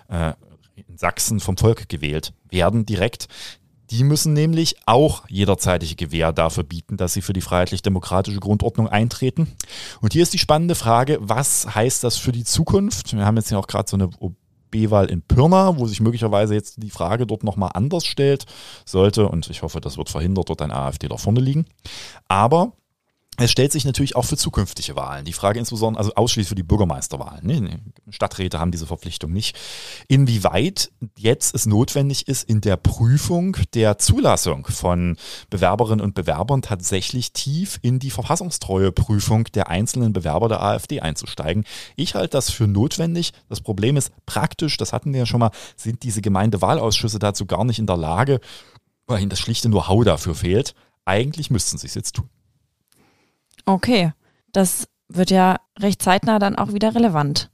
äh, 0.08 0.32
in 0.88 0.98
Sachsen 0.98 1.40
vom 1.40 1.56
Volk 1.56 1.88
gewählt 1.88 2.32
werden 2.50 2.86
direkt. 2.86 3.28
Die 3.90 4.04
müssen 4.04 4.34
nämlich 4.34 4.76
auch 4.86 5.28
jederzeitige 5.28 5.96
Gewähr 5.96 6.32
dafür 6.32 6.62
bieten, 6.62 6.96
dass 6.96 7.12
sie 7.12 7.22
für 7.22 7.32
die 7.32 7.40
freiheitlich-demokratische 7.40 8.38
Grundordnung 8.38 8.86
eintreten. 8.86 9.48
Und 10.00 10.12
hier 10.12 10.22
ist 10.22 10.32
die 10.32 10.38
spannende 10.38 10.76
Frage, 10.76 11.18
was 11.20 11.74
heißt 11.74 12.04
das 12.04 12.16
für 12.16 12.30
die 12.30 12.44
Zukunft? 12.44 13.12
Wir 13.12 13.26
haben 13.26 13.36
jetzt 13.36 13.50
ja 13.50 13.58
auch 13.58 13.66
gerade 13.66 13.90
so 13.90 13.96
eine 13.96 14.08
B-Wahl 14.70 15.06
in 15.06 15.22
Pirna, 15.22 15.78
wo 15.78 15.86
sich 15.86 16.00
möglicherweise 16.00 16.54
jetzt 16.54 16.82
die 16.82 16.90
Frage 16.90 17.26
dort 17.26 17.44
nochmal 17.44 17.70
anders 17.74 18.04
stellt, 18.04 18.46
sollte, 18.84 19.28
und 19.28 19.48
ich 19.50 19.62
hoffe, 19.62 19.80
das 19.80 19.96
wird 19.96 20.10
verhindert, 20.10 20.48
dort 20.48 20.62
ein 20.62 20.72
AfD 20.72 21.08
da 21.08 21.16
vorne 21.16 21.40
liegen. 21.40 21.66
Aber 22.28 22.72
es 23.36 23.50
stellt 23.50 23.72
sich 23.72 23.84
natürlich 23.84 24.16
auch 24.16 24.24
für 24.24 24.36
zukünftige 24.36 24.96
Wahlen. 24.96 25.24
Die 25.24 25.32
Frage 25.32 25.58
insbesondere, 25.58 26.00
also 26.00 26.14
ausschließlich 26.14 26.48
für 26.48 26.54
die 26.54 26.62
Bürgermeisterwahlen. 26.62 27.40
Nee, 27.42 27.78
Stadträte 28.10 28.58
haben 28.58 28.70
diese 28.70 28.86
Verpflichtung 28.86 29.32
nicht. 29.32 29.56
Inwieweit 30.08 30.90
jetzt 31.16 31.54
es 31.54 31.64
notwendig 31.64 32.28
ist, 32.28 32.48
in 32.48 32.60
der 32.60 32.76
Prüfung 32.76 33.56
der 33.72 33.98
Zulassung 33.98 34.66
von 34.66 35.16
Bewerberinnen 35.48 36.04
und 36.04 36.14
Bewerbern 36.14 36.60
tatsächlich 36.60 37.32
tief 37.32 37.78
in 37.82 37.98
die 37.98 38.10
verfassungstreue 38.10 38.92
Prüfung 38.92 39.44
der 39.54 39.68
einzelnen 39.68 40.12
Bewerber 40.12 40.48
der 40.48 40.62
AfD 40.62 41.00
einzusteigen. 41.00 41.64
Ich 41.96 42.14
halte 42.14 42.30
das 42.30 42.50
für 42.50 42.66
notwendig. 42.66 43.32
Das 43.48 43.60
Problem 43.62 43.96
ist 43.96 44.12
praktisch, 44.26 44.76
das 44.76 44.92
hatten 44.92 45.12
wir 45.12 45.20
ja 45.20 45.26
schon 45.26 45.40
mal, 45.40 45.50
sind 45.76 46.02
diese 46.02 46.20
Gemeindewahlausschüsse 46.20 47.18
dazu 47.18 47.46
gar 47.46 47.64
nicht 47.64 47.78
in 47.78 47.86
der 47.86 47.96
Lage, 47.96 48.40
weil 49.06 49.20
ihnen 49.20 49.30
das 49.30 49.40
schlichte 49.40 49.68
Know-how 49.68 50.04
dafür 50.04 50.34
fehlt. 50.34 50.74
Eigentlich 51.06 51.50
müssten 51.50 51.78
sie 51.78 51.86
es 51.86 51.94
jetzt 51.94 52.16
tun. 52.16 52.28
Okay, 53.70 54.12
das 54.52 54.88
wird 55.08 55.30
ja 55.30 55.60
recht 55.78 56.02
zeitnah 56.02 56.40
dann 56.40 56.56
auch 56.56 56.72
wieder 56.72 56.92
relevant. 56.94 57.50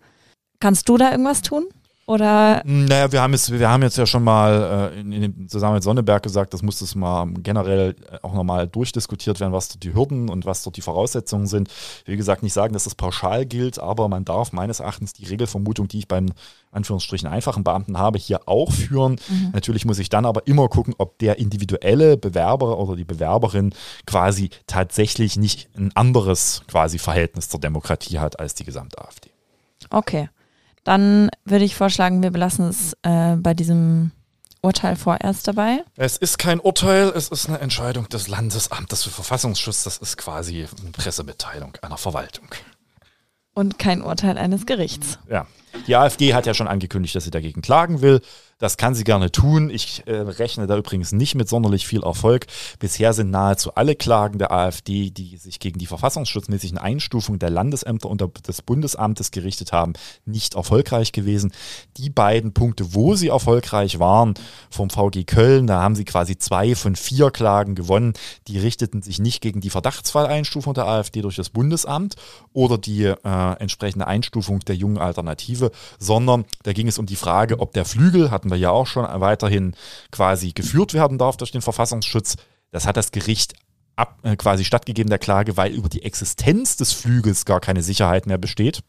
Kannst 0.61 0.89
du 0.89 0.97
da 0.97 1.11
irgendwas 1.11 1.43
tun? 1.43 1.67
Oder? 2.09 2.63
Naja, 2.65 3.11
wir 3.11 3.21
haben 3.21 3.33
jetzt, 3.33 3.51
wir 3.51 3.69
haben 3.69 3.83
jetzt 3.83 3.99
ja 3.99 4.07
schon 4.07 4.23
mal 4.23 4.93
äh, 4.95 5.01
in, 5.01 5.11
in 5.11 5.23
dem 5.23 5.49
Zusammenhang 5.49 5.79
mit 5.79 5.83
Sonneberg 5.83 6.23
gesagt, 6.23 6.55
das 6.55 6.63
muss 6.63 6.79
das 6.79 6.95
mal 6.95 7.27
generell 7.43 7.97
auch 8.23 8.33
nochmal 8.33 8.69
durchdiskutiert 8.69 9.41
werden, 9.41 9.53
was 9.53 9.69
dort 9.69 9.83
die 9.83 9.93
Hürden 9.93 10.29
und 10.29 10.47
was 10.47 10.63
dort 10.63 10.77
die 10.77 10.83
Voraussetzungen 10.83 11.49
sind. 11.49 11.69
Wie 12.05 12.17
gesagt, 12.17 12.45
nicht 12.45 12.53
sagen, 12.53 12.73
dass 12.75 12.85
das 12.85 12.95
pauschal 12.95 13.45
gilt, 13.45 13.81
aber 13.81 14.09
man 14.09 14.25
darf 14.25 14.53
meines 14.53 14.79
Erachtens 14.79 15.15
die 15.15 15.25
Regelvermutung, 15.25 15.89
die 15.89 15.99
ich 15.99 16.07
beim 16.07 16.27
Anführungsstrichen 16.71 17.29
einfachen 17.29 17.65
Beamten 17.65 17.99
habe, 17.99 18.19
hier 18.19 18.49
auch 18.49 18.71
führen. 18.71 19.19
Mhm. 19.29 19.51
Natürlich 19.53 19.85
muss 19.85 19.99
ich 19.99 20.09
dann 20.09 20.27
aber 20.27 20.47
immer 20.47 20.69
gucken, 20.69 20.95
ob 20.99 21.19
der 21.19 21.41
individuelle 21.41 22.17
Bewerber 22.17 22.79
oder 22.79 22.95
die 22.95 23.05
Bewerberin 23.05 23.75
quasi 24.07 24.51
tatsächlich 24.69 25.37
nicht 25.37 25.69
ein 25.77 25.91
anderes 25.97 26.63
quasi 26.69 26.99
Verhältnis 26.99 27.49
zur 27.49 27.59
Demokratie 27.59 28.21
hat 28.21 28.39
als 28.39 28.55
die 28.55 28.65
gesamte 28.65 28.99
AfD. 28.99 29.31
Okay. 29.91 30.29
Dann 30.87 31.31
würde 31.45 31.65
ich 31.65 31.75
vorschlagen, 31.75 32.23
wir 32.23 32.31
belassen 32.31 32.69
es 32.69 32.97
äh, 33.03 33.35
bei 33.35 33.55
diesem 33.55 34.13
Urteil 34.63 34.95
vorerst 34.95 35.49
dabei. 35.49 35.83
Es 35.97 36.17
ist 36.17 36.39
kein 36.39 36.61
Urteil, 36.61 37.09
es 37.09 37.27
ist 37.27 37.49
eine 37.49 37.59
Entscheidung 37.59 38.09
des 38.09 38.29
Landesamtes 38.29 39.03
für 39.03 39.11
Verfassungsschutz. 39.11 39.83
Das 39.83 39.97
ist 39.97 40.17
quasi 40.17 40.65
eine 40.81 40.93
Pressemitteilung 40.93 41.73
einer 41.83 41.97
Verwaltung. 41.97 42.47
Und 43.53 43.81
kein 43.81 44.01
Urteil 44.01 44.39
eines 44.39 44.65
Gerichts. 44.65 45.19
Ja. 45.29 45.49
Die 45.89 45.97
AfD 45.97 46.35
hat 46.35 46.47
ja 46.47 46.55
schon 46.55 46.69
angekündigt, 46.69 47.17
dass 47.17 47.25
sie 47.25 47.33
dagegen 47.33 47.63
klagen 47.63 48.01
will. 48.01 48.21
Das 48.59 48.79
kann 48.79 48.95
sie 48.95 49.05
gerne 49.05 49.31
tun. 49.31 49.69
Ich 49.69 50.05
äh, 50.07 50.15
rechne 50.15 50.67
da 50.67 50.79
übrigens 50.79 51.13
nicht 51.13 51.35
mit 51.35 51.47
sonderlich 51.47 51.87
viel 51.87 52.03
Erfolg. 52.03 52.47
Bisher 52.79 53.13
sind 53.13 53.31
nahezu 53.31 53.75
alle 53.75 53.95
Klagen 53.95 54.39
der 54.39 54.51
AfD, 54.51 55.11
die 55.11 55.37
sich 55.37 55.61
gegen 55.61 55.79
die 55.79 55.85
verfassungsschutzmäßigen 55.85 56.79
Einstufungen 56.79 57.39
der 57.39 57.51
Landesämter 57.51 58.09
und 58.09 58.25
des 58.49 58.63
Bundesamtes 58.63 59.31
gerichtet 59.31 59.73
haben, 59.73 59.93
nicht 60.25 60.55
erfolgreich 60.55 61.13
gewesen. 61.13 61.53
Die 61.99 62.09
beiden 62.09 62.55
Punkte, 62.55 62.95
wo 62.95 63.15
sie 63.15 63.29
erfolgreich 63.29 63.99
waren, 63.99 64.33
vom 64.71 64.89
VG 64.89 65.25
Köln, 65.27 65.67
da 65.67 65.83
haben 65.83 65.95
sie 65.95 66.07
quasi 66.07 66.39
zwei 66.39 66.75
von 66.75 66.97
vier 66.97 67.31
Klagen 67.31 67.75
gewonnen. 67.75 68.15
Die 68.49 68.59
richteten 68.59 69.03
sich 69.03 69.19
nicht 69.19 69.43
gegen 69.43 69.61
die 69.61 69.71
Verdachtsfalleinstufung 69.71 70.73
der 70.73 70.87
AfD 70.87 71.21
durch 71.21 71.37
das 71.37 71.51
Bundesamt 71.51 72.15
oder 72.55 72.79
die 72.79 73.05
äh, 73.05 73.53
entsprechende 73.59 74.07
Einstufung 74.07 74.61
der 74.61 74.77
jungen 74.77 74.97
Alternative, 74.97 75.73
sondern 75.99 76.47
da 76.63 76.73
ging 76.73 76.89
es 76.89 76.99
um 76.99 77.05
die 77.05 77.17
Frage, 77.17 77.61
ob 77.61 77.75
der 77.75 77.85
Flügel, 77.85 78.31
hat 78.31 78.46
hatten 78.47 78.51
wir 78.51 78.59
ja 78.59 78.71
auch 78.71 78.87
schon, 78.87 79.05
weiterhin 79.21 79.75
quasi 80.13 80.53
geführt 80.53 80.95
werden 80.95 81.19
darf 81.19 81.37
durch 81.37 81.51
den 81.51 81.63
Verfassungsschutz. 81.63 82.37
Das 82.71 82.87
hat 82.87 82.97
das 82.97 83.11
Gericht 83.11 83.55
ab, 83.97 84.19
äh, 84.23 84.37
quasi 84.37 84.65
stattgegeben 84.65 85.11
der 85.11 85.19
Klage, 85.19 85.57
weil 85.57 85.73
über 85.73 85.89
die 85.89 86.03
Existenz 86.03 86.77
des 86.77 86.93
Flügels 86.93 87.45
gar 87.45 87.61
keine 87.61 87.83
Sicherheit 87.83 88.27
mehr 88.27 88.39
besteht. 88.39 88.81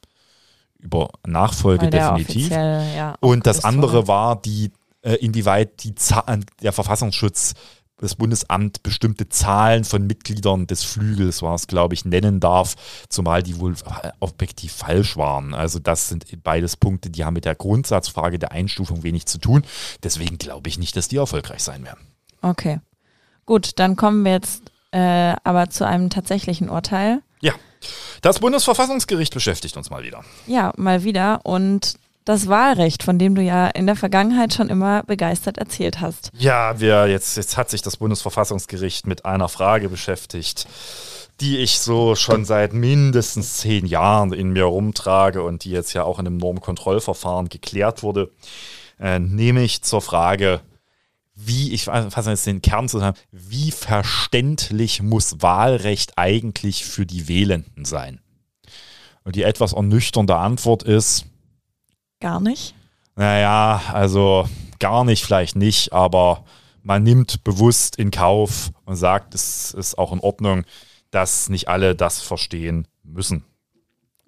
Über 0.79 1.09
Nachfolge 1.25 1.89
definitiv. 1.89 2.51
Ja, 2.51 3.15
Und 3.19 3.47
das 3.47 3.63
andere 3.63 4.07
war 4.07 4.39
die, 4.39 4.71
äh, 5.01 5.13
inwieweit 5.13 5.83
die 5.83 5.95
der 6.61 6.71
Verfassungsschutz 6.71 7.53
das 7.97 8.15
Bundesamt 8.15 8.83
bestimmte 8.83 9.27
Zahlen 9.29 9.83
von 9.83 10.05
Mitgliedern 10.05 10.67
des 10.67 10.83
Flügels, 10.83 11.41
war 11.41 11.55
es 11.55 11.67
glaube 11.67 11.95
ich, 11.95 12.05
nennen 12.05 12.39
darf, 12.39 12.75
zumal 13.09 13.43
die 13.43 13.59
wohl 13.59 13.75
objektiv 14.19 14.73
falsch 14.73 15.17
waren. 15.17 15.53
Also 15.53 15.79
das 15.79 16.09
sind 16.09 16.25
beides 16.43 16.77
Punkte, 16.77 17.09
die 17.09 17.25
haben 17.25 17.33
mit 17.33 17.45
der 17.45 17.55
Grundsatzfrage 17.55 18.39
der 18.39 18.51
Einstufung 18.51 19.03
wenig 19.03 19.25
zu 19.25 19.39
tun. 19.39 19.63
Deswegen 20.03 20.37
glaube 20.37 20.69
ich 20.69 20.77
nicht, 20.77 20.95
dass 20.95 21.07
die 21.07 21.17
erfolgreich 21.17 21.63
sein 21.63 21.83
werden. 21.83 22.05
Okay. 22.41 22.79
Gut, 23.45 23.79
dann 23.79 23.95
kommen 23.95 24.23
wir 24.25 24.33
jetzt 24.33 24.63
äh, 24.91 25.35
aber 25.43 25.69
zu 25.69 25.85
einem 25.85 26.09
tatsächlichen 26.09 26.69
Urteil. 26.69 27.21
Ja. 27.41 27.53
Das 28.21 28.39
Bundesverfassungsgericht 28.39 29.33
beschäftigt 29.33 29.77
uns 29.77 29.89
mal 29.89 30.03
wieder. 30.03 30.23
Ja, 30.47 30.73
mal 30.77 31.03
wieder. 31.03 31.41
Und 31.43 31.95
das 32.27 32.47
Wahlrecht, 32.47 33.03
von 33.03 33.17
dem 33.17 33.35
du 33.35 33.41
ja 33.41 33.67
in 33.67 33.85
der 33.85 33.95
Vergangenheit 33.95 34.53
schon 34.53 34.69
immer 34.69 35.03
begeistert 35.03 35.57
erzählt 35.57 36.01
hast. 36.01 36.31
Ja, 36.37 36.79
wir, 36.79 37.07
jetzt, 37.07 37.37
jetzt 37.37 37.55
hat 37.55 37.69
sich 37.69 37.81
das 37.81 37.97
Bundesverfassungsgericht 37.97 39.07
mit 39.07 39.25
einer 39.25 39.47
Frage 39.47 39.87
beschäftigt, 39.87 40.67
die 41.39 41.57
ich 41.57 41.79
so 41.79 42.15
schon 42.15 42.43
seit 42.43 42.73
mindestens 42.73 43.57
zehn 43.57 43.85
Jahren 43.85 44.33
in 44.33 44.49
mir 44.49 44.65
rumtrage 44.65 45.41
und 45.41 45.63
die 45.63 45.71
jetzt 45.71 45.93
ja 45.93 46.03
auch 46.03 46.19
in 46.19 46.27
einem 46.27 46.37
Normkontrollverfahren 46.37 47.47
geklärt 47.47 48.03
wurde, 48.03 48.29
äh, 48.99 49.19
nämlich 49.19 49.83
zur 49.83 50.01
Frage, 50.01 50.59
wie, 51.33 51.71
ich 51.71 51.85
fasse 51.85 52.31
jetzt 52.31 52.47
den 52.47 52.61
Kern 52.61 52.89
zusammen, 52.89 53.15
wie 53.31 53.71
verständlich 53.71 55.01
muss 55.01 55.41
Wahlrecht 55.41 56.13
eigentlich 56.17 56.83
für 56.83 57.05
die 57.05 57.27
Wählenden 57.29 57.85
sein? 57.85 58.19
Und 59.23 59.35
die 59.35 59.43
etwas 59.43 59.73
ernüchternde 59.73 60.35
Antwort 60.35 60.83
ist, 60.83 61.25
Gar 62.19 62.39
nicht? 62.39 62.73
Naja, 63.15 63.81
also 63.93 64.47
gar 64.79 65.03
nicht 65.03 65.23
vielleicht 65.23 65.55
nicht, 65.55 65.93
aber 65.93 66.43
man 66.83 67.03
nimmt 67.03 67.43
bewusst 67.43 67.95
in 67.97 68.11
Kauf 68.11 68.71
und 68.85 68.95
sagt, 68.95 69.35
es 69.35 69.73
ist 69.73 69.97
auch 69.97 70.13
in 70.13 70.19
Ordnung, 70.19 70.63
dass 71.11 71.49
nicht 71.49 71.67
alle 71.67 71.95
das 71.95 72.21
verstehen 72.21 72.87
müssen. 73.03 73.43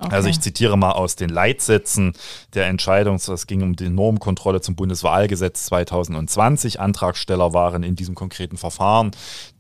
Okay. 0.02 0.15
Also 0.15 0.30
ich 0.30 0.39
zitiere 0.39 0.78
mal 0.78 0.93
aus 0.93 1.17
den 1.17 1.30
Leitsätzen 1.30 2.13
der 2.54 2.67
Entscheidung, 2.67 3.15
es 3.15 3.47
ging 3.47 3.62
um 3.62 3.75
die 3.75 3.89
Normkontrolle 3.89 4.62
zum 4.62 4.75
Bundeswahlgesetz 4.75 5.65
2020. 5.65 6.80
Antragsteller 6.80 7.54
waren 7.54 7.84
in 7.84 7.95
diesem 7.97 8.15
konkreten 8.15 8.56
Verfahren 8.56 9.12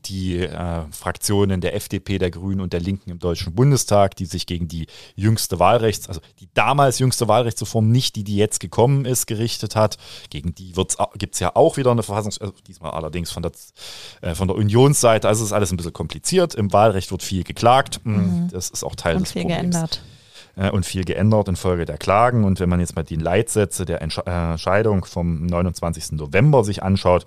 die 0.05 0.39
äh, 0.39 0.83
Fraktionen 0.91 1.61
der 1.61 1.75
FDP, 1.75 2.17
der 2.17 2.31
Grünen 2.31 2.61
und 2.61 2.73
der 2.73 2.79
Linken 2.79 3.09
im 3.09 3.19
Deutschen 3.19 3.53
Bundestag, 3.53 4.15
die 4.15 4.25
sich 4.25 4.45
gegen 4.45 4.67
die 4.67 4.87
jüngste 5.15 5.59
Wahlrechts, 5.59 6.07
also 6.07 6.21
die 6.39 6.49
damals 6.53 6.99
jüngste 6.99 7.27
Wahlrechtsreform, 7.27 7.89
nicht 7.91 8.15
die, 8.15 8.23
die 8.23 8.35
jetzt 8.35 8.59
gekommen 8.59 9.05
ist, 9.05 9.27
gerichtet 9.27 9.75
hat. 9.75 9.97
Gegen 10.29 10.55
die 10.55 10.73
gibt 11.15 11.33
es 11.33 11.39
ja 11.39 11.55
auch 11.55 11.77
wieder 11.77 11.91
eine 11.91 12.01
Verfassungs-, 12.01 12.39
also 12.41 12.53
diesmal 12.67 12.91
allerdings 12.91 13.31
von 13.31 13.43
der, 13.43 13.51
äh, 14.21 14.35
von 14.35 14.47
der 14.47 14.57
Unionsseite. 14.57 15.27
Also 15.27 15.43
es 15.43 15.49
ist 15.49 15.53
alles 15.53 15.71
ein 15.71 15.77
bisschen 15.77 15.93
kompliziert. 15.93 16.55
Im 16.55 16.71
Wahlrecht 16.73 17.11
wird 17.11 17.23
viel 17.23 17.43
geklagt. 17.43 18.01
Mhm. 18.03 18.49
Das 18.51 18.69
ist 18.69 18.83
auch 18.83 18.95
Teil 18.95 19.15
und 19.15 19.23
des 19.23 19.33
viel 19.33 19.43
Problems. 19.43 19.61
geändert 19.61 20.01
äh, 20.55 20.69
und 20.69 20.85
viel 20.85 21.05
geändert 21.05 21.47
infolge 21.47 21.85
der 21.85 21.97
Klagen. 21.97 22.43
Und 22.43 22.59
wenn 22.59 22.69
man 22.69 22.79
jetzt 22.79 22.95
mal 22.95 23.03
die 23.03 23.15
Leitsätze 23.15 23.85
der 23.85 24.01
äh, 24.01 24.51
Entscheidung 24.51 25.05
vom 25.05 25.45
29. 25.45 26.13
November 26.13 26.63
sich 26.63 26.83
anschaut, 26.83 27.25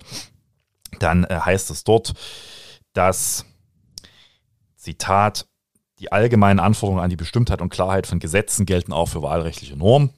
dann 0.99 1.23
äh, 1.25 1.39
heißt 1.39 1.71
es 1.71 1.83
dort, 1.83 2.13
dass, 2.93 3.45
Zitat, 4.75 5.45
die 5.99 6.11
allgemeinen 6.11 6.59
Anforderungen 6.59 7.03
an 7.03 7.09
die 7.09 7.15
Bestimmtheit 7.15 7.61
und 7.61 7.69
Klarheit 7.69 8.07
von 8.07 8.19
Gesetzen 8.19 8.65
gelten 8.65 8.93
auch 8.93 9.07
für 9.07 9.21
wahlrechtliche 9.21 9.77
Normen. 9.77 10.11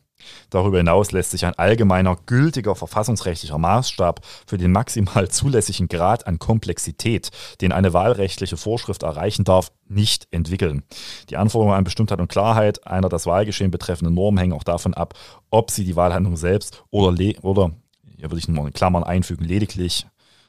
Darüber 0.50 0.78
hinaus 0.78 1.12
lässt 1.12 1.32
sich 1.32 1.46
ein 1.46 1.54
allgemeiner 1.54 2.18
gültiger 2.26 2.76
verfassungsrechtlicher 2.76 3.58
Maßstab 3.58 4.22
für 4.48 4.58
den 4.58 4.72
maximal 4.72 5.30
zulässigen 5.30 5.88
Grad 5.88 6.26
an 6.26 6.40
Komplexität, 6.40 7.30
den 7.62 7.72
eine 7.72 7.94
wahlrechtliche 7.94 8.58
Vorschrift 8.58 9.04
erreichen 9.04 9.44
darf, 9.44 9.72
nicht 9.88 10.28
entwickeln. 10.32 10.84
Die 11.30 11.38
Anforderungen 11.38 11.78
an 11.78 11.84
Bestimmtheit 11.84 12.20
und 12.20 12.28
Klarheit 12.30 12.88
einer 12.88 13.10
das 13.10 13.26
Wahlgeschehen 13.26 13.72
betreffenden 13.72 14.16
Norm 14.16 14.38
hängen 14.38 14.54
auch 14.54 14.64
davon 14.64 14.94
ab, 14.94 15.14
ob 15.50 15.72
sie 15.72 15.86
die 15.86 15.96
Wahlhandlung 15.96 16.38
selbst 16.38 16.84
oder, 16.90 17.10
oder 17.42 17.72
hier 18.18 18.32
würde 18.32 18.40
ich 18.40 18.48
nur 18.48 18.66
in 18.66 18.74
Klammern 18.74 19.04
einfügen, 19.04 19.46
lediglich 19.46 20.08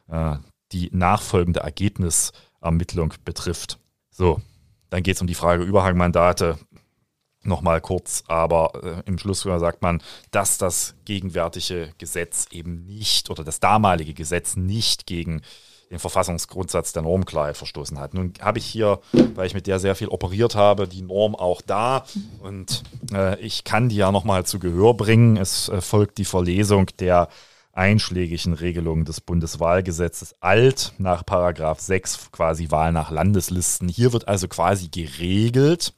äh, 0.08 0.36
die 0.72 0.90
nachfolgende 0.92 1.60
Ergebnisermittlung 1.60 3.14
betrifft. 3.24 3.78
So, 4.10 4.40
dann 4.90 5.02
geht 5.02 5.16
es 5.16 5.20
um 5.20 5.26
die 5.26 5.34
Frage 5.34 5.64
Überhangmandate 5.64 6.58
nochmal 7.42 7.80
kurz, 7.80 8.24
aber 8.26 8.72
äh, 8.82 9.02
im 9.06 9.18
Schluss 9.18 9.42
sagt 9.42 9.82
man, 9.82 10.02
dass 10.30 10.58
das 10.58 10.94
gegenwärtige 11.04 11.92
Gesetz 11.98 12.46
eben 12.50 12.84
nicht 12.84 13.30
oder 13.30 13.44
das 13.44 13.60
damalige 13.60 14.14
Gesetz 14.14 14.56
nicht 14.56 15.06
gegen 15.06 15.42
den 15.90 16.00
Verfassungsgrundsatz 16.00 16.92
der 16.92 17.02
Normklarheit 17.02 17.56
verstoßen 17.56 18.00
hat. 18.00 18.12
Nun 18.12 18.32
habe 18.40 18.58
ich 18.58 18.66
hier, 18.66 18.98
weil 19.34 19.46
ich 19.46 19.54
mit 19.54 19.68
der 19.68 19.78
sehr 19.78 19.94
viel 19.94 20.08
operiert 20.08 20.56
habe, 20.56 20.88
die 20.88 21.02
Norm 21.02 21.36
auch 21.36 21.62
da 21.62 22.04
und 22.40 22.82
äh, 23.12 23.38
ich 23.40 23.62
kann 23.64 23.88
die 23.88 23.96
ja 23.96 24.10
nochmal 24.10 24.44
zu 24.44 24.58
Gehör 24.58 24.94
bringen. 24.94 25.36
Es 25.36 25.68
äh, 25.68 25.80
folgt 25.80 26.18
die 26.18 26.24
Verlesung 26.24 26.86
der 26.98 27.28
einschlägigen 27.76 28.54
Regelungen 28.54 29.04
des 29.04 29.20
Bundeswahlgesetzes 29.20 30.34
alt 30.40 30.94
nach 30.98 31.24
Paragraph 31.24 31.80
6 31.80 32.32
quasi 32.32 32.70
Wahl 32.70 32.92
nach 32.92 33.10
Landeslisten. 33.10 33.88
Hier 33.88 34.12
wird 34.12 34.28
also 34.28 34.48
quasi 34.48 34.88
geregelt, 34.88 35.94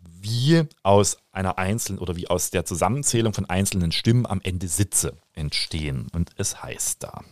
wie 0.00 0.64
aus 0.82 1.18
einer 1.32 1.58
einzelnen 1.58 1.98
oder 1.98 2.16
wie 2.16 2.28
aus 2.28 2.50
der 2.50 2.64
Zusammenzählung 2.64 3.32
von 3.32 3.46
einzelnen 3.46 3.92
Stimmen 3.92 4.26
am 4.26 4.40
Ende 4.42 4.68
Sitze 4.68 5.18
entstehen. 5.34 6.08
Und 6.12 6.30
es 6.36 6.62
heißt 6.62 7.02
da. 7.02 7.22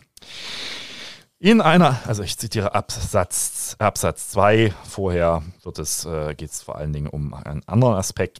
In 1.39 1.61
einer, 1.61 2.01
also 2.07 2.23
ich 2.23 2.37
zitiere 2.37 2.73
Absatz, 2.73 3.75
Absatz 3.79 4.29
2, 4.31 4.73
vorher 4.83 5.43
äh, 5.65 6.33
geht 6.33 6.49
es 6.49 6.63
vor 6.63 6.77
allen 6.77 6.93
Dingen 6.93 7.07
um 7.07 7.33
einen 7.33 7.67
anderen 7.67 7.95
Aspekt. 7.95 8.39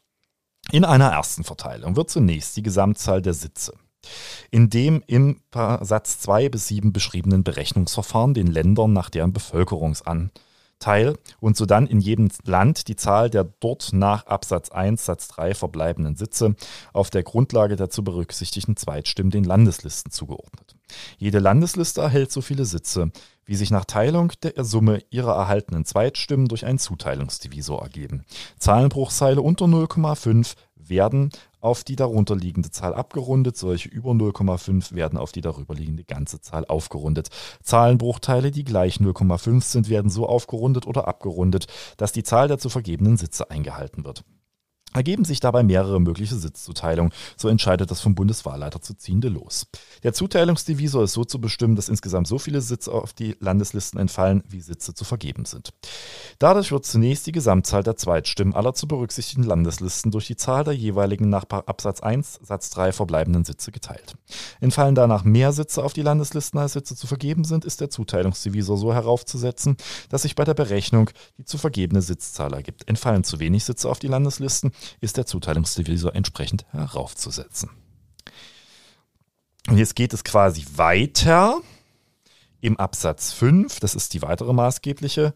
In 0.71 0.83
einer 0.83 1.11
ersten 1.11 1.43
Verteilung 1.43 1.95
wird 1.95 2.09
zunächst 2.09 2.57
die 2.57 2.63
Gesamtzahl 2.63 3.21
der 3.21 3.33
Sitze 3.33 3.73
in 4.51 4.69
dem 4.69 5.03
im 5.07 5.41
Satz 5.53 6.19
2 6.19 6.49
bis 6.49 6.67
7 6.67 6.93
beschriebenen 6.93 7.43
Berechnungsverfahren 7.43 8.33
den 8.33 8.47
Ländern 8.47 8.93
nach 8.93 9.09
deren 9.09 9.33
Bevölkerungsan 9.33 10.31
teil 10.79 11.17
und 11.39 11.57
so 11.57 11.65
dann 11.65 11.87
in 11.87 11.99
jedem 11.99 12.29
Land 12.45 12.87
die 12.87 12.95
Zahl 12.95 13.29
der 13.29 13.43
dort 13.43 13.89
nach 13.93 14.25
Absatz 14.27 14.69
1 14.69 15.05
Satz 15.05 15.27
3 15.29 15.55
verbleibenden 15.55 16.15
Sitze 16.15 16.55
auf 16.93 17.09
der 17.09 17.23
Grundlage 17.23 17.75
der 17.75 17.89
zu 17.89 18.03
berücksichtigten 18.03 18.77
Zweitstimmen 18.77 19.31
den 19.31 19.43
Landeslisten 19.43 20.11
zugeordnet. 20.11 20.75
Jede 21.17 21.39
Landesliste 21.39 22.01
erhält 22.01 22.31
so 22.31 22.41
viele 22.41 22.65
Sitze, 22.65 23.11
wie 23.45 23.55
sich 23.55 23.71
nach 23.71 23.85
Teilung 23.85 24.31
der 24.43 24.63
Summe 24.63 25.01
ihrer 25.09 25.35
erhaltenen 25.35 25.85
Zweitstimmen 25.85 26.47
durch 26.47 26.65
einen 26.65 26.79
Zuteilungsdivisor 26.79 27.81
ergeben. 27.81 28.25
Zahlenbruchzeile 28.59 29.41
unter 29.41 29.65
0,5 29.65 30.53
werden 30.75 31.31
auf 31.59 31.83
die 31.83 31.95
darunterliegende 31.95 32.71
Zahl 32.71 32.93
abgerundet, 32.93 33.57
solche 33.57 33.89
über 33.89 34.11
0,5 34.11 34.93
werden 34.93 35.17
auf 35.17 35.31
die 35.31 35.41
darüberliegende 35.41 36.03
ganze 36.03 36.41
Zahl 36.41 36.65
aufgerundet. 36.65 37.29
Zahlenbruchteile, 37.63 38.51
die 38.51 38.63
gleich 38.63 38.97
0,5 38.97 39.63
sind, 39.63 39.89
werden 39.89 40.09
so 40.09 40.27
aufgerundet 40.27 40.87
oder 40.87 41.07
abgerundet, 41.07 41.67
dass 41.97 42.11
die 42.11 42.23
Zahl 42.23 42.47
der 42.47 42.59
zu 42.59 42.69
vergebenen 42.69 43.17
Sitze 43.17 43.49
eingehalten 43.49 44.05
wird. 44.05 44.23
Ergeben 44.97 45.25
sich 45.25 45.39
dabei 45.39 45.61
mehrere 45.61 46.01
mögliche 46.01 46.33
Sitzzuteilungen, 46.33 47.13
so 47.35 47.49
entscheidet 47.49 47.91
das 47.91 48.01
vom 48.01 48.15
Bundeswahlleiter 48.15 48.81
zu 48.81 48.95
ziehende 48.95 49.29
Los. 49.29 49.67
Der 50.01 50.11
Zuteilungsdivisor 50.11 51.03
ist 51.03 51.13
so 51.13 51.23
zu 51.23 51.39
bestimmen, 51.39 51.75
dass 51.75 51.87
insgesamt 51.87 52.27
so 52.27 52.39
viele 52.39 52.61
Sitze 52.61 52.91
auf 52.91 53.13
die 53.13 53.35
Landeslisten 53.39 53.99
entfallen, 53.99 54.43
wie 54.49 54.59
Sitze 54.59 54.95
zu 54.95 55.05
vergeben 55.05 55.45
sind. 55.45 55.71
Dadurch 56.39 56.71
wird 56.71 56.83
zunächst 56.83 57.27
die 57.27 57.31
Gesamtzahl 57.31 57.83
der 57.83 57.95
Zweitstimmen 57.95 58.55
aller 58.55 58.73
zu 58.73 58.87
berücksichtigenden 58.87 59.47
Landeslisten 59.47 60.09
durch 60.09 60.25
die 60.25 60.35
Zahl 60.35 60.63
der 60.63 60.73
jeweiligen 60.73 61.29
nach 61.29 61.43
Absatz 61.43 62.01
1 62.01 62.39
Satz 62.41 62.71
3 62.71 62.91
verbleibenden 62.91 63.45
Sitze 63.45 63.71
geteilt. 63.71 64.15
Entfallen 64.61 64.95
danach 64.95 65.23
mehr 65.23 65.51
Sitze 65.51 65.83
auf 65.83 65.93
die 65.93 66.01
Landeslisten, 66.01 66.59
als 66.59 66.73
Sitze 66.73 66.95
zu 66.95 67.05
vergeben 67.05 67.43
sind, 67.43 67.65
ist 67.65 67.81
der 67.81 67.91
Zuteilungsdivisor 67.91 68.77
so 68.79 68.95
heraufzusetzen, 68.95 69.77
dass 70.09 70.23
sich 70.23 70.33
bei 70.33 70.43
der 70.43 70.55
Berechnung 70.55 71.11
die 71.37 71.45
zu 71.45 71.59
vergebene 71.59 72.01
Sitzzahl 72.01 72.53
ergibt. 72.53 72.87
Entfallen 72.87 73.23
zu 73.23 73.39
wenig 73.39 73.63
Sitze 73.63 73.87
auf 73.89 73.99
die 73.99 74.07
Landeslisten, 74.07 74.71
ist 75.01 75.17
der 75.17 75.25
Zuteilungsdivisor 75.25 76.15
entsprechend 76.15 76.65
heraufzusetzen. 76.71 77.69
Und 79.67 79.77
jetzt 79.77 79.95
geht 79.95 80.13
es 80.13 80.23
quasi 80.23 80.65
weiter 80.75 81.61
im 82.61 82.77
Absatz 82.77 83.33
5, 83.33 83.79
das 83.79 83.95
ist 83.95 84.13
die 84.13 84.21
weitere 84.21 84.53
maßgebliche 84.53 85.33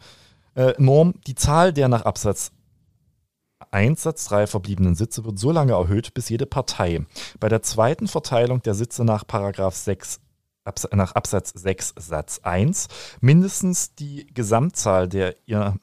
äh, 0.55 0.73
Norm. 0.77 1.13
Die 1.27 1.35
Zahl 1.35 1.73
der 1.73 1.87
nach 1.87 2.03
Absatz 2.03 2.51
1 3.71 4.01
Satz 4.01 4.25
3 4.25 4.47
verbliebenen 4.47 4.95
Sitze 4.95 5.23
wird 5.23 5.39
so 5.39 5.51
lange 5.51 5.73
erhöht, 5.73 6.13
bis 6.13 6.29
jede 6.29 6.45
Partei 6.45 7.05
bei 7.39 7.47
der 7.47 7.61
zweiten 7.61 8.07
Verteilung 8.07 8.61
der 8.61 8.73
Sitze 8.73 9.05
nach 9.05 9.25
Paragraph 9.25 9.75
6 9.75 10.19
nach 10.91 11.13
Absatz 11.13 11.53
6 11.55 11.95
Satz 11.97 12.39
1 12.43 12.87
mindestens 13.19 13.95
die 13.95 14.27
Gesamtzahl 14.33 15.09
der 15.09 15.35
ihr 15.47 15.75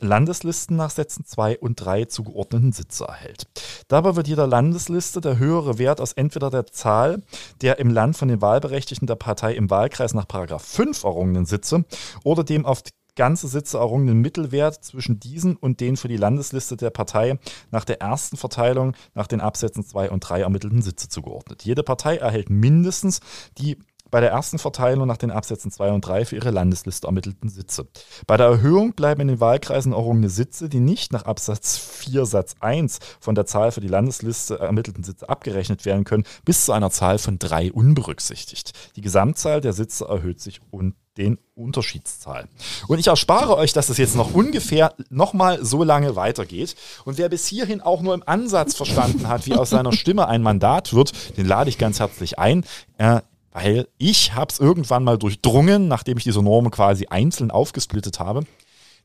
Landeslisten 0.00 0.76
nach 0.76 0.90
Sätzen 0.90 1.24
2 1.24 1.58
und 1.58 1.76
3 1.76 2.06
zugeordneten 2.06 2.72
Sitze 2.72 3.04
erhält. 3.04 3.46
Dabei 3.88 4.16
wird 4.16 4.28
jeder 4.28 4.46
Landesliste 4.46 5.20
der 5.20 5.38
höhere 5.38 5.78
Wert 5.78 6.00
aus 6.00 6.12
entweder 6.12 6.50
der 6.50 6.66
Zahl 6.66 7.22
der 7.60 7.78
im 7.78 7.90
Land 7.90 8.16
von 8.16 8.28
den 8.28 8.40
Wahlberechtigten 8.40 9.06
der 9.06 9.16
Partei 9.16 9.54
im 9.54 9.70
Wahlkreis 9.70 10.14
nach 10.14 10.26
5 10.26 11.04
errungenen 11.04 11.46
Sitze 11.46 11.84
oder 12.24 12.44
dem 12.44 12.66
auf 12.66 12.82
ganze 13.16 13.48
Sitze 13.48 13.78
errungenen 13.78 14.20
Mittelwert 14.20 14.82
zwischen 14.82 15.20
diesen 15.20 15.56
und 15.56 15.80
den 15.80 15.96
für 15.96 16.08
die 16.08 16.16
Landesliste 16.16 16.76
der 16.76 16.90
Partei 16.90 17.38
nach 17.70 17.84
der 17.84 18.00
ersten 18.00 18.36
Verteilung 18.36 18.96
nach 19.14 19.26
den 19.26 19.40
Absätzen 19.40 19.84
2 19.84 20.10
und 20.10 20.20
3 20.20 20.40
ermittelten 20.40 20.82
Sitze 20.82 21.08
zugeordnet. 21.08 21.64
Jede 21.64 21.82
Partei 21.82 22.16
erhält 22.16 22.50
mindestens 22.50 23.20
die 23.58 23.78
bei 24.14 24.20
der 24.20 24.30
ersten 24.30 24.60
Verteilung 24.60 25.08
nach 25.08 25.16
den 25.16 25.32
Absätzen 25.32 25.72
2 25.72 25.90
und 25.90 26.02
3 26.02 26.24
für 26.24 26.36
ihre 26.36 26.52
Landesliste 26.52 27.08
ermittelten 27.08 27.48
Sitze. 27.48 27.88
Bei 28.28 28.36
der 28.36 28.46
Erhöhung 28.46 28.92
bleiben 28.92 29.22
in 29.22 29.26
den 29.26 29.40
Wahlkreisen 29.40 29.92
errungene 29.92 30.28
Sitze, 30.28 30.68
die 30.68 30.78
nicht 30.78 31.12
nach 31.12 31.24
Absatz 31.24 31.76
4 31.78 32.24
Satz 32.24 32.54
1 32.60 33.00
von 33.18 33.34
der 33.34 33.44
Zahl 33.44 33.72
für 33.72 33.80
die 33.80 33.88
Landesliste 33.88 34.60
ermittelten 34.60 35.02
Sitze 35.02 35.28
abgerechnet 35.28 35.84
werden 35.84 36.04
können, 36.04 36.22
bis 36.44 36.64
zu 36.64 36.70
einer 36.70 36.92
Zahl 36.92 37.18
von 37.18 37.40
3 37.40 37.72
unberücksichtigt. 37.72 38.94
Die 38.94 39.00
Gesamtzahl 39.00 39.60
der 39.60 39.72
Sitze 39.72 40.04
erhöht 40.04 40.40
sich 40.40 40.60
und 40.70 40.94
den 41.18 41.40
Unterschiedszahl. 41.56 42.46
Und 42.86 43.00
ich 43.00 43.08
erspare 43.08 43.56
euch, 43.56 43.72
dass 43.72 43.88
es 43.88 43.98
jetzt 43.98 44.14
noch 44.14 44.32
ungefähr 44.32 44.94
nochmal 45.10 45.64
so 45.64 45.82
lange 45.82 46.14
weitergeht. 46.14 46.76
Und 47.04 47.18
wer 47.18 47.28
bis 47.28 47.48
hierhin 47.48 47.80
auch 47.80 48.00
nur 48.00 48.14
im 48.14 48.22
Ansatz 48.24 48.76
verstanden 48.76 49.26
hat, 49.26 49.46
wie 49.46 49.54
aus 49.54 49.70
seiner 49.70 49.92
Stimme 49.92 50.28
ein 50.28 50.42
Mandat 50.42 50.94
wird, 50.94 51.36
den 51.36 51.46
lade 51.46 51.68
ich 51.68 51.78
ganz 51.78 51.98
herzlich 51.98 52.38
ein. 52.38 52.64
Äh, 52.98 53.20
weil 53.54 53.88
ich 53.98 54.34
habe 54.34 54.52
es 54.52 54.58
irgendwann 54.58 55.04
mal 55.04 55.16
durchdrungen, 55.16 55.88
nachdem 55.88 56.18
ich 56.18 56.24
diese 56.24 56.42
Normen 56.42 56.70
quasi 56.70 57.06
einzeln 57.06 57.50
aufgesplittet 57.50 58.18
habe. 58.18 58.44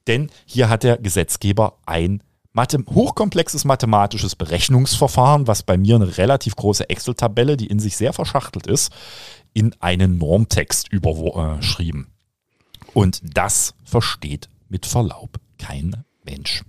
Denn 0.08 0.32
hier 0.46 0.70
hat 0.70 0.84
der 0.84 0.98
Gesetzgeber 0.98 1.78
ein 1.86 2.24
Mathe 2.52 2.84
hochkomplexes 2.90 3.64
mathematisches 3.64 4.36
Berechnungsverfahren, 4.36 5.48
was 5.48 5.62
bei 5.62 5.78
mir 5.78 5.96
eine 5.96 6.18
relativ 6.18 6.56
große 6.56 6.90
Excel-Tabelle, 6.90 7.58
die 7.58 7.68
in 7.68 7.80
sich 7.80 7.96
sehr 7.96 8.12
verschachtelt 8.12 8.66
ist, 8.66 8.92
in 9.54 9.76
einen 9.82 10.18
Normtext 10.18 10.92
überschrieben. 10.92 12.08
Und 12.94 13.22
das 13.24 13.76
versteht 13.84 14.50
mit 14.68 14.88
Verlaub 14.88 15.38
kein 15.60 16.04
Mensch. 16.30 16.64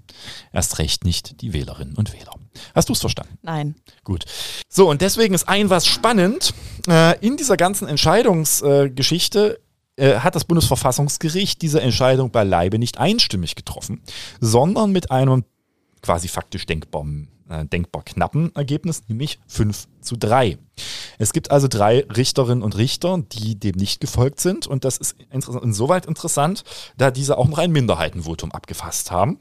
Erst 0.53 0.79
recht 0.79 1.05
nicht 1.05 1.41
die 1.41 1.53
Wählerinnen 1.53 1.95
und 1.97 2.13
Wähler. 2.13 2.35
Hast 2.75 2.89
du 2.89 2.93
es 2.93 3.01
verstanden? 3.01 3.39
Nein. 3.43 3.75
Gut. 4.05 4.25
So, 4.69 4.89
und 4.91 5.01
deswegen 5.01 5.35
ist 5.35 5.49
ein 5.49 5.71
was 5.71 5.87
spannend. 5.87 6.55
Äh, 6.89 7.19
in 7.25 7.37
dieser 7.37 7.57
ganzen 7.57 7.89
Entscheidungsgeschichte 7.89 9.61
äh, 9.97 10.17
hat 10.17 10.35
das 10.35 10.45
Bundesverfassungsgericht 10.45 11.63
diese 11.63 11.81
Entscheidung 11.81 12.31
beileibe 12.31 12.79
nicht 12.79 12.99
einstimmig 12.99 13.55
getroffen, 13.55 14.03
sondern 14.41 14.93
mit 14.93 15.11
einem 15.11 15.45
quasi 16.03 16.29
faktisch 16.29 16.67
denkbaren 16.67 17.29
äh, 17.51 17.67
denkbar 17.67 18.05
knappen 18.05 18.55
Ergebnis, 18.55 19.03
nämlich 19.09 19.39
5 19.49 19.89
zu 20.01 20.17
3. 20.17 20.57
Es 21.19 21.33
gibt 21.33 21.51
also 21.51 21.69
drei 21.69 22.07
Richterinnen 22.17 22.63
und 22.63 22.77
Richter, 22.79 23.19
die 23.33 23.59
dem 23.59 23.75
nicht 23.77 24.01
gefolgt 24.01 24.41
sind 24.41 24.67
und 24.67 24.85
das 24.85 24.97
ist 24.97 25.17
insoweit 25.31 26.07
interessant, 26.07 26.65
da 26.97 27.11
diese 27.11 27.37
auch 27.37 27.49
noch 27.49 27.59
ein 27.59 27.73
Minderheitenvotum 27.73 28.53
abgefasst 28.53 29.11
haben. 29.11 29.41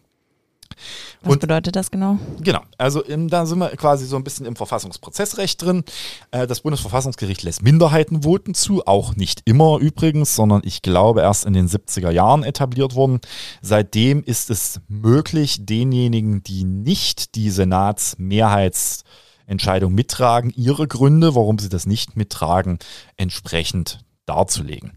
Was 1.21 1.33
und, 1.33 1.41
bedeutet 1.41 1.75
das 1.75 1.91
genau? 1.91 2.17
Genau, 2.39 2.61
also 2.77 3.03
im, 3.03 3.27
da 3.27 3.45
sind 3.45 3.59
wir 3.59 3.67
quasi 3.69 4.05
so 4.05 4.15
ein 4.15 4.23
bisschen 4.23 4.45
im 4.45 4.55
Verfassungsprozessrecht 4.55 5.61
drin. 5.61 5.83
Äh, 6.31 6.47
das 6.47 6.61
Bundesverfassungsgericht 6.61 7.43
lässt 7.43 7.61
Minderheitenvoten 7.61 8.53
zu, 8.53 8.85
auch 8.85 9.15
nicht 9.15 9.41
immer 9.45 9.79
übrigens, 9.79 10.35
sondern 10.35 10.61
ich 10.63 10.81
glaube 10.81 11.21
erst 11.21 11.45
in 11.45 11.53
den 11.53 11.67
70er 11.67 12.11
Jahren 12.11 12.43
etabliert 12.43 12.95
worden. 12.95 13.19
Seitdem 13.61 14.23
ist 14.23 14.49
es 14.49 14.79
möglich, 14.87 15.65
denjenigen, 15.65 16.41
die 16.43 16.63
nicht 16.63 17.35
die 17.35 17.49
Senatsmehrheitsentscheidung 17.49 19.93
mittragen, 19.93 20.53
ihre 20.55 20.87
Gründe, 20.87 21.35
warum 21.35 21.59
sie 21.59 21.67
das 21.69 21.85
nicht 21.85 22.15
mittragen, 22.15 22.79
entsprechend 23.17 23.99
darzulegen. 24.25 24.93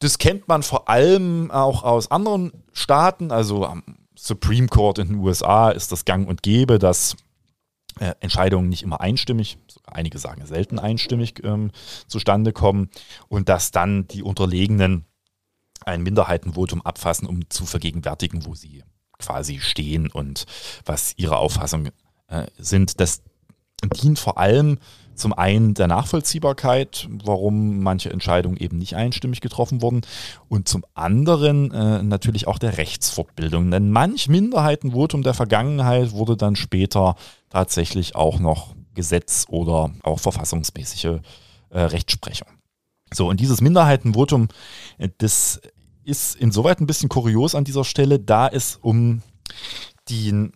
Das 0.00 0.18
kennt 0.18 0.48
man 0.48 0.62
vor 0.62 0.90
allem 0.90 1.50
auch 1.50 1.82
aus 1.82 2.10
anderen 2.10 2.52
Staaten, 2.72 3.30
also 3.30 3.66
Supreme 4.24 4.68
Court 4.68 4.98
in 4.98 5.08
den 5.08 5.16
USA 5.18 5.70
ist 5.70 5.92
das 5.92 6.06
gang 6.06 6.26
und 6.26 6.42
gäbe, 6.42 6.78
dass 6.78 7.14
äh, 8.00 8.14
Entscheidungen 8.20 8.70
nicht 8.70 8.82
immer 8.82 9.02
einstimmig, 9.02 9.58
einige 9.84 10.18
sagen 10.18 10.46
selten 10.46 10.78
einstimmig 10.78 11.44
ähm, 11.44 11.70
zustande 12.08 12.54
kommen 12.54 12.88
und 13.28 13.50
dass 13.50 13.70
dann 13.70 14.08
die 14.08 14.22
Unterlegenen 14.22 15.04
ein 15.84 16.02
Minderheitenvotum 16.02 16.80
abfassen, 16.80 17.28
um 17.28 17.50
zu 17.50 17.66
vergegenwärtigen, 17.66 18.46
wo 18.46 18.54
sie 18.54 18.82
quasi 19.18 19.60
stehen 19.60 20.10
und 20.10 20.46
was 20.86 21.12
ihre 21.18 21.36
Auffassung 21.36 21.90
äh, 22.28 22.46
sind. 22.56 23.00
Das 23.00 23.22
dient 24.00 24.18
vor 24.18 24.38
allem 24.38 24.78
zum 25.14 25.32
einen 25.32 25.74
der 25.74 25.86
Nachvollziehbarkeit, 25.86 27.08
warum 27.24 27.80
manche 27.80 28.10
Entscheidungen 28.10 28.56
eben 28.56 28.78
nicht 28.78 28.96
einstimmig 28.96 29.40
getroffen 29.40 29.82
wurden 29.82 30.02
und 30.48 30.68
zum 30.68 30.84
anderen 30.94 31.70
äh, 31.72 32.02
natürlich 32.02 32.46
auch 32.46 32.58
der 32.58 32.78
Rechtsfortbildung. 32.78 33.70
Denn 33.70 33.90
manch 33.90 34.28
Minderheitenvotum 34.28 35.22
der 35.22 35.34
Vergangenheit 35.34 36.12
wurde 36.12 36.36
dann 36.36 36.56
später 36.56 37.16
tatsächlich 37.50 38.14
auch 38.14 38.38
noch 38.38 38.74
Gesetz 38.94 39.46
oder 39.48 39.90
auch 40.02 40.20
verfassungsmäßige 40.20 41.20
äh, 41.70 41.80
Rechtsprechung. 41.80 42.48
So, 43.12 43.28
und 43.28 43.40
dieses 43.40 43.60
Minderheitenvotum, 43.60 44.48
äh, 44.98 45.08
das 45.18 45.60
ist 46.04 46.36
insoweit 46.36 46.80
ein 46.80 46.86
bisschen 46.86 47.08
kurios 47.08 47.54
an 47.54 47.64
dieser 47.64 47.84
Stelle, 47.84 48.18
da 48.18 48.46
es 48.48 48.76
um 48.76 49.22
die, 50.08 50.50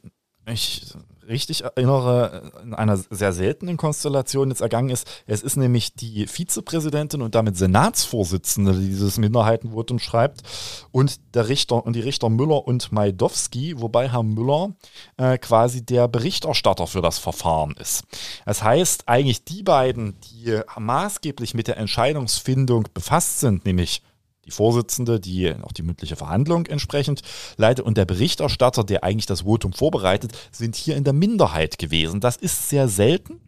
ich 0.46 0.92
richtig 1.28 1.64
erinnere, 1.64 2.52
in 2.62 2.74
einer 2.74 2.96
sehr 2.96 3.32
seltenen 3.32 3.76
Konstellation 3.76 4.50
jetzt 4.50 4.60
ergangen 4.60 4.90
ist. 4.90 5.06
Es 5.26 5.42
ist 5.42 5.56
nämlich 5.56 5.94
die 5.94 6.26
Vizepräsidentin 6.26 7.22
und 7.22 7.34
damit 7.34 7.56
Senatsvorsitzende, 7.56 8.74
die 8.74 8.88
dieses 8.88 9.18
Minderheitenvotum 9.18 9.98
schreibt, 9.98 10.42
und 10.90 11.20
der 11.34 11.48
Richter 11.48 11.84
und 11.84 11.94
die 11.94 12.00
Richter 12.00 12.28
Müller 12.28 12.66
und 12.66 12.92
Majdowski, 12.92 13.80
wobei 13.80 14.10
Herr 14.10 14.22
Müller 14.22 14.70
äh, 15.16 15.38
quasi 15.38 15.84
der 15.84 16.08
Berichterstatter 16.08 16.86
für 16.86 17.02
das 17.02 17.18
Verfahren 17.18 17.74
ist. 17.78 18.04
Das 18.44 18.62
heißt, 18.62 19.04
eigentlich 19.06 19.44
die 19.44 19.62
beiden, 19.62 20.18
die 20.20 20.60
maßgeblich 20.78 21.54
mit 21.54 21.68
der 21.68 21.76
Entscheidungsfindung 21.76 22.88
befasst 22.94 23.40
sind, 23.40 23.64
nämlich 23.64 24.02
die 24.48 24.52
Vorsitzende, 24.52 25.20
die 25.20 25.54
auch 25.62 25.72
die 25.72 25.82
mündliche 25.82 26.16
Verhandlung 26.16 26.66
entsprechend 26.66 27.20
leitet 27.58 27.84
und 27.84 27.98
der 27.98 28.06
Berichterstatter, 28.06 28.82
der 28.82 29.04
eigentlich 29.04 29.26
das 29.26 29.42
Votum 29.42 29.74
vorbereitet, 29.74 30.32
sind 30.50 30.74
hier 30.74 30.96
in 30.96 31.04
der 31.04 31.12
Minderheit 31.12 31.78
gewesen. 31.78 32.20
Das 32.20 32.36
ist 32.36 32.70
sehr 32.70 32.88
selten, 32.88 33.40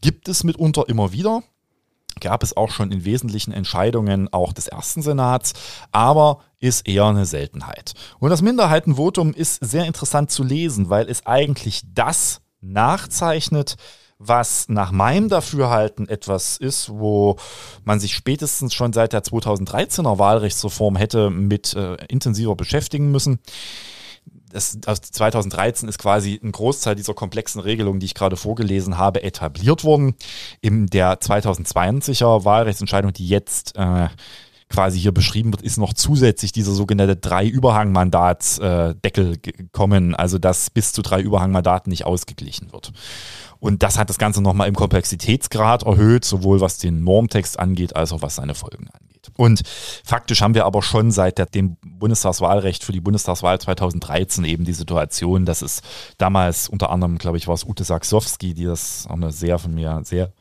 gibt 0.00 0.28
es 0.28 0.44
mitunter 0.44 0.88
immer 0.88 1.12
wieder 1.12 1.42
gab 2.18 2.42
es 2.42 2.56
auch 2.56 2.70
schon 2.70 2.92
in 2.92 3.04
wesentlichen 3.04 3.52
Entscheidungen 3.52 4.32
auch 4.32 4.54
des 4.54 4.68
ersten 4.68 5.02
Senats, 5.02 5.52
aber 5.92 6.40
ist 6.60 6.88
eher 6.88 7.04
eine 7.04 7.26
Seltenheit. 7.26 7.92
Und 8.18 8.30
das 8.30 8.40
Minderheitenvotum 8.40 9.34
ist 9.34 9.62
sehr 9.62 9.84
interessant 9.84 10.30
zu 10.30 10.42
lesen, 10.42 10.88
weil 10.88 11.10
es 11.10 11.26
eigentlich 11.26 11.82
das 11.92 12.40
nachzeichnet, 12.62 13.76
was 14.18 14.68
nach 14.68 14.92
meinem 14.92 15.28
Dafürhalten 15.28 16.08
etwas 16.08 16.56
ist, 16.56 16.88
wo 16.88 17.36
man 17.84 18.00
sich 18.00 18.14
spätestens 18.14 18.72
schon 18.72 18.92
seit 18.92 19.12
der 19.12 19.22
2013er 19.22 20.18
Wahlrechtsreform 20.18 20.96
hätte 20.96 21.30
mit 21.30 21.74
äh, 21.74 21.96
intensiver 22.08 22.56
beschäftigen 22.56 23.10
müssen. 23.10 23.40
Das, 24.50 24.78
also 24.86 25.02
2013 25.02 25.88
ist 25.88 25.98
quasi 25.98 26.40
ein 26.42 26.52
Großteil 26.52 26.94
dieser 26.94 27.14
komplexen 27.14 27.60
Regelungen, 27.60 28.00
die 28.00 28.06
ich 28.06 28.14
gerade 28.14 28.36
vorgelesen 28.36 28.96
habe, 28.96 29.22
etabliert 29.22 29.84
worden. 29.84 30.14
In 30.60 30.86
der 30.86 31.20
2020er 31.20 32.44
Wahlrechtsentscheidung, 32.44 33.12
die 33.12 33.28
jetzt 33.28 33.76
äh, 33.76 34.08
quasi 34.68 34.98
hier 34.98 35.12
beschrieben 35.12 35.52
wird, 35.52 35.62
ist 35.62 35.78
noch 35.78 35.94
zusätzlich 35.94 36.52
dieser 36.52 36.72
sogenannte 36.72 37.16
drei 37.16 37.46
Überhangmandatsdeckel 37.46 39.34
äh, 39.34 39.36
gekommen, 39.38 40.14
also 40.14 40.38
dass 40.38 40.70
bis 40.70 40.92
zu 40.92 41.02
drei 41.02 41.20
Überhangmandaten 41.20 41.90
nicht 41.90 42.04
ausgeglichen 42.04 42.72
wird. 42.72 42.92
Und 43.58 43.82
das 43.82 43.98
hat 43.98 44.10
das 44.10 44.18
Ganze 44.18 44.42
nochmal 44.42 44.68
im 44.68 44.74
Komplexitätsgrad 44.74 45.84
erhöht, 45.84 46.24
sowohl 46.24 46.60
was 46.60 46.78
den 46.78 47.04
Normtext 47.04 47.58
angeht, 47.58 47.96
als 47.96 48.12
auch 48.12 48.22
was 48.22 48.36
seine 48.36 48.54
Folgen 48.54 48.88
angeht. 48.92 49.30
Und 49.36 49.62
faktisch 50.04 50.40
haben 50.40 50.54
wir 50.54 50.66
aber 50.66 50.82
schon 50.82 51.10
seit 51.10 51.54
dem 51.54 51.76
Bundestagswahlrecht 51.84 52.84
für 52.84 52.92
die 52.92 53.00
Bundestagswahl 53.00 53.60
2013 53.60 54.44
eben 54.44 54.64
die 54.64 54.72
Situation, 54.72 55.44
dass 55.44 55.62
es 55.62 55.82
damals 56.18 56.68
unter 56.68 56.90
anderem, 56.90 57.18
glaube 57.18 57.38
ich, 57.38 57.48
war 57.48 57.54
es 57.54 57.64
Ute 57.64 57.84
Saksowski, 57.84 58.54
die 58.54 58.64
das 58.64 59.06
auch 59.08 59.14
eine 59.14 59.32
sehr 59.32 59.58
von 59.58 59.74
mir 59.74 60.00
sehr 60.04 60.32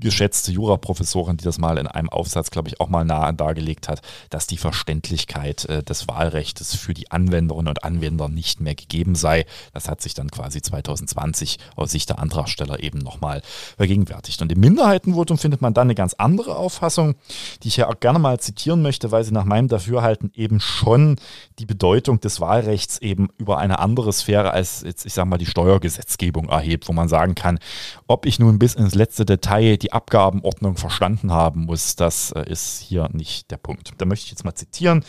geschätzte 0.00 0.52
Juraprofessorin, 0.52 1.36
die 1.36 1.44
das 1.44 1.58
mal 1.58 1.78
in 1.78 1.86
einem 1.86 2.08
Aufsatz, 2.08 2.50
glaube 2.50 2.68
ich, 2.68 2.80
auch 2.80 2.88
mal 2.88 3.04
nahe 3.04 3.34
dargelegt 3.34 3.88
hat, 3.88 4.02
dass 4.30 4.46
die 4.46 4.56
Verständlichkeit 4.56 5.64
äh, 5.66 5.82
des 5.82 6.08
Wahlrechts 6.08 6.76
für 6.76 6.94
die 6.94 7.10
Anwenderinnen 7.10 7.68
und 7.68 7.84
Anwender 7.84 8.28
nicht 8.28 8.60
mehr 8.60 8.74
gegeben 8.74 9.14
sei. 9.14 9.46
Das 9.72 9.88
hat 9.88 10.00
sich 10.00 10.14
dann 10.14 10.30
quasi 10.30 10.62
2020 10.62 11.58
aus 11.76 11.90
Sicht 11.90 12.10
der 12.10 12.18
Antragsteller 12.18 12.82
eben 12.82 12.98
nochmal 12.98 13.42
vergegenwärtigt. 13.76 14.42
Und 14.42 14.52
im 14.52 14.60
Minderheitenvotum 14.60 15.38
findet 15.38 15.62
man 15.62 15.74
dann 15.74 15.88
eine 15.88 15.94
ganz 15.94 16.14
andere 16.14 16.56
Auffassung, 16.56 17.14
die 17.62 17.68
ich 17.68 17.76
ja 17.76 17.88
auch 17.88 18.00
gerne 18.00 18.18
mal 18.18 18.40
zitieren 18.40 18.82
möchte, 18.82 19.10
weil 19.10 19.24
sie 19.24 19.32
nach 19.32 19.44
meinem 19.44 19.68
Dafürhalten 19.68 20.30
eben 20.34 20.60
schon 20.60 21.16
die 21.58 21.66
Bedeutung 21.66 22.20
des 22.20 22.40
Wahlrechts 22.40 22.98
eben 22.98 23.28
über 23.38 23.58
eine 23.58 23.78
andere 23.78 24.12
Sphäre 24.12 24.52
als 24.52 24.82
jetzt, 24.82 25.06
ich 25.06 25.14
sage 25.14 25.28
mal, 25.28 25.38
die 25.38 25.46
Steuergesetzgebung 25.46 26.48
erhebt, 26.48 26.88
wo 26.88 26.92
man 26.92 27.08
sagen 27.08 27.34
kann, 27.34 27.58
ob 28.06 28.26
ich 28.26 28.38
nun 28.38 28.58
bis 28.58 28.74
ins 28.74 28.94
letzte 28.94 29.24
Detail 29.24 29.76
die 29.76 29.87
Abgabenordnung 29.92 30.76
verstanden 30.76 31.32
haben 31.32 31.66
muss, 31.66 31.96
das 31.96 32.32
äh, 32.32 32.48
ist 32.50 32.80
hier 32.80 33.08
nicht 33.12 33.50
der 33.50 33.56
Punkt. 33.56 33.92
Da 33.98 34.04
möchte 34.04 34.24
ich 34.24 34.30
jetzt 34.30 34.44
mal 34.44 34.54
zitieren 34.54 35.04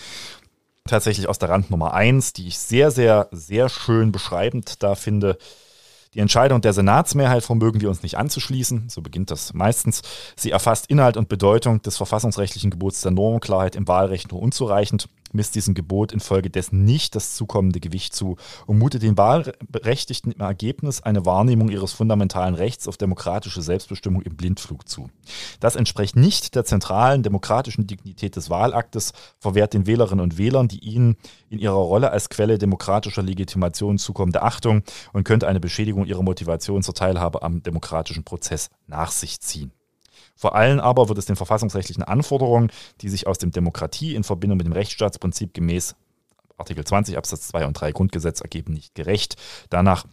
tatsächlich 0.90 1.30
aus 1.30 1.40
der 1.40 1.50
Rand 1.50 1.70
Nummer 1.72 1.94
1, 1.94 2.34
die 2.34 2.48
ich 2.48 2.58
sehr, 2.58 2.92
sehr, 2.92 3.28
sehr 3.32 3.70
schön 3.70 4.12
beschreibend 4.12 4.82
da 4.84 4.96
finde. 4.96 5.38
Die 6.16 6.20
Entscheidung 6.20 6.62
der 6.62 6.74
Senatsmehrheit 6.74 7.44
vermögen 7.44 7.82
wir 7.82 7.90
uns 7.90 8.02
nicht 8.02 8.18
anzuschließen, 8.18 8.90
so 8.90 9.02
beginnt 9.02 9.30
das 9.30 9.54
meistens. 9.54 10.02
Sie 10.36 10.50
erfasst 10.50 10.88
Inhalt 10.88 11.18
und 11.18 11.30
Bedeutung 11.30 11.84
des 11.84 11.98
verfassungsrechtlichen 11.98 12.72
Gebots 12.72 13.02
der 13.02 13.12
Normklarheit 13.12 13.76
im 13.76 13.88
Wahlrecht 13.88 14.32
nur 14.32 14.42
unzureichend 14.42 15.08
misst 15.34 15.56
diesem 15.56 15.74
Gebot 15.74 16.12
infolgedessen 16.12 16.84
nicht 16.84 17.16
das 17.16 17.36
zukommende 17.36 17.80
Gewicht 17.80 18.14
zu 18.14 18.38
und 18.66 18.78
mutet 18.80 19.04
den 19.04 19.18
Wahlberechtigten 19.18 20.32
im 20.32 20.42
Ergebnis 20.42 21.02
eine 21.02 21.26
Wahrnehmung 21.26 21.70
ihres 21.70 21.94
fundamentalen 21.94 22.56
Rechts 22.56 22.88
auf 22.88 22.98
demokratische 22.98 23.62
Selbstbestimmung 23.62 24.22
im 24.22 24.36
Blindflug 24.36 24.88
zu. 24.88 25.10
Das 25.60 25.76
entspricht 25.76 26.16
nicht 26.16 26.56
der 26.56 26.66
zentralen 26.66 27.24
demokratischen 27.24 27.88
Dignität 27.88 28.36
des 28.36 28.50
Wahlaktes, 28.50 29.14
verwehrt 29.40 29.74
den 29.74 29.88
Wählerinnen 29.88 30.24
und 30.24 30.38
Wählern 30.38 30.68
die 30.68 30.80
ihnen 30.80 31.18
in 31.50 31.60
ihrer 31.60 31.74
Rolle 31.74 32.12
als 32.12 32.30
Quelle 32.30 32.58
demokratischer 32.58 33.24
Legitimation 33.24 33.98
zukommende 33.98 34.42
Achtung 34.42 34.84
und 35.14 35.24
könnte 35.24 35.48
eine 35.48 35.60
Beschädigung 35.60 36.06
ihrer 36.06 36.24
Motivation 36.24 36.84
zur 36.84 36.94
Teilhabe 36.94 37.42
am 37.44 37.64
demokratischen 37.64 38.24
Prozess 38.24 38.70
nach 38.88 39.12
sich 39.12 39.40
ziehen. 39.40 39.72
Vor 40.40 40.56
allem 40.56 40.80
aber 40.80 41.10
wird 41.10 41.18
es 41.18 41.26
den 41.26 41.36
verfassungsrechtlichen 41.36 42.02
Anforderungen, 42.02 42.72
die 43.02 43.10
sich 43.10 43.28
aus 43.28 43.40
dem 43.40 43.52
Demokratie 43.52 44.16
in 44.16 44.24
Verbindung 44.24 44.56
mit 44.56 44.66
dem 44.66 44.72
Rechtsstaatsprinzip 44.72 45.54
gemäß 45.54 45.96
Artikel 46.58 46.86
20 46.86 47.18
Absatz 47.18 47.50
2 47.50 47.66
und 47.66 47.74
3 47.74 47.92
Grundgesetz 47.92 48.40
ergeben, 48.40 48.72
nicht 48.72 48.96
gerecht. 48.96 49.36
Danach 49.70 50.06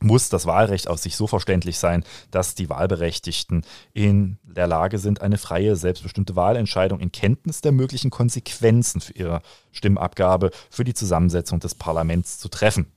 muss 0.00 0.28
das 0.28 0.44
Wahlrecht 0.44 0.86
aus 0.86 1.02
sich 1.02 1.16
so 1.16 1.26
verständlich 1.26 1.78
sein, 1.78 2.04
dass 2.30 2.54
die 2.54 2.68
Wahlberechtigten 2.68 3.64
in 3.94 4.36
der 4.42 4.66
Lage 4.66 4.98
sind, 4.98 5.22
eine 5.22 5.38
freie, 5.38 5.76
selbstbestimmte 5.76 6.36
Wahlentscheidung 6.36 7.00
in 7.00 7.10
Kenntnis 7.10 7.62
der 7.62 7.72
möglichen 7.72 8.10
Konsequenzen 8.10 9.00
für 9.00 9.14
ihre 9.14 9.40
Stimmabgabe 9.72 10.50
für 10.68 10.84
die 10.84 10.92
Zusammensetzung 10.92 11.58
des 11.60 11.74
Parlaments 11.74 12.38
zu 12.38 12.50
treffen. 12.50 12.92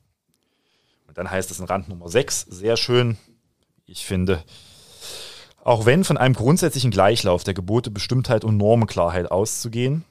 Und 1.08 1.17
dann 1.17 1.32
heißt 1.32 1.49
es 1.49 1.60
in 1.60 1.65
Rand 1.65 1.88
Nummer 1.88 2.10
6 2.10 2.41
sehr 2.41 2.75
schön, 2.75 3.17
ich 3.86 4.06
finde, 4.06 4.43
auch 5.67 5.86
wenn 5.86 6.06
von 6.06 6.17
einem 6.17 6.34
grundsätzlichen 6.34 6.91
Gleichlauf 6.91 7.43
der 7.43 7.53
Gebote 7.53 7.91
Bestimmtheit 7.91 8.45
und 8.45 8.56
Normenklarheit 8.56 9.30
auszugehen, 9.30 10.06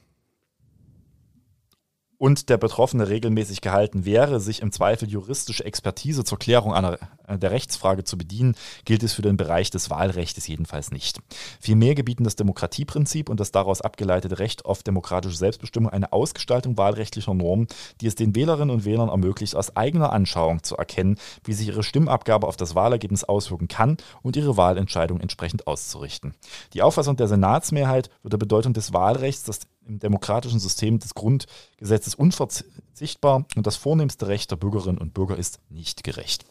und 2.19 2.49
der 2.49 2.57
Betroffene 2.57 3.09
regelmäßig 3.09 3.61
gehalten 3.61 4.05
wäre, 4.05 4.41
sich 4.41 4.63
im 4.63 4.73
Zweifel 4.73 5.09
juristische 5.09 5.65
Expertise 5.65 6.25
zur 6.25 6.39
Klärung 6.39 6.73
einer, 6.73 6.99
äh, 7.27 7.39
der 7.39 7.51
Rechtsfrage 7.51 8.05
zu 8.05 8.17
bedienen, 8.17 8.55
gilt 8.85 9.03
es 9.03 9.13
für 9.13 9.23
den 9.23 9.37
Bereich 9.37 9.71
des 9.71 9.91
Wahlrechts 9.91 10.47
jedenfalls 10.47 10.91
nicht. 10.91 11.21
Vielmehr 11.61 11.95
gebieten 11.95 12.25
das 12.25 12.37
Demokratieprinzip 12.37 13.29
und 13.29 13.41
das 13.41 13.53
daraus 13.53 13.81
abgeleitete 13.81 14.39
Recht 14.39 14.65
auf 14.65 14.83
demokratische 14.83 15.37
Selbstbestimmung 15.37 15.91
eine 15.91 16.13
Ausgestaltung 16.13 16.77
wahlrechtlicher 16.77 17.35
Normen, 17.35 17.67
die 18.01 18.07
es 18.07 18.15
den 18.15 18.35
Wählerinnen 18.35 18.75
und 18.75 18.85
Wählern 18.85 19.09
ermöglicht, 19.09 19.57
aus 19.57 19.77
eigener 19.77 20.13
Anschauung 20.13 20.63
zu 20.63 20.77
erkennen, 20.77 21.19
wie 21.45 21.53
sich 21.53 21.69
ihre 21.69 21.83
Stimmabgabe 21.83 22.47
auf 22.47 22.57
das 22.57 22.75
Wahlergebnis 22.75 23.25
auswirken 23.25 23.69
kann 23.69 23.97
und 24.23 24.37
ihre 24.37 24.57
Wahlentscheidung 24.57 25.21
entsprechend 25.21 25.67
auszurichten. 25.67 26.35
Die 26.73 26.83
Auffassung 26.83 27.17
der 27.17 27.29
Senatsmehrheit 27.29 28.11
wird 28.23 28.33
der 28.33 28.39
Bedeutung 28.39 28.73
des 28.73 28.93
Wahlrechts, 28.93 29.45
das 29.45 29.61
im 29.87 29.99
demokratischen 29.99 30.59
System 30.59 30.99
des 30.99 31.15
Grundgesetzes 31.15 32.15
unverzichtbar 32.15 33.45
und 33.57 33.67
das 33.67 33.77
vornehmste 33.77 34.29
Recht 34.29 34.51
der 34.51 34.57
Bürgerinnen 34.57 34.99
und 34.99 35.15
Bürger 35.15 35.37
ist 35.37 35.61
nicht 35.69 36.05
gerecht. 36.05 36.45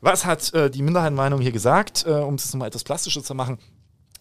Was 0.00 0.24
hat 0.24 0.52
äh, 0.54 0.70
die 0.70 0.82
Minderheitenmeinung 0.82 1.40
hier 1.40 1.52
gesagt, 1.52 2.04
äh, 2.06 2.10
um 2.10 2.34
es 2.34 2.52
nochmal 2.52 2.68
etwas 2.68 2.84
plastischer 2.84 3.22
zu 3.22 3.34
machen? 3.34 3.58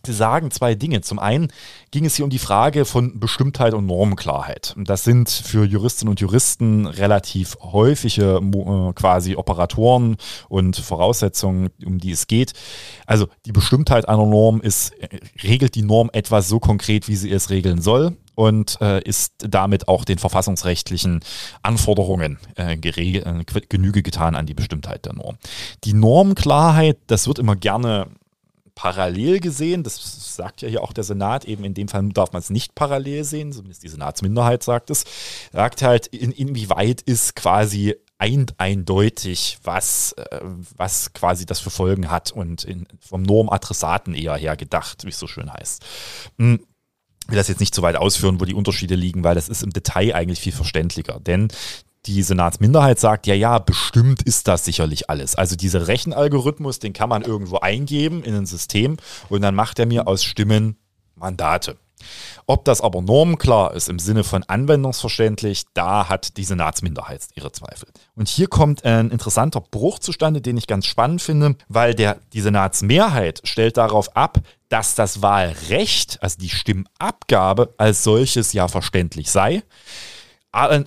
Sie 0.06 0.14
sagen 0.14 0.52
zwei 0.52 0.76
Dinge. 0.76 1.02
Zum 1.02 1.20
einen 1.20 1.52
ging 1.92 2.06
es 2.06 2.16
hier 2.16 2.26
um 2.26 2.32
die 2.32 2.40
Frage 2.40 2.86
von 2.86 3.20
Bestimmtheit 3.20 3.74
und 3.74 3.86
Normenklarheit. 3.86 4.76
Das 4.78 5.04
sind 5.04 5.30
für 5.30 5.66
Juristinnen 5.66 6.10
und 6.10 6.22
Juristen 6.22 6.86
relativ 6.86 7.58
häufige 7.62 8.40
äh, 8.42 8.94
quasi 8.94 9.36
Operatoren 9.36 10.18
und 10.48 10.78
Voraussetzungen, 10.78 11.70
um 11.86 11.98
die 12.00 12.12
es 12.12 12.28
geht. 12.28 12.54
Also 13.06 13.28
die 13.46 13.52
Bestimmtheit 13.52 14.08
einer 14.08 14.26
Norm 14.26 14.62
ist, 14.62 14.92
äh, 15.02 15.20
regelt 15.44 15.76
die 15.76 15.84
Norm 15.84 16.10
etwas 16.14 16.48
so 16.48 16.60
konkret, 16.60 17.08
wie 17.08 17.16
sie 17.16 17.32
es 17.32 17.50
regeln 17.50 17.82
soll 17.82 18.16
und 18.40 18.80
äh, 18.80 19.02
ist 19.02 19.34
damit 19.40 19.90
auch 19.90 20.06
den 20.06 20.18
verfassungsrechtlichen 20.18 21.20
Anforderungen 21.62 22.40
äh, 22.56 22.76
äh, 22.76 23.44
Genüge 23.68 24.02
getan 24.02 24.34
an 24.34 24.46
die 24.46 24.54
Bestimmtheit 24.54 25.06
der 25.06 25.12
Norm. 25.12 25.38
Die 25.84 25.92
Normklarheit, 25.92 27.00
das 27.08 27.28
wird 27.28 27.38
immer 27.38 27.58
gerne 27.58 28.08
parallel 28.80 29.42
gesehen. 29.42 29.84
Das 29.84 30.36
sagt 30.36 30.62
ja 30.62 30.70
hier 30.70 30.82
auch 30.84 30.94
der 30.94 31.04
Senat. 31.04 31.44
Eben 31.44 31.66
in 31.66 31.74
dem 31.74 31.90
Fall 31.90 32.08
darf 32.10 32.32
man 32.32 32.42
es 32.42 32.50
nicht 32.50 32.76
parallel 32.76 33.26
sehen, 33.26 33.52
zumindest 33.52 33.84
die 33.84 33.90
Senatsminderheit 33.90 34.64
sagt 34.64 34.90
es. 34.90 35.04
Sagt 35.52 35.82
halt, 35.82 36.08
in, 36.08 36.32
inwieweit 36.32 37.02
ist 37.02 37.36
quasi 37.36 37.96
ein, 38.18 38.46
eindeutig, 38.58 39.58
was, 39.64 40.14
äh, 40.14 40.40
was 40.78 41.12
quasi 41.12 41.46
das 41.46 41.60
für 41.60 41.72
Folgen 41.72 42.10
hat 42.10 42.32
und 42.32 42.64
in, 42.64 42.88
vom 43.02 43.22
Normadressaten 43.22 44.14
eher 44.14 44.38
her 44.38 44.56
gedacht, 44.56 45.04
wie 45.04 45.10
es 45.10 45.20
so 45.20 45.28
schön 45.28 45.52
heißt. 45.52 45.86
Hm 46.38 46.60
will 47.28 47.38
das 47.38 47.48
jetzt 47.48 47.60
nicht 47.60 47.76
so 47.76 47.84
weit 47.84 47.96
ausführen, 47.96 48.40
wo 48.40 48.46
die 48.46 48.56
Unterschiede 48.56 48.96
liegen, 48.96 49.24
weil 49.24 49.36
das 49.36 49.50
ist 49.50 49.62
im 49.62 49.70
Detail 49.70 50.16
eigentlich 50.16 50.40
viel 50.40 50.52
verständlicher. 50.52 51.20
Denn 51.20 51.50
die 52.06 52.24
Senatsminderheit 52.24 53.00
sagt, 53.00 53.28
ja, 53.28 53.36
ja, 53.36 53.60
bestimmt 53.60 54.22
ist 54.24 54.48
das 54.48 54.66
sicherlich 54.66 55.10
alles. 55.10 55.36
Also 55.36 55.56
dieser 55.56 55.88
Rechenalgorithmus, 55.88 56.80
den 56.80 56.94
kann 56.94 57.10
man 57.10 57.24
irgendwo 57.24 57.58
eingeben 57.58 58.24
in 58.24 58.36
ein 58.36 58.46
System 58.46 58.98
und 59.30 59.42
dann 59.42 59.56
macht 59.56 59.80
er 59.80 59.86
mir 59.86 60.08
aus 60.08 60.24
Stimmen 60.24 60.78
Mandate. 61.16 61.78
Ob 62.46 62.64
das 62.64 62.80
aber 62.80 63.02
normklar 63.02 63.74
ist 63.74 63.90
im 63.90 64.00
Sinne 64.00 64.24
von 64.24 64.44
anwendungsverständlich, 64.44 65.66
da 65.74 66.08
hat 66.08 66.38
die 66.38 66.46
Senatsminderheit 66.46 67.28
ihre 67.36 67.52
Zweifel. 67.52 67.90
Und 68.16 68.30
hier 68.30 68.48
kommt 68.48 68.86
ein 68.86 69.12
interessanter 69.12 69.60
Bruch 69.60 70.00
zustande, 70.00 70.42
den 70.42 70.56
ich 70.56 70.66
ganz 70.66 70.86
spannend 70.86 71.22
finde, 71.22 71.56
weil 71.68 71.94
der, 71.94 72.22
die 72.32 72.40
Senatsmehrheit 72.40 73.42
stellt 73.44 73.76
darauf 73.76 74.16
ab, 74.16 74.40
dass 74.70 74.96
das 74.96 75.22
Wahlrecht, 75.22 76.24
also 76.24 76.38
die 76.40 76.50
Stimmabgabe 76.50 77.74
als 77.78 78.04
solches 78.04 78.54
ja 78.54 78.70
verständlich 78.70 79.30
sei. 79.30 79.64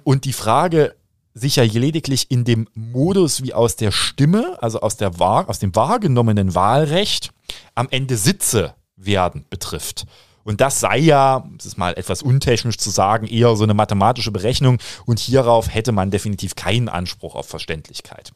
Und 0.05 0.25
die 0.25 0.33
Frage 0.33 0.97
sich 1.35 1.57
ja 1.57 1.65
lediglich 1.65 2.31
in 2.31 2.45
dem 2.45 2.69
Modus 2.75 3.43
wie 3.43 3.55
aus 3.55 3.77
der 3.77 3.91
Stimme, 3.91 4.59
also 4.61 4.81
aus, 4.81 4.97
der 4.97 5.19
aus 5.21 5.59
dem 5.59 5.75
wahrgenommenen 5.75 6.55
Wahlrecht, 6.55 7.33
am 7.75 7.89
Ende 7.91 8.17
Sitze 8.17 8.75
werden 8.97 9.47
betrifft. 9.49 10.07
Und 10.45 10.61
das 10.61 10.81
sei 10.81 10.99
ja, 10.99 11.45
das 11.57 11.67
ist 11.67 11.79
mal 11.79 11.95
etwas 11.95 12.23
untechnisch 12.23 12.77
zu 12.79 12.91
sagen, 12.91 13.27
eher 13.27 13.55
so 13.57 13.63
eine 13.63 13.75
mathematische 13.75 14.33
Berechnung 14.33 14.79
und 15.07 15.21
hierauf 15.21 15.73
hätte 15.73 15.93
man 15.93 16.11
definitiv 16.11 16.57
keinen 16.57 16.89
Anspruch 16.89 17.35
auf 17.35 17.47
Verständlichkeit. 17.47 18.33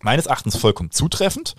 Meines 0.00 0.26
Erachtens 0.26 0.56
vollkommen 0.56 0.90
zutreffend. 0.90 1.54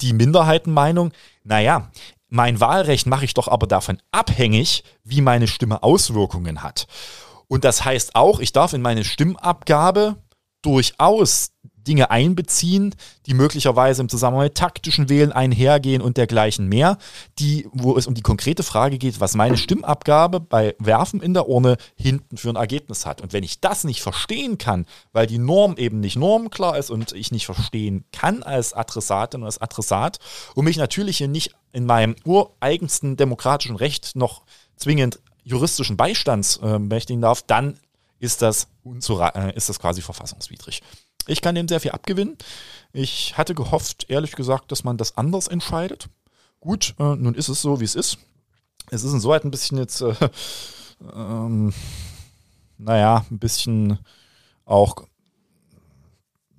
Die 0.00 0.12
Minderheitenmeinung, 0.12 1.12
naja, 1.44 1.90
mein 2.28 2.60
Wahlrecht 2.60 3.06
mache 3.06 3.24
ich 3.24 3.34
doch 3.34 3.48
aber 3.48 3.66
davon 3.66 3.98
abhängig, 4.10 4.82
wie 5.04 5.20
meine 5.20 5.46
Stimme 5.46 5.82
Auswirkungen 5.82 6.62
hat. 6.62 6.86
Und 7.48 7.64
das 7.64 7.84
heißt 7.84 8.14
auch, 8.14 8.40
ich 8.40 8.52
darf 8.52 8.72
in 8.72 8.82
meine 8.82 9.04
Stimmabgabe 9.04 10.16
durchaus 10.62 11.52
Dinge 11.86 12.10
einbeziehen, 12.10 12.94
die 13.26 13.34
möglicherweise 13.34 14.02
im 14.02 14.08
Zusammenhang 14.08 14.46
mit 14.46 14.56
taktischen 14.56 15.08
Wählen 15.08 15.32
einhergehen 15.32 16.02
und 16.02 16.16
dergleichen 16.16 16.68
mehr, 16.68 16.98
die, 17.38 17.68
wo 17.72 17.96
es 17.96 18.06
um 18.06 18.14
die 18.14 18.22
konkrete 18.22 18.62
Frage 18.62 18.98
geht, 18.98 19.20
was 19.20 19.34
meine 19.34 19.56
Stimmabgabe 19.56 20.40
bei 20.40 20.74
Werfen 20.78 21.22
in 21.22 21.34
der 21.34 21.48
Urne 21.48 21.76
hinten 21.94 22.36
für 22.36 22.48
ein 22.48 22.56
Ergebnis 22.56 23.06
hat. 23.06 23.20
Und 23.20 23.32
wenn 23.32 23.44
ich 23.44 23.60
das 23.60 23.84
nicht 23.84 24.02
verstehen 24.02 24.58
kann, 24.58 24.86
weil 25.12 25.26
die 25.26 25.38
Norm 25.38 25.76
eben 25.76 26.00
nicht 26.00 26.16
normklar 26.16 26.76
ist 26.76 26.90
und 26.90 27.12
ich 27.12 27.30
nicht 27.30 27.46
verstehen 27.46 28.04
kann 28.12 28.42
als 28.42 28.72
Adressatin 28.72 29.40
oder 29.40 29.46
als 29.46 29.60
Adressat 29.60 30.18
und 30.54 30.64
mich 30.64 30.76
natürlich 30.76 31.18
hier 31.18 31.28
nicht 31.28 31.54
in 31.72 31.86
meinem 31.86 32.16
ureigensten 32.24 33.16
demokratischen 33.16 33.76
Recht 33.76 34.16
noch 34.16 34.42
zwingend 34.76 35.20
juristischen 35.46 35.96
Beistands 35.96 36.58
äh, 36.58 36.78
mächtigen 36.78 37.22
darf, 37.22 37.40
dann 37.42 37.78
ist 38.18 38.42
das, 38.42 38.66
äh, 38.84 39.56
ist 39.56 39.68
das 39.68 39.78
quasi 39.78 40.02
verfassungswidrig. 40.02 40.82
Ich 41.28 41.40
kann 41.40 41.54
dem 41.54 41.68
sehr 41.68 41.80
viel 41.80 41.92
abgewinnen. 41.92 42.36
Ich 42.92 43.38
hatte 43.38 43.54
gehofft, 43.54 44.06
ehrlich 44.08 44.32
gesagt, 44.32 44.72
dass 44.72 44.82
man 44.82 44.96
das 44.96 45.16
anders 45.16 45.46
entscheidet. 45.46 46.08
Gut, 46.60 46.94
äh, 46.98 47.14
nun 47.14 47.34
ist 47.34 47.48
es 47.48 47.62
so, 47.62 47.80
wie 47.80 47.84
es 47.84 47.94
ist. 47.94 48.18
Es 48.90 49.04
ist 49.04 49.12
insoweit 49.12 49.44
ein 49.44 49.52
bisschen 49.52 49.78
jetzt, 49.78 50.00
äh, 50.00 50.14
ähm, 51.14 51.72
naja, 52.78 53.24
ein 53.30 53.38
bisschen 53.38 54.00
auch 54.64 55.06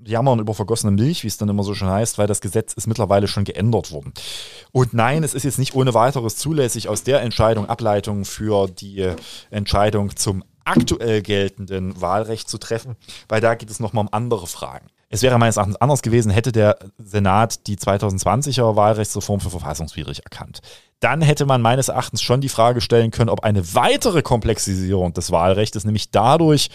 jammern 0.08 0.40
über 0.40 0.54
vergossene 0.54 0.92
Milch, 0.92 1.24
wie 1.24 1.28
es 1.28 1.38
dann 1.38 1.50
immer 1.50 1.64
so 1.64 1.74
schön 1.74 1.90
heißt, 1.90 2.18
weil 2.18 2.28
das 2.28 2.42
Gesetz 2.42 2.74
ist 2.74 2.88
mittlerweile 2.88 3.28
schon 3.28 3.44
geändert 3.44 3.92
worden. 3.92 4.14
Und 4.72 4.94
nein, 4.94 5.24
es 5.24 5.34
ist 5.34 5.44
jetzt 5.44 5.60
nicht 5.60 5.76
ohne 5.76 5.94
weiteres 5.94 6.38
zulässig, 6.38 6.90
aus 6.90 7.04
der 7.04 7.22
Entscheidung 7.22 7.68
Ableitungen 7.68 8.26
für 8.26 8.68
die 8.68 9.12
Entscheidung 9.50 10.16
zum 10.16 10.44
aktuell 10.66 11.22
geltenden 11.22 12.00
Wahlrecht 12.02 12.50
zu 12.50 12.58
treffen, 12.58 12.98
weil 13.30 13.42
da 13.42 13.56
geht 13.56 13.70
es 13.70 13.80
nochmal 13.80 14.06
um 14.06 14.14
andere 14.14 14.48
Fragen. 14.48 14.88
Es 15.10 15.22
wäre 15.22 15.40
meines 15.40 15.56
Erachtens 15.56 15.78
anders 15.78 16.02
gewesen, 16.02 16.32
hätte 16.32 16.52
der 16.52 16.78
Senat 16.98 17.66
die 17.68 17.78
2020er 17.78 18.76
Wahlrechtsreform 18.76 19.40
für 19.40 19.50
verfassungswidrig 19.50 20.24
erkannt. 20.24 20.60
Dann 21.00 21.22
hätte 21.22 21.46
man 21.46 21.62
meines 21.62 21.88
Erachtens 21.88 22.22
schon 22.22 22.42
die 22.42 22.50
Frage 22.50 22.82
stellen 22.82 23.12
können, 23.12 23.30
ob 23.30 23.44
eine 23.44 23.74
weitere 23.74 24.22
Komplexisierung 24.22 25.14
des 25.14 25.32
Wahlrechts, 25.32 25.86
nämlich 25.86 26.12
dadurch, 26.12 26.70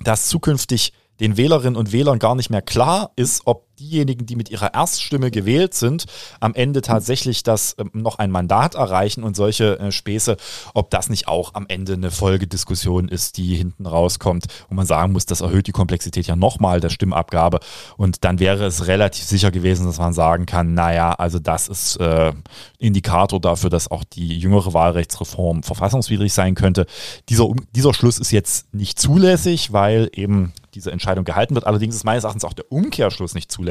dass 0.00 0.28
zukünftig 0.28 0.92
den 1.20 1.36
Wählerinnen 1.36 1.76
und 1.76 1.92
Wählern 1.92 2.18
gar 2.18 2.34
nicht 2.34 2.50
mehr 2.50 2.62
klar 2.62 3.12
ist, 3.16 3.42
ob 3.44 3.69
diejenigen, 3.80 4.26
die 4.26 4.36
mit 4.36 4.50
ihrer 4.50 4.74
Erststimme 4.74 5.30
gewählt 5.30 5.74
sind, 5.74 6.04
am 6.38 6.54
Ende 6.54 6.82
tatsächlich 6.82 7.42
das 7.42 7.72
äh, 7.74 7.84
noch 7.92 8.18
ein 8.18 8.30
Mandat 8.30 8.74
erreichen 8.74 9.24
und 9.24 9.34
solche 9.34 9.78
äh, 9.78 9.90
Späße, 9.90 10.36
ob 10.74 10.90
das 10.90 11.08
nicht 11.08 11.26
auch 11.28 11.54
am 11.54 11.66
Ende 11.68 11.94
eine 11.94 12.10
Folgediskussion 12.10 13.08
ist, 13.08 13.38
die 13.38 13.56
hinten 13.56 13.86
rauskommt, 13.86 14.46
wo 14.68 14.74
man 14.74 14.86
sagen 14.86 15.12
muss, 15.12 15.26
das 15.26 15.40
erhöht 15.40 15.66
die 15.66 15.72
Komplexität 15.72 16.26
ja 16.26 16.36
nochmal 16.36 16.80
der 16.80 16.90
Stimmabgabe 16.90 17.60
und 17.96 18.24
dann 18.24 18.38
wäre 18.38 18.66
es 18.66 18.86
relativ 18.86 19.24
sicher 19.24 19.50
gewesen, 19.50 19.86
dass 19.86 19.98
man 19.98 20.12
sagen 20.12 20.46
kann, 20.46 20.74
naja, 20.74 21.12
also 21.12 21.38
das 21.38 21.68
ist 21.68 21.96
äh, 21.96 22.32
Indikator 22.78 23.40
dafür, 23.40 23.70
dass 23.70 23.90
auch 23.90 24.04
die 24.04 24.38
jüngere 24.38 24.74
Wahlrechtsreform 24.74 25.62
verfassungswidrig 25.62 26.32
sein 26.32 26.54
könnte. 26.54 26.86
Dieser, 27.28 27.48
dieser 27.74 27.94
Schluss 27.94 28.18
ist 28.18 28.30
jetzt 28.30 28.72
nicht 28.74 28.98
zulässig, 28.98 29.72
weil 29.72 30.10
eben 30.12 30.52
diese 30.74 30.92
Entscheidung 30.92 31.24
gehalten 31.24 31.54
wird. 31.54 31.66
Allerdings 31.66 31.94
ist 31.94 32.04
meines 32.04 32.24
Erachtens 32.24 32.44
auch 32.44 32.52
der 32.52 32.70
Umkehrschluss 32.70 33.34
nicht 33.34 33.50
zulässig. 33.50 33.69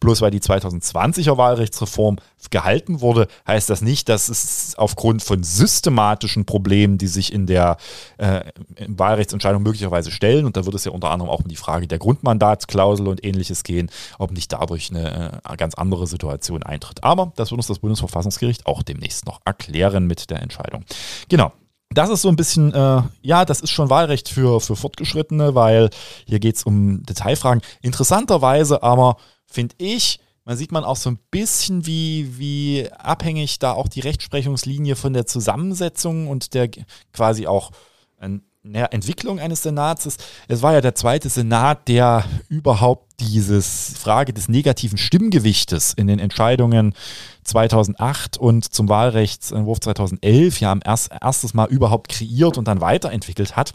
Bloß 0.00 0.20
weil 0.20 0.30
die 0.30 0.40
2020er 0.40 1.36
Wahlrechtsreform 1.36 2.16
gehalten 2.50 3.00
wurde, 3.00 3.28
heißt 3.46 3.70
das 3.70 3.82
nicht, 3.82 4.08
dass 4.08 4.28
es 4.28 4.74
aufgrund 4.76 5.22
von 5.22 5.42
systematischen 5.42 6.44
Problemen, 6.44 6.98
die 6.98 7.06
sich 7.06 7.32
in 7.32 7.46
der 7.46 7.76
äh, 8.18 8.40
Wahlrechtsentscheidung 8.86 9.62
möglicherweise 9.62 10.10
stellen, 10.10 10.44
und 10.44 10.56
da 10.56 10.64
wird 10.64 10.74
es 10.74 10.84
ja 10.84 10.92
unter 10.92 11.10
anderem 11.10 11.30
auch 11.30 11.40
um 11.40 11.48
die 11.48 11.56
Frage 11.56 11.86
der 11.86 11.98
Grundmandatsklausel 11.98 13.08
und 13.08 13.24
ähnliches 13.24 13.62
gehen, 13.64 13.90
ob 14.18 14.32
nicht 14.32 14.52
dadurch 14.52 14.90
eine 14.90 15.40
äh, 15.48 15.56
ganz 15.56 15.74
andere 15.74 16.06
Situation 16.06 16.62
eintritt. 16.62 17.04
Aber 17.04 17.32
das 17.36 17.50
wird 17.50 17.58
uns 17.58 17.66
das 17.66 17.78
Bundesverfassungsgericht 17.78 18.66
auch 18.66 18.82
demnächst 18.82 19.26
noch 19.26 19.40
erklären 19.44 20.06
mit 20.06 20.30
der 20.30 20.42
Entscheidung. 20.42 20.84
Genau 21.28 21.52
das 21.94 22.10
ist 22.10 22.22
so 22.22 22.28
ein 22.28 22.36
bisschen, 22.36 22.72
äh, 22.72 23.02
ja, 23.22 23.44
das 23.44 23.60
ist 23.60 23.70
schon 23.70 23.90
Wahlrecht 23.90 24.28
für, 24.28 24.60
für 24.60 24.76
Fortgeschrittene, 24.76 25.54
weil 25.54 25.90
hier 26.26 26.40
geht 26.40 26.56
es 26.56 26.64
um 26.64 27.02
Detailfragen. 27.04 27.62
Interessanterweise 27.80 28.82
aber 28.82 29.16
finde 29.46 29.74
ich, 29.78 30.20
man 30.44 30.56
sieht 30.56 30.72
man 30.72 30.84
auch 30.84 30.96
so 30.96 31.10
ein 31.10 31.18
bisschen, 31.30 31.86
wie, 31.86 32.38
wie 32.38 32.90
abhängig 32.92 33.58
da 33.58 33.72
auch 33.72 33.88
die 33.88 34.00
Rechtsprechungslinie 34.00 34.96
von 34.96 35.12
der 35.12 35.26
Zusammensetzung 35.26 36.28
und 36.28 36.54
der 36.54 36.68
quasi 37.12 37.46
auch 37.46 37.70
ein 38.18 38.42
Entwicklung 38.64 39.40
eines 39.40 39.64
Senats 39.64 40.06
ist. 40.06 40.24
Es 40.46 40.62
war 40.62 40.72
ja 40.72 40.80
der 40.80 40.94
zweite 40.94 41.28
Senat, 41.28 41.88
der 41.88 42.24
überhaupt 42.48 43.12
dieses 43.18 43.94
Frage 43.98 44.32
des 44.32 44.48
negativen 44.48 44.98
Stimmgewichtes 44.98 45.94
in 45.94 46.06
den 46.06 46.20
Entscheidungen 46.20 46.94
2008 47.42 48.36
und 48.36 48.72
zum 48.72 48.88
Wahlrechtsentwurf 48.88 49.80
2011 49.80 50.60
ja 50.60 50.70
am 50.70 50.80
erst, 50.84 51.10
erstes 51.20 51.54
Mal 51.54 51.68
überhaupt 51.70 52.08
kreiert 52.08 52.56
und 52.56 52.68
dann 52.68 52.80
weiterentwickelt 52.80 53.56
hat 53.56 53.74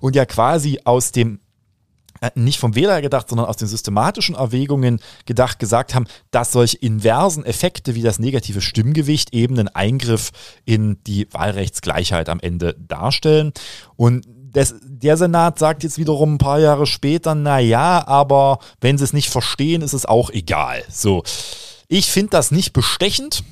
und 0.00 0.16
ja 0.16 0.24
quasi 0.24 0.80
aus 0.84 1.12
dem 1.12 1.41
nicht 2.34 2.58
vom 2.58 2.74
Wähler 2.74 3.02
gedacht, 3.02 3.28
sondern 3.28 3.46
aus 3.46 3.56
den 3.56 3.68
systematischen 3.68 4.34
Erwägungen 4.34 5.00
gedacht, 5.26 5.58
gesagt 5.58 5.94
haben, 5.94 6.06
dass 6.30 6.52
solche 6.52 6.78
inversen 6.78 7.44
Effekte 7.44 7.94
wie 7.94 8.02
das 8.02 8.18
negative 8.18 8.60
Stimmgewicht 8.60 9.34
eben 9.34 9.58
einen 9.58 9.68
Eingriff 9.68 10.30
in 10.64 10.98
die 11.06 11.26
Wahlrechtsgleichheit 11.32 12.28
am 12.28 12.40
Ende 12.40 12.74
darstellen. 12.78 13.52
Und 13.96 14.26
das, 14.52 14.74
der 14.82 15.16
Senat 15.16 15.58
sagt 15.58 15.82
jetzt 15.82 15.98
wiederum 15.98 16.34
ein 16.34 16.38
paar 16.38 16.60
Jahre 16.60 16.86
später, 16.86 17.34
na 17.34 17.58
ja, 17.58 18.06
aber 18.06 18.58
wenn 18.80 18.98
sie 18.98 19.04
es 19.04 19.12
nicht 19.12 19.30
verstehen, 19.30 19.82
ist 19.82 19.94
es 19.94 20.06
auch 20.06 20.30
egal. 20.30 20.84
So. 20.90 21.22
Ich 21.88 22.10
finde 22.10 22.30
das 22.30 22.50
nicht 22.50 22.72
bestechend, 22.72 23.42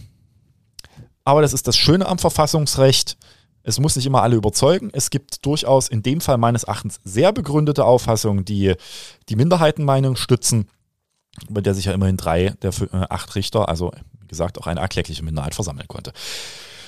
aber 1.24 1.42
das 1.42 1.52
ist 1.52 1.66
das 1.66 1.76
Schöne 1.76 2.06
am 2.06 2.18
Verfassungsrecht. 2.18 3.16
Es 3.62 3.78
muss 3.78 3.96
nicht 3.96 4.06
immer 4.06 4.22
alle 4.22 4.36
überzeugen. 4.36 4.90
Es 4.92 5.10
gibt 5.10 5.44
durchaus 5.44 5.88
in 5.88 6.02
dem 6.02 6.20
Fall 6.20 6.38
meines 6.38 6.64
Erachtens 6.64 6.98
sehr 7.04 7.32
begründete 7.32 7.84
Auffassungen, 7.84 8.44
die 8.44 8.74
die 9.28 9.36
Minderheitenmeinung 9.36 10.16
stützen, 10.16 10.68
bei 11.48 11.60
der 11.60 11.74
sich 11.74 11.84
ja 11.84 11.92
immerhin 11.92 12.16
drei 12.16 12.54
der 12.62 12.70
äh, 12.70 13.06
acht 13.08 13.34
Richter, 13.34 13.68
also 13.68 13.92
wie 14.20 14.26
gesagt 14.26 14.58
auch 14.58 14.66
eine 14.66 14.80
erklägliche 14.80 15.22
Minderheit 15.22 15.54
versammeln 15.54 15.88
konnte. 15.88 16.12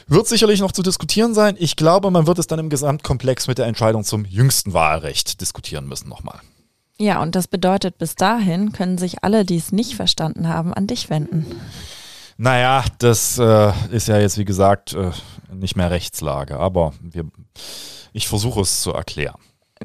Wird 0.09 0.27
sicherlich 0.27 0.61
noch 0.61 0.73
zu 0.73 0.83
diskutieren 0.83 1.35
sein. 1.35 1.57
Ich 1.59 1.77
glaube, 1.77 2.11
man 2.11 2.27
wird 2.27 2.39
es 2.39 2.47
dann 2.47 2.59
im 2.59 2.70
Gesamtkomplex 2.70 3.47
mit 3.47 3.59
der 3.59 3.66
Entscheidung 3.66 4.05
zum 4.05 4.25
jüngsten 4.25 4.73
Wahlrecht 4.73 5.41
diskutieren 5.41 5.87
müssen 5.87 6.09
nochmal. 6.09 6.41
Ja, 6.99 7.23
und 7.23 7.35
das 7.35 7.49
bedeutet, 7.49 7.99
bis 7.99 8.14
dahin 8.16 8.73
können 8.73 8.99
sich 8.99 9.25
alle, 9.25 9.45
die 9.45 9.57
es 9.57 9.73
nicht 9.73 9.95
verstanden 9.95 10.49
haben, 10.49 10.75
an 10.75 10.87
dich 10.87 11.11
wenden. 11.11 11.47
Naja, 12.37 12.85
das 12.99 13.39
äh, 13.39 13.73
ist 13.91 14.09
ja 14.09 14.18
jetzt, 14.18 14.39
wie 14.39 14.45
gesagt, 14.45 14.95
äh, 14.95 15.11
nicht 15.55 15.76
mehr 15.76 15.90
Rechtslage, 15.90 16.59
aber 16.59 16.92
wir, 17.00 17.24
ich 18.12 18.28
versuche 18.28 18.61
es 18.61 18.82
zu 18.82 18.92
erklären. 18.92 19.40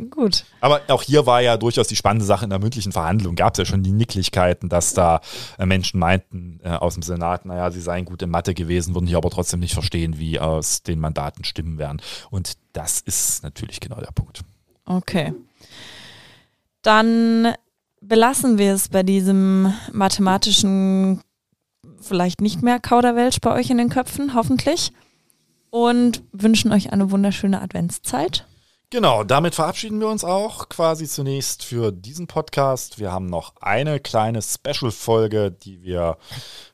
Gut. 0.10 0.46
Aber 0.62 0.82
auch 0.90 1.02
hier 1.02 1.26
war 1.26 1.42
ja 1.42 1.58
durchaus 1.58 1.88
die 1.88 1.96
spannende 1.96 2.26
Sache 2.26 2.44
in 2.44 2.50
der 2.50 2.60
mündlichen 2.60 2.92
Verhandlung. 2.92 3.36
Gab 3.36 3.54
es 3.54 3.60
ja 3.60 3.66
schon 3.66 3.84
die 3.84 3.92
Nicklichkeiten, 3.92 4.70
dass 4.70 4.94
da 4.94 5.22
äh, 5.58 5.66
Menschen 5.66 6.00
meinten 6.00 6.60
äh, 6.64 6.70
aus 6.70 6.94
dem 6.94 7.04
Senat, 7.04 7.46
naja, 7.46 7.72
sie 7.72 7.82
seien 7.82 8.06
gut 8.06 8.22
in 8.22 8.30
Mathe 8.30 8.54
gewesen, 8.54 8.94
würden 8.94 9.08
hier 9.08 9.18
aber 9.18 9.30
trotzdem 9.30 9.60
nicht 9.60 9.74
verstehen, 9.74 10.20
wie 10.20 10.40
aus 10.40 10.84
den 10.84 11.00
Mandaten 11.00 11.44
Stimmen 11.44 11.78
wären. 11.78 12.02
Und 12.30 12.54
das 12.74 13.02
ist 13.02 13.44
natürlich 13.44 13.80
genau 13.80 14.00
der 14.00 14.12
Punkt. 14.12 14.42
Okay. 14.86 15.34
Dann 16.82 17.54
belassen 18.02 18.58
wir 18.58 18.74
es 18.74 18.90
bei 18.90 19.04
diesem 19.04 19.74
mathematischen, 19.92 21.22
vielleicht 22.00 22.42
nicht 22.42 22.62
mehr 22.62 22.80
Kauderwelsch 22.80 23.40
bei 23.42 23.54
euch 23.54 23.70
in 23.70 23.78
den 23.78 23.90
Köpfen, 23.90 24.34
hoffentlich. 24.34 24.92
Und 25.78 26.24
wünschen 26.32 26.72
euch 26.72 26.92
eine 26.92 27.12
wunderschöne 27.12 27.62
Adventszeit. 27.62 28.48
Genau, 28.90 29.24
damit 29.24 29.54
verabschieden 29.54 30.00
wir 30.00 30.08
uns 30.08 30.24
auch 30.24 30.70
quasi 30.70 31.08
zunächst 31.08 31.64
für 31.64 31.92
diesen 31.92 32.26
Podcast. 32.26 33.00
Wir 33.00 33.12
haben 33.12 33.28
noch 33.28 33.54
eine 33.60 34.00
kleine 34.00 34.42
Special-Folge, 34.42 35.52
die 35.52 35.84
wir 35.84 36.18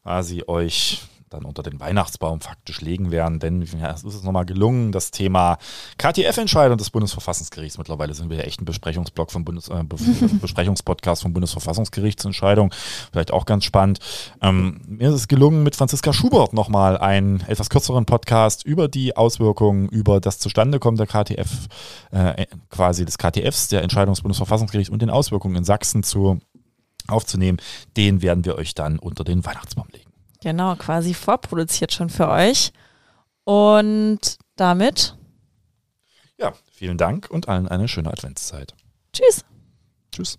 quasi 0.04 0.44
euch 0.48 1.02
dann 1.34 1.46
unter 1.46 1.64
den 1.64 1.80
Weihnachtsbaum 1.80 2.42
faktisch 2.42 2.82
legen 2.82 3.12
werden, 3.12 3.40
denn 3.40 3.62
ja, 3.62 3.92
es 3.92 4.04
ist 4.04 4.24
nochmal 4.24 4.46
gelungen, 4.46 4.92
das 4.92 5.12
Thema 5.12 5.58
KTF-Entscheidung 5.98 6.78
des 6.78 6.90
Bundesverfassungsgerichts, 6.92 7.78
mittlerweile 7.78 8.14
sind 8.14 8.30
wir 8.30 8.38
ja 8.38 8.44
echt 8.44 8.62
ein 8.62 8.66
Besprechungsblock 8.66 9.32
vom 9.32 9.44
Bundes, 9.44 9.70
äh, 9.70 9.84
Besprechungspodcast 10.42 11.24
vom 11.24 11.34
Bundesverfassungsgerichtsentscheidung, 11.34 12.74
vielleicht 13.12 13.32
auch 13.32 13.46
ganz 13.46 13.66
spannend. 13.66 14.00
Ähm, 14.42 14.82
mir 14.88 15.10
ist 15.10 15.16
es 15.16 15.28
gelungen, 15.28 15.64
mit 15.64 15.76
Franziska 15.76 16.14
Schubert 16.14 16.54
nochmal 16.54 16.98
einen 16.98 17.42
etwas 17.42 17.70
kürzeren 17.70 18.06
Podcast 18.06 18.66
über 18.66 18.88
die 18.88 19.18
Auswirkungen, 19.18 19.90
über 19.90 20.22
das 20.22 20.40
Zustandekommen 20.40 20.98
der 20.98 21.08
KTF, 21.08 21.68
äh, 22.12 22.46
quasi 22.70 23.06
des 23.06 23.18
KTFs, 23.18 23.68
der 23.70 23.82
Entscheidung 23.82 24.14
des 24.14 24.22
Bundesverfassungsgerichts 24.22 24.92
und 24.92 25.02
den 25.02 25.10
Auswirkungen 25.10 25.56
in 25.56 25.64
Sachsen 25.64 26.04
zu 26.04 26.40
aufzunehmen. 27.08 27.58
Den 27.98 28.22
werden 28.22 28.46
wir 28.46 28.56
euch 28.56 28.76
dann 28.76 29.00
unter 29.00 29.24
den 29.24 29.46
Weihnachtsbaum 29.46 29.88
legen. 29.92 30.03
Genau, 30.44 30.76
quasi 30.76 31.14
vorproduziert 31.14 31.94
schon 31.94 32.10
für 32.10 32.28
euch. 32.28 32.74
Und 33.46 34.38
damit. 34.58 35.18
Ja, 36.38 36.52
vielen 36.70 36.98
Dank 36.98 37.30
und 37.32 37.48
allen 37.48 37.70
eine 37.70 37.88
schöne 37.88 38.12
Adventszeit. 38.12 38.76
Tschüss. 39.14 39.46
Tschüss. 40.12 40.38